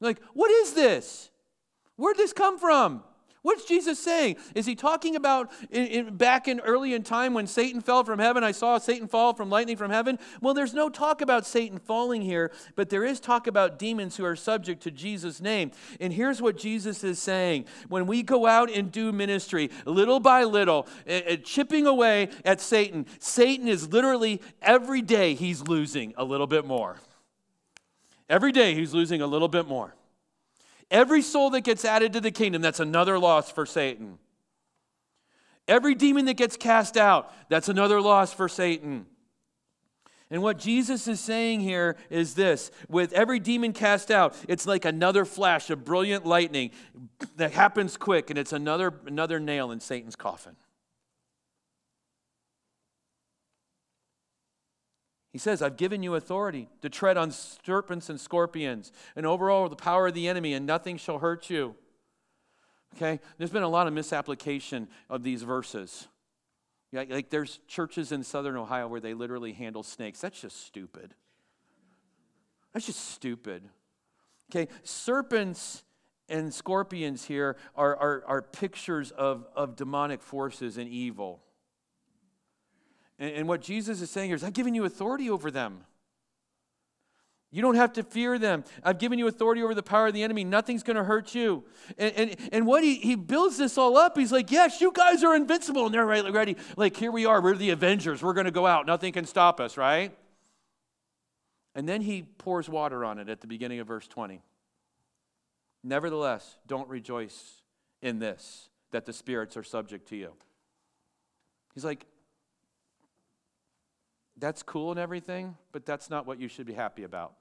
Like, 0.00 0.20
what 0.34 0.50
is 0.50 0.72
this? 0.72 1.30
Where'd 1.96 2.16
this 2.16 2.32
come 2.32 2.58
from? 2.58 3.02
What's 3.42 3.64
Jesus 3.64 3.98
saying? 3.98 4.36
Is 4.54 4.66
he 4.66 4.76
talking 4.76 5.16
about 5.16 5.50
in, 5.72 5.86
in, 5.86 6.16
back 6.16 6.46
in 6.46 6.60
early 6.60 6.94
in 6.94 7.02
time 7.02 7.34
when 7.34 7.48
Satan 7.48 7.80
fell 7.80 8.04
from 8.04 8.20
heaven? 8.20 8.44
I 8.44 8.52
saw 8.52 8.78
Satan 8.78 9.08
fall 9.08 9.34
from 9.34 9.50
lightning 9.50 9.76
from 9.76 9.90
heaven. 9.90 10.20
Well, 10.40 10.54
there's 10.54 10.74
no 10.74 10.88
talk 10.88 11.20
about 11.20 11.44
Satan 11.44 11.80
falling 11.80 12.22
here, 12.22 12.52
but 12.76 12.88
there 12.88 13.04
is 13.04 13.18
talk 13.18 13.48
about 13.48 13.80
demons 13.80 14.16
who 14.16 14.24
are 14.24 14.36
subject 14.36 14.80
to 14.84 14.92
Jesus' 14.92 15.40
name. 15.40 15.72
And 15.98 16.12
here's 16.12 16.40
what 16.40 16.56
Jesus 16.56 17.02
is 17.02 17.18
saying 17.18 17.64
when 17.88 18.06
we 18.06 18.22
go 18.22 18.46
out 18.46 18.70
and 18.70 18.92
do 18.92 19.10
ministry, 19.10 19.70
little 19.86 20.20
by 20.20 20.44
little, 20.44 20.86
uh, 21.10 21.34
chipping 21.42 21.84
away 21.84 22.28
at 22.44 22.60
Satan, 22.60 23.06
Satan 23.18 23.66
is 23.66 23.88
literally 23.92 24.40
every 24.60 25.02
day 25.02 25.34
he's 25.34 25.62
losing 25.62 26.14
a 26.16 26.22
little 26.22 26.46
bit 26.46 26.64
more. 26.64 26.96
Every 28.28 28.52
day 28.52 28.74
he's 28.74 28.94
losing 28.94 29.20
a 29.20 29.26
little 29.26 29.48
bit 29.48 29.66
more. 29.66 29.96
Every 30.92 31.22
soul 31.22 31.48
that 31.50 31.62
gets 31.62 31.86
added 31.86 32.12
to 32.12 32.20
the 32.20 32.30
kingdom, 32.30 32.60
that's 32.60 32.78
another 32.78 33.18
loss 33.18 33.50
for 33.50 33.64
Satan. 33.64 34.18
Every 35.66 35.94
demon 35.94 36.26
that 36.26 36.34
gets 36.34 36.56
cast 36.58 36.98
out, 36.98 37.32
that's 37.48 37.70
another 37.70 38.00
loss 38.00 38.34
for 38.34 38.46
Satan. 38.46 39.06
And 40.30 40.42
what 40.42 40.58
Jesus 40.58 41.08
is 41.08 41.18
saying 41.18 41.60
here 41.60 41.96
is 42.10 42.34
this 42.34 42.70
with 42.88 43.12
every 43.14 43.38
demon 43.38 43.72
cast 43.72 44.10
out, 44.10 44.36
it's 44.48 44.66
like 44.66 44.84
another 44.84 45.24
flash 45.24 45.70
of 45.70 45.82
brilliant 45.82 46.26
lightning 46.26 46.72
that 47.36 47.52
happens 47.52 47.96
quick, 47.96 48.28
and 48.28 48.38
it's 48.38 48.52
another, 48.52 48.92
another 49.06 49.40
nail 49.40 49.72
in 49.72 49.80
Satan's 49.80 50.16
coffin. 50.16 50.56
He 55.32 55.38
says, 55.38 55.62
I've 55.62 55.78
given 55.78 56.02
you 56.02 56.14
authority 56.14 56.68
to 56.82 56.90
tread 56.90 57.16
on 57.16 57.30
serpents 57.30 58.10
and 58.10 58.20
scorpions 58.20 58.92
and 59.16 59.24
over 59.24 59.50
all 59.50 59.68
the 59.68 59.76
power 59.76 60.08
of 60.08 60.14
the 60.14 60.28
enemy, 60.28 60.52
and 60.52 60.66
nothing 60.66 60.98
shall 60.98 61.20
hurt 61.20 61.48
you. 61.48 61.74
Okay? 62.94 63.18
There's 63.38 63.50
been 63.50 63.62
a 63.62 63.68
lot 63.68 63.86
of 63.86 63.94
misapplication 63.94 64.88
of 65.08 65.22
these 65.22 65.42
verses. 65.42 66.08
Yeah, 66.92 67.04
like 67.08 67.30
there's 67.30 67.60
churches 67.66 68.12
in 68.12 68.22
southern 68.22 68.56
Ohio 68.56 68.86
where 68.86 69.00
they 69.00 69.14
literally 69.14 69.52
handle 69.52 69.82
snakes. 69.82 70.20
That's 70.20 70.38
just 70.38 70.66
stupid. 70.66 71.14
That's 72.74 72.84
just 72.84 73.10
stupid. 73.12 73.62
Okay, 74.50 74.70
serpents 74.82 75.84
and 76.28 76.52
scorpions 76.52 77.24
here 77.24 77.56
are, 77.74 77.96
are, 77.96 78.24
are 78.26 78.42
pictures 78.42 79.10
of, 79.12 79.46
of 79.56 79.76
demonic 79.76 80.20
forces 80.20 80.76
and 80.76 80.88
evil. 80.90 81.42
And, 83.22 83.30
and 83.36 83.48
what 83.48 83.62
Jesus 83.62 84.02
is 84.02 84.10
saying 84.10 84.30
here 84.30 84.36
is, 84.36 84.42
I've 84.42 84.52
given 84.52 84.74
you 84.74 84.84
authority 84.84 85.30
over 85.30 85.52
them. 85.52 85.84
You 87.52 87.62
don't 87.62 87.76
have 87.76 87.92
to 87.92 88.02
fear 88.02 88.36
them. 88.36 88.64
I've 88.82 88.98
given 88.98 89.18
you 89.18 89.28
authority 89.28 89.62
over 89.62 89.74
the 89.74 89.82
power 89.82 90.08
of 90.08 90.14
the 90.14 90.24
enemy. 90.24 90.42
Nothing's 90.42 90.82
going 90.82 90.96
to 90.96 91.04
hurt 91.04 91.32
you. 91.34 91.62
And, 91.96 92.12
and, 92.16 92.36
and 92.50 92.66
what 92.66 92.82
he, 92.82 92.96
he 92.96 93.14
builds 93.14 93.58
this 93.58 93.78
all 93.78 93.96
up, 93.96 94.18
he's 94.18 94.32
like, 94.32 94.50
Yes, 94.50 94.80
you 94.80 94.90
guys 94.90 95.22
are 95.22 95.36
invincible. 95.36 95.86
And 95.86 95.94
they're 95.94 96.04
right, 96.04 96.32
ready. 96.32 96.56
Like, 96.76 96.96
here 96.96 97.12
we 97.12 97.24
are. 97.24 97.40
We're 97.40 97.54
the 97.54 97.70
Avengers. 97.70 98.22
We're 98.22 98.32
going 98.32 98.46
to 98.46 98.50
go 98.50 98.66
out. 98.66 98.86
Nothing 98.86 99.12
can 99.12 99.26
stop 99.26 99.60
us, 99.60 99.76
right? 99.76 100.16
And 101.76 101.88
then 101.88 102.00
he 102.00 102.22
pours 102.22 102.68
water 102.68 103.04
on 103.04 103.18
it 103.20 103.28
at 103.28 103.40
the 103.40 103.46
beginning 103.46 103.78
of 103.78 103.86
verse 103.86 104.08
20. 104.08 104.42
Nevertheless, 105.84 106.56
don't 106.66 106.88
rejoice 106.88 107.62
in 108.00 108.18
this, 108.18 108.68
that 108.90 109.06
the 109.06 109.12
spirits 109.12 109.56
are 109.56 109.62
subject 109.62 110.08
to 110.08 110.16
you. 110.16 110.32
He's 111.74 111.84
like, 111.84 112.06
that's 114.38 114.62
cool 114.62 114.90
and 114.90 114.98
everything, 114.98 115.56
but 115.72 115.86
that's 115.86 116.10
not 116.10 116.26
what 116.26 116.38
you 116.38 116.48
should 116.48 116.66
be 116.66 116.72
happy 116.72 117.04
about. 117.04 117.34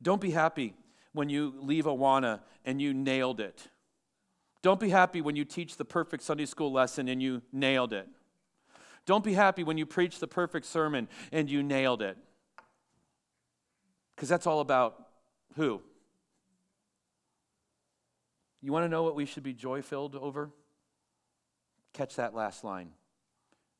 Don't 0.00 0.20
be 0.20 0.30
happy 0.30 0.74
when 1.12 1.28
you 1.28 1.54
leave 1.58 1.84
Awana 1.84 2.40
and 2.64 2.80
you 2.80 2.94
nailed 2.94 3.40
it. 3.40 3.68
Don't 4.62 4.80
be 4.80 4.90
happy 4.90 5.20
when 5.20 5.36
you 5.36 5.44
teach 5.44 5.76
the 5.76 5.84
perfect 5.84 6.22
Sunday 6.22 6.46
school 6.46 6.72
lesson 6.72 7.08
and 7.08 7.22
you 7.22 7.42
nailed 7.52 7.92
it. 7.92 8.08
Don't 9.06 9.24
be 9.24 9.32
happy 9.32 9.64
when 9.64 9.78
you 9.78 9.86
preach 9.86 10.18
the 10.18 10.26
perfect 10.26 10.66
sermon 10.66 11.08
and 11.32 11.48
you 11.48 11.62
nailed 11.62 12.02
it. 12.02 12.16
Because 14.14 14.28
that's 14.28 14.46
all 14.46 14.60
about 14.60 15.06
who? 15.56 15.80
You 18.60 18.72
want 18.72 18.84
to 18.84 18.88
know 18.88 19.04
what 19.04 19.14
we 19.14 19.24
should 19.24 19.44
be 19.44 19.54
joy 19.54 19.82
filled 19.82 20.16
over? 20.16 20.50
Catch 21.92 22.16
that 22.16 22.34
last 22.34 22.64
line. 22.64 22.90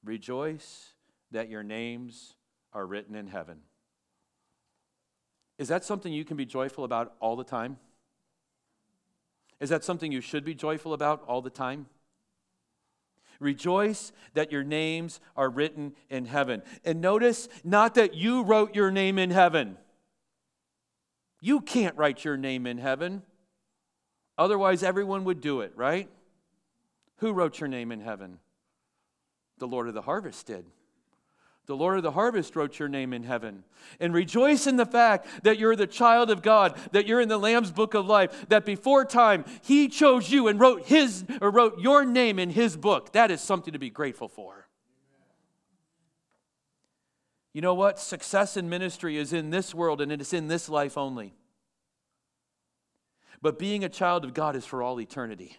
Rejoice 0.05 0.93
that 1.31 1.49
your 1.49 1.63
names 1.63 2.37
are 2.73 2.87
written 2.87 3.15
in 3.15 3.27
heaven. 3.27 3.59
Is 5.59 5.69
that 5.69 5.85
something 5.85 6.13
you 6.13 6.25
can 6.25 6.37
be 6.37 6.47
joyful 6.47 6.85
about 6.85 7.15
all 7.21 7.37
the 7.37 7.45
time? 7.45 7.79
Is 9.61 9.71
that 9.71 9.85
something 9.85 10.13
you 10.13 10.21
should 10.21 10.45
be 10.45 10.55
joyful 10.55 10.93
about 10.93 11.23
all 11.27 11.43
the 11.43 11.51
time? 11.51 11.87
Rejoice 13.41 14.13
that 14.35 14.51
your 14.51 14.65
names 14.65 15.21
are 15.37 15.49
written 15.49 15.95
in 16.11 16.25
heaven. 16.27 16.63
And 16.85 17.01
notice, 17.01 17.49
not 17.65 17.95
that 17.95 18.15
you 18.15 18.43
wrote 18.43 18.75
your 18.75 18.91
name 18.91 19.19
in 19.19 19.31
heaven. 19.31 19.77
You 21.41 21.61
can't 21.61 21.97
write 21.97 22.25
your 22.25 22.37
name 22.37 22.67
in 22.67 22.79
heaven. 22.79 23.23
Otherwise, 24.37 24.83
everyone 24.83 25.25
would 25.25 25.41
do 25.41 25.61
it, 25.61 25.73
right? 25.77 26.09
Who 27.17 27.33
wrote 27.33 27.61
your 27.61 27.69
name 27.69 27.93
in 27.93 28.01
heaven? 28.01 28.39
The 29.59 29.67
Lord 29.67 29.89
of 29.89 29.95
the 29.95 30.03
harvest 30.03 30.47
did. 30.47 30.65
The 31.67 31.77
Lord 31.77 31.99
of 31.99 32.03
the 32.03 32.13
harvest 32.13 32.57
wrote 32.57 32.79
your 32.79 32.89
name 32.89 33.13
in 33.13 33.25
heaven. 33.25 33.63
And 34.01 34.15
rejoice 34.15 34.67
in 34.67 34.77
the 34.77 34.87
fact 34.87 35.27
that 35.43 35.59
you're 35.59 35.77
the 35.77 35.87
child 35.87 36.31
of 36.31 36.41
God, 36.41 36.75
that 36.93 37.07
you're 37.07 37.21
in 37.21 37.29
the 37.29 37.39
Lamb's 37.39 37.71
book 37.71 37.93
of 37.93 38.07
life, 38.07 38.47
that 38.49 38.65
before 38.65 39.05
time 39.05 39.45
he 39.63 39.89
chose 39.89 40.31
you 40.31 40.49
and 40.49 40.59
wrote 40.59 40.87
his 40.87 41.27
or 41.43 41.51
wrote 41.51 41.79
your 41.79 42.07
name 42.07 42.39
in 42.39 42.49
his 42.49 42.75
book. 42.75 43.13
That 43.13 43.31
is 43.31 43.43
something 43.43 43.75
to 43.75 43.79
be 43.79 43.91
grateful 43.91 44.29
for. 44.29 44.67
You 47.53 47.61
know 47.61 47.75
what? 47.75 47.99
Success 47.99 48.57
in 48.57 48.71
ministry 48.71 49.19
is 49.19 49.35
in 49.35 49.51
this 49.51 49.75
world 49.75 50.01
and 50.01 50.11
it 50.11 50.23
is 50.23 50.33
in 50.33 50.49
this 50.49 50.71
life 50.71 50.97
only. 50.97 51.35
But 53.43 53.59
being 53.59 53.85
a 53.85 53.91
child 53.91 54.25
of 54.25 54.33
God 54.33 54.57
is 54.57 54.65
for 54.65 54.83
all 54.83 54.99
eternity. 54.99 55.59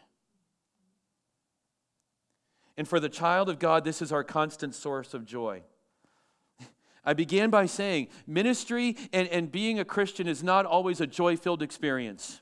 And 2.79 2.87
for 2.87 3.01
the 3.01 3.09
child 3.09 3.49
of 3.49 3.59
God, 3.59 3.83
this 3.83 4.01
is 4.01 4.13
our 4.13 4.23
constant 4.23 4.73
source 4.73 5.13
of 5.13 5.25
joy. 5.25 5.63
I 7.03 7.13
began 7.13 7.49
by 7.49 7.65
saying 7.65 8.07
ministry 8.25 8.95
and, 9.11 9.27
and 9.27 9.51
being 9.51 9.79
a 9.79 9.83
Christian 9.85 10.29
is 10.29 10.43
not 10.43 10.65
always 10.65 11.01
a 11.01 11.05
joy 11.05 11.35
filled 11.35 11.61
experience. 11.61 12.39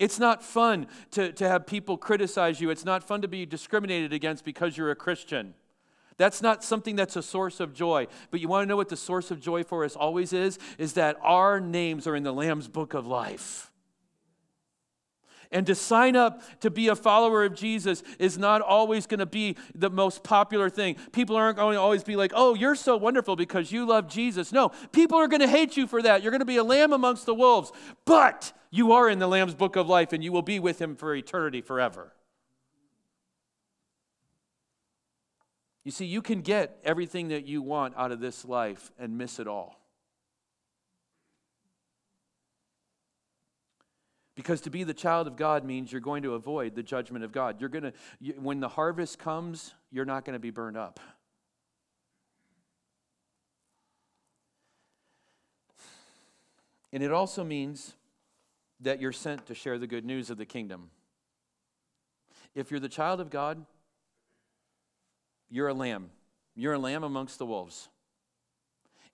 It's 0.00 0.18
not 0.18 0.42
fun 0.42 0.88
to, 1.12 1.30
to 1.30 1.48
have 1.48 1.64
people 1.64 1.96
criticize 1.96 2.60
you. 2.60 2.70
It's 2.70 2.84
not 2.84 3.04
fun 3.04 3.22
to 3.22 3.28
be 3.28 3.46
discriminated 3.46 4.12
against 4.12 4.44
because 4.44 4.76
you're 4.76 4.90
a 4.90 4.96
Christian. 4.96 5.54
That's 6.16 6.42
not 6.42 6.64
something 6.64 6.96
that's 6.96 7.14
a 7.14 7.22
source 7.22 7.60
of 7.60 7.72
joy. 7.74 8.08
But 8.32 8.40
you 8.40 8.48
want 8.48 8.64
to 8.64 8.68
know 8.68 8.76
what 8.76 8.88
the 8.88 8.96
source 8.96 9.30
of 9.30 9.40
joy 9.40 9.62
for 9.62 9.84
us 9.84 9.94
always 9.94 10.32
is? 10.32 10.58
Is 10.76 10.94
that 10.94 11.18
our 11.22 11.60
names 11.60 12.08
are 12.08 12.16
in 12.16 12.24
the 12.24 12.34
Lamb's 12.34 12.66
book 12.66 12.94
of 12.94 13.06
life. 13.06 13.71
And 15.52 15.66
to 15.66 15.74
sign 15.74 16.16
up 16.16 16.42
to 16.60 16.70
be 16.70 16.88
a 16.88 16.96
follower 16.96 17.44
of 17.44 17.54
Jesus 17.54 18.02
is 18.18 18.38
not 18.38 18.62
always 18.62 19.06
going 19.06 19.20
to 19.20 19.26
be 19.26 19.56
the 19.74 19.90
most 19.90 20.24
popular 20.24 20.70
thing. 20.70 20.96
People 21.12 21.36
aren't 21.36 21.58
going 21.58 21.74
to 21.74 21.80
always 21.80 22.02
be 22.02 22.16
like, 22.16 22.32
oh, 22.34 22.54
you're 22.54 22.74
so 22.74 22.96
wonderful 22.96 23.36
because 23.36 23.70
you 23.70 23.86
love 23.86 24.08
Jesus. 24.08 24.50
No, 24.50 24.70
people 24.92 25.18
are 25.18 25.28
going 25.28 25.40
to 25.40 25.48
hate 25.48 25.76
you 25.76 25.86
for 25.86 26.00
that. 26.02 26.22
You're 26.22 26.32
going 26.32 26.40
to 26.40 26.46
be 26.46 26.56
a 26.56 26.64
lamb 26.64 26.94
amongst 26.94 27.26
the 27.26 27.34
wolves. 27.34 27.70
But 28.06 28.52
you 28.70 28.92
are 28.92 29.10
in 29.10 29.18
the 29.18 29.28
Lamb's 29.28 29.54
book 29.54 29.76
of 29.76 29.86
life 29.86 30.14
and 30.14 30.24
you 30.24 30.32
will 30.32 30.42
be 30.42 30.58
with 30.58 30.80
him 30.80 30.96
for 30.96 31.14
eternity 31.14 31.60
forever. 31.60 32.14
You 35.84 35.90
see, 35.90 36.06
you 36.06 36.22
can 36.22 36.40
get 36.40 36.78
everything 36.82 37.28
that 37.28 37.44
you 37.44 37.60
want 37.60 37.94
out 37.96 38.12
of 38.12 38.20
this 38.20 38.44
life 38.44 38.90
and 38.98 39.18
miss 39.18 39.38
it 39.38 39.46
all. 39.46 39.81
Because 44.42 44.62
to 44.62 44.70
be 44.70 44.82
the 44.82 44.92
child 44.92 45.28
of 45.28 45.36
God 45.36 45.64
means 45.64 45.92
you're 45.92 46.00
going 46.00 46.24
to 46.24 46.34
avoid 46.34 46.74
the 46.74 46.82
judgment 46.82 47.24
of 47.24 47.30
God. 47.30 47.60
You're 47.60 47.68
going 47.68 47.84
to, 47.84 47.92
you, 48.18 48.34
when 48.40 48.58
the 48.58 48.66
harvest 48.66 49.20
comes, 49.20 49.72
you're 49.92 50.04
not 50.04 50.24
going 50.24 50.32
to 50.32 50.40
be 50.40 50.50
burned 50.50 50.76
up. 50.76 50.98
And 56.92 57.04
it 57.04 57.12
also 57.12 57.44
means 57.44 57.94
that 58.80 59.00
you're 59.00 59.12
sent 59.12 59.46
to 59.46 59.54
share 59.54 59.78
the 59.78 59.86
good 59.86 60.04
news 60.04 60.28
of 60.28 60.38
the 60.38 60.44
kingdom. 60.44 60.90
If 62.56 62.72
you're 62.72 62.80
the 62.80 62.88
child 62.88 63.20
of 63.20 63.30
God, 63.30 63.64
you're 65.50 65.68
a 65.68 65.74
lamb. 65.74 66.10
You're 66.56 66.72
a 66.72 66.80
lamb 66.80 67.04
amongst 67.04 67.38
the 67.38 67.46
wolves. 67.46 67.90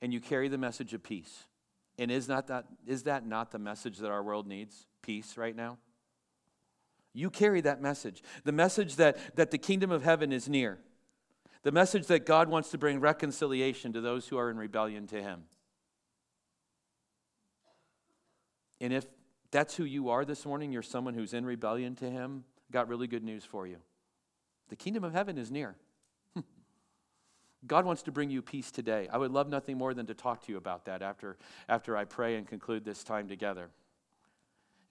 And 0.01 0.11
you 0.11 0.21
carry 0.21 0.49
the 0.49 0.57
message 0.57 0.95
of 0.95 1.03
peace. 1.03 1.45
And 1.99 2.11
is, 2.11 2.29
not 2.29 2.47
that, 2.47 2.65
is 2.87 3.03
that 3.03 3.27
not 3.27 3.51
the 3.51 3.59
message 3.59 3.99
that 3.99 4.11
our 4.11 4.23
world 4.23 4.47
needs? 4.47 4.88
Peace 5.09 5.39
right 5.39 5.57
now? 5.57 5.79
You 7.15 7.31
carry 7.31 7.63
that 7.63 7.81
message. 7.81 8.23
The 8.45 8.53
message 8.53 8.97
that, 8.97 9.17
that 9.37 9.51
the 9.51 9.57
kingdom 9.57 9.91
of 9.91 10.03
heaven 10.03 10.33
is 10.33 10.51
near. 10.51 10.81
The 11.63 11.73
message 11.73 12.09
that 12.09 12.27
God 12.27 12.51
wants 12.51 12.69
to 12.73 12.79
bring 12.79 13.01
reconciliation 13.01 13.95
to 13.95 14.03
those 14.03 14.29
who 14.29 14.37
are 14.37 14.51
in 14.51 14.59
rebellion 14.59 15.07
to 15.07 15.23
Him. 15.23 15.45
And 18.83 18.93
if 18.93 19.07
that's 19.51 19.77
who 19.77 19.85
you 19.85 20.11
are 20.11 20.27
this 20.27 20.45
morning, 20.45 20.73
you're 20.73 20.83
someone 20.83 21.15
who's 21.15 21.33
in 21.33 21.47
rebellion 21.47 21.95
to 21.97 22.11
Him, 22.11 22.45
got 22.71 22.87
really 22.87 23.07
good 23.07 23.25
news 23.25 23.47
for 23.47 23.67
you. 23.67 23.79
The 24.69 24.77
kingdom 24.77 25.05
of 25.05 25.15
heaven 25.15 25.39
is 25.39 25.51
near. 25.51 25.75
God 27.67 27.87
wants 27.87 28.03
to 28.03 28.13
bring 28.13 28.29
you 28.29 28.43
peace 28.43 28.71
today. 28.71 29.09
I 29.11 29.17
would 29.17 29.31
love 29.31 29.49
nothing 29.49 29.79
more 29.79 29.95
than 29.95 30.05
to 30.05 30.15
talk 30.15 30.45
to 30.45 30.53
you 30.53 30.59
about 30.59 30.85
that 30.85 31.01
after, 31.01 31.39
after 31.67 31.97
I 31.97 32.05
pray 32.05 32.37
and 32.37 32.47
conclude 32.47 32.85
this 32.85 33.03
time 33.03 33.27
together. 33.27 33.71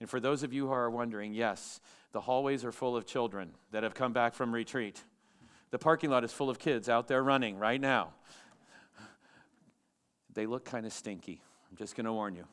And 0.00 0.08
for 0.08 0.20
those 0.20 0.42
of 0.42 0.52
you 0.52 0.66
who 0.66 0.72
are 0.72 0.90
wondering, 0.90 1.34
yes, 1.34 1.80
the 2.12 2.20
hallways 2.20 2.64
are 2.64 2.72
full 2.72 2.96
of 2.96 3.06
children 3.06 3.50
that 3.72 3.82
have 3.82 3.94
come 3.94 4.12
back 4.12 4.34
from 4.34 4.52
retreat. 4.52 5.02
The 5.70 5.78
parking 5.78 6.10
lot 6.10 6.24
is 6.24 6.32
full 6.32 6.48
of 6.48 6.58
kids 6.58 6.88
out 6.88 7.08
there 7.08 7.22
running 7.22 7.58
right 7.58 7.80
now. 7.80 8.12
They 10.32 10.46
look 10.46 10.64
kind 10.64 10.86
of 10.86 10.92
stinky. 10.92 11.42
I'm 11.70 11.76
just 11.76 11.96
going 11.96 12.06
to 12.06 12.12
warn 12.12 12.36
you. 12.36 12.44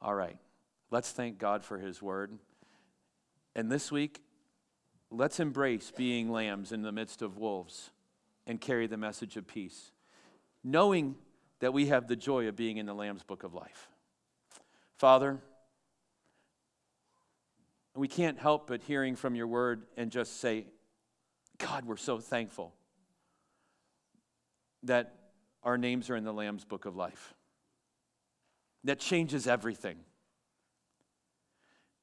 All 0.00 0.14
right, 0.14 0.38
let's 0.90 1.10
thank 1.10 1.38
God 1.38 1.64
for 1.64 1.78
His 1.78 2.00
word. 2.00 2.32
And 3.54 3.70
this 3.70 3.92
week, 3.92 4.22
let's 5.10 5.40
embrace 5.40 5.92
being 5.94 6.30
lambs 6.30 6.72
in 6.72 6.82
the 6.82 6.92
midst 6.92 7.20
of 7.20 7.36
wolves 7.36 7.90
and 8.46 8.60
carry 8.60 8.86
the 8.86 8.96
message 8.96 9.36
of 9.36 9.46
peace, 9.46 9.92
knowing 10.64 11.16
that 11.60 11.72
we 11.72 11.86
have 11.86 12.06
the 12.06 12.16
joy 12.16 12.48
of 12.48 12.56
being 12.56 12.76
in 12.76 12.86
the 12.86 12.94
Lamb's 12.94 13.22
book 13.22 13.42
of 13.42 13.52
life. 13.52 13.88
Father, 14.96 15.40
we 17.98 18.08
can't 18.08 18.38
help 18.38 18.68
but 18.68 18.82
hearing 18.82 19.16
from 19.16 19.34
your 19.34 19.46
word 19.46 19.82
and 19.96 20.10
just 20.10 20.40
say, 20.40 20.66
God, 21.58 21.84
we're 21.84 21.96
so 21.96 22.18
thankful 22.18 22.72
that 24.84 25.14
our 25.62 25.76
names 25.76 26.08
are 26.08 26.16
in 26.16 26.24
the 26.24 26.32
Lamb's 26.32 26.64
book 26.64 26.84
of 26.84 26.96
life. 26.96 27.34
That 28.84 29.00
changes 29.00 29.46
everything. 29.46 29.96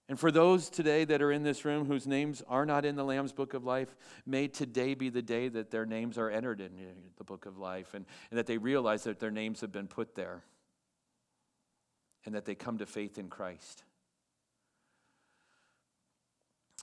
And 0.08 0.20
for 0.20 0.30
those 0.30 0.70
today 0.70 1.04
that 1.06 1.22
are 1.22 1.32
in 1.32 1.42
this 1.42 1.66
room 1.66 1.86
whose 1.86 2.06
names 2.06 2.44
are 2.48 2.66
not 2.66 2.86
in 2.86 2.96
the 2.96 3.04
Lamb's 3.04 3.32
book 3.32 3.56
of 3.56 3.64
life, 3.64 3.96
may 4.26 4.48
today 4.48 4.94
be 4.94 5.10
the 5.10 5.22
day 5.22 5.48
that 5.48 5.72
their 5.72 5.86
names 5.86 6.18
are 6.18 6.30
entered 6.30 6.62
in 6.62 6.72
the 7.18 7.24
book 7.24 7.48
of 7.48 7.58
life 7.58 7.94
and, 7.96 8.06
and 8.30 8.38
that 8.38 8.46
they 8.46 8.58
realize 8.58 9.04
that 9.06 9.20
their 9.20 9.32
names 9.32 9.62
have 9.62 9.72
been 9.72 9.88
put 9.88 10.14
there 10.14 10.44
and 12.26 12.36
that 12.36 12.46
they 12.46 12.54
come 12.54 12.78
to 12.78 12.86
faith 12.86 13.18
in 13.18 13.30
Christ. 13.30 13.84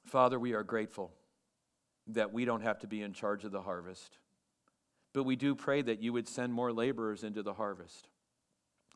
Father, 0.05 0.39
we 0.39 0.53
are 0.53 0.63
grateful 0.63 1.13
that 2.09 2.33
we 2.33 2.45
don't 2.45 2.63
have 2.63 2.81
to 2.81 2.87
be 2.87 3.03
in 3.03 3.13
charge 3.13 3.45
of 3.45 3.53
the 3.53 3.63
harvest, 3.63 4.19
but 5.13 5.25
we 5.25 5.37
do 5.37 5.55
pray 5.55 5.83
that 5.83 6.03
you 6.03 6.13
would 6.13 6.29
send 6.29 6.53
more 6.53 6.73
laborers 6.73 7.23
into 7.23 7.43
the 7.43 7.55
harvest, 7.55 8.09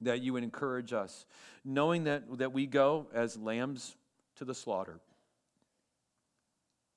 that 0.00 0.20
you 0.20 0.32
would 0.32 0.42
encourage 0.42 0.92
us, 0.92 1.26
knowing 1.64 2.04
that, 2.04 2.38
that 2.38 2.52
we 2.52 2.66
go 2.66 3.07
as 3.14 3.36
lambs 3.36 3.96
to 4.36 4.44
the 4.44 4.54
slaughter. 4.54 5.00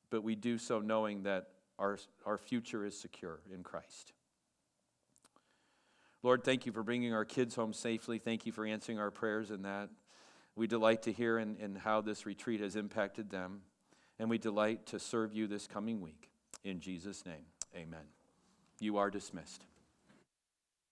But 0.10 0.24
we 0.24 0.36
do 0.36 0.58
so 0.58 0.80
knowing 0.80 1.24
that 1.24 1.50
our, 1.78 1.98
our 2.26 2.38
future 2.38 2.86
is 2.86 3.00
secure 3.00 3.40
in 3.54 3.64
Christ. 3.64 4.14
Lord, 6.22 6.44
thank 6.44 6.66
you 6.66 6.72
for 6.74 6.84
bringing 6.84 7.14
our 7.14 7.24
kids 7.24 7.56
home 7.56 7.72
safely. 7.72 8.18
Thank 8.20 8.46
you 8.46 8.52
for 8.52 8.66
answering 8.66 9.00
our 9.00 9.12
prayers 9.12 9.52
in 9.52 9.62
that. 9.62 9.90
We 10.56 10.68
delight 10.68 11.04
to 11.04 11.14
hear 11.14 11.40
in, 11.40 11.56
in 11.58 11.76
how 11.76 12.02
this 12.02 12.26
retreat 12.26 12.60
has 12.60 12.76
impacted 12.76 13.30
them. 13.30 13.62
And 14.20 14.30
we 14.30 14.38
delight 14.38 14.86
to 14.88 15.00
serve 15.00 15.34
you 15.34 15.48
this 15.48 15.66
coming 15.66 16.02
week. 16.02 16.30
In 16.64 16.80
Jesus' 16.80 17.26
name, 17.26 17.46
amen. 17.74 18.06
You 18.80 18.98
are 18.98 19.10
dismissed. 19.10 19.66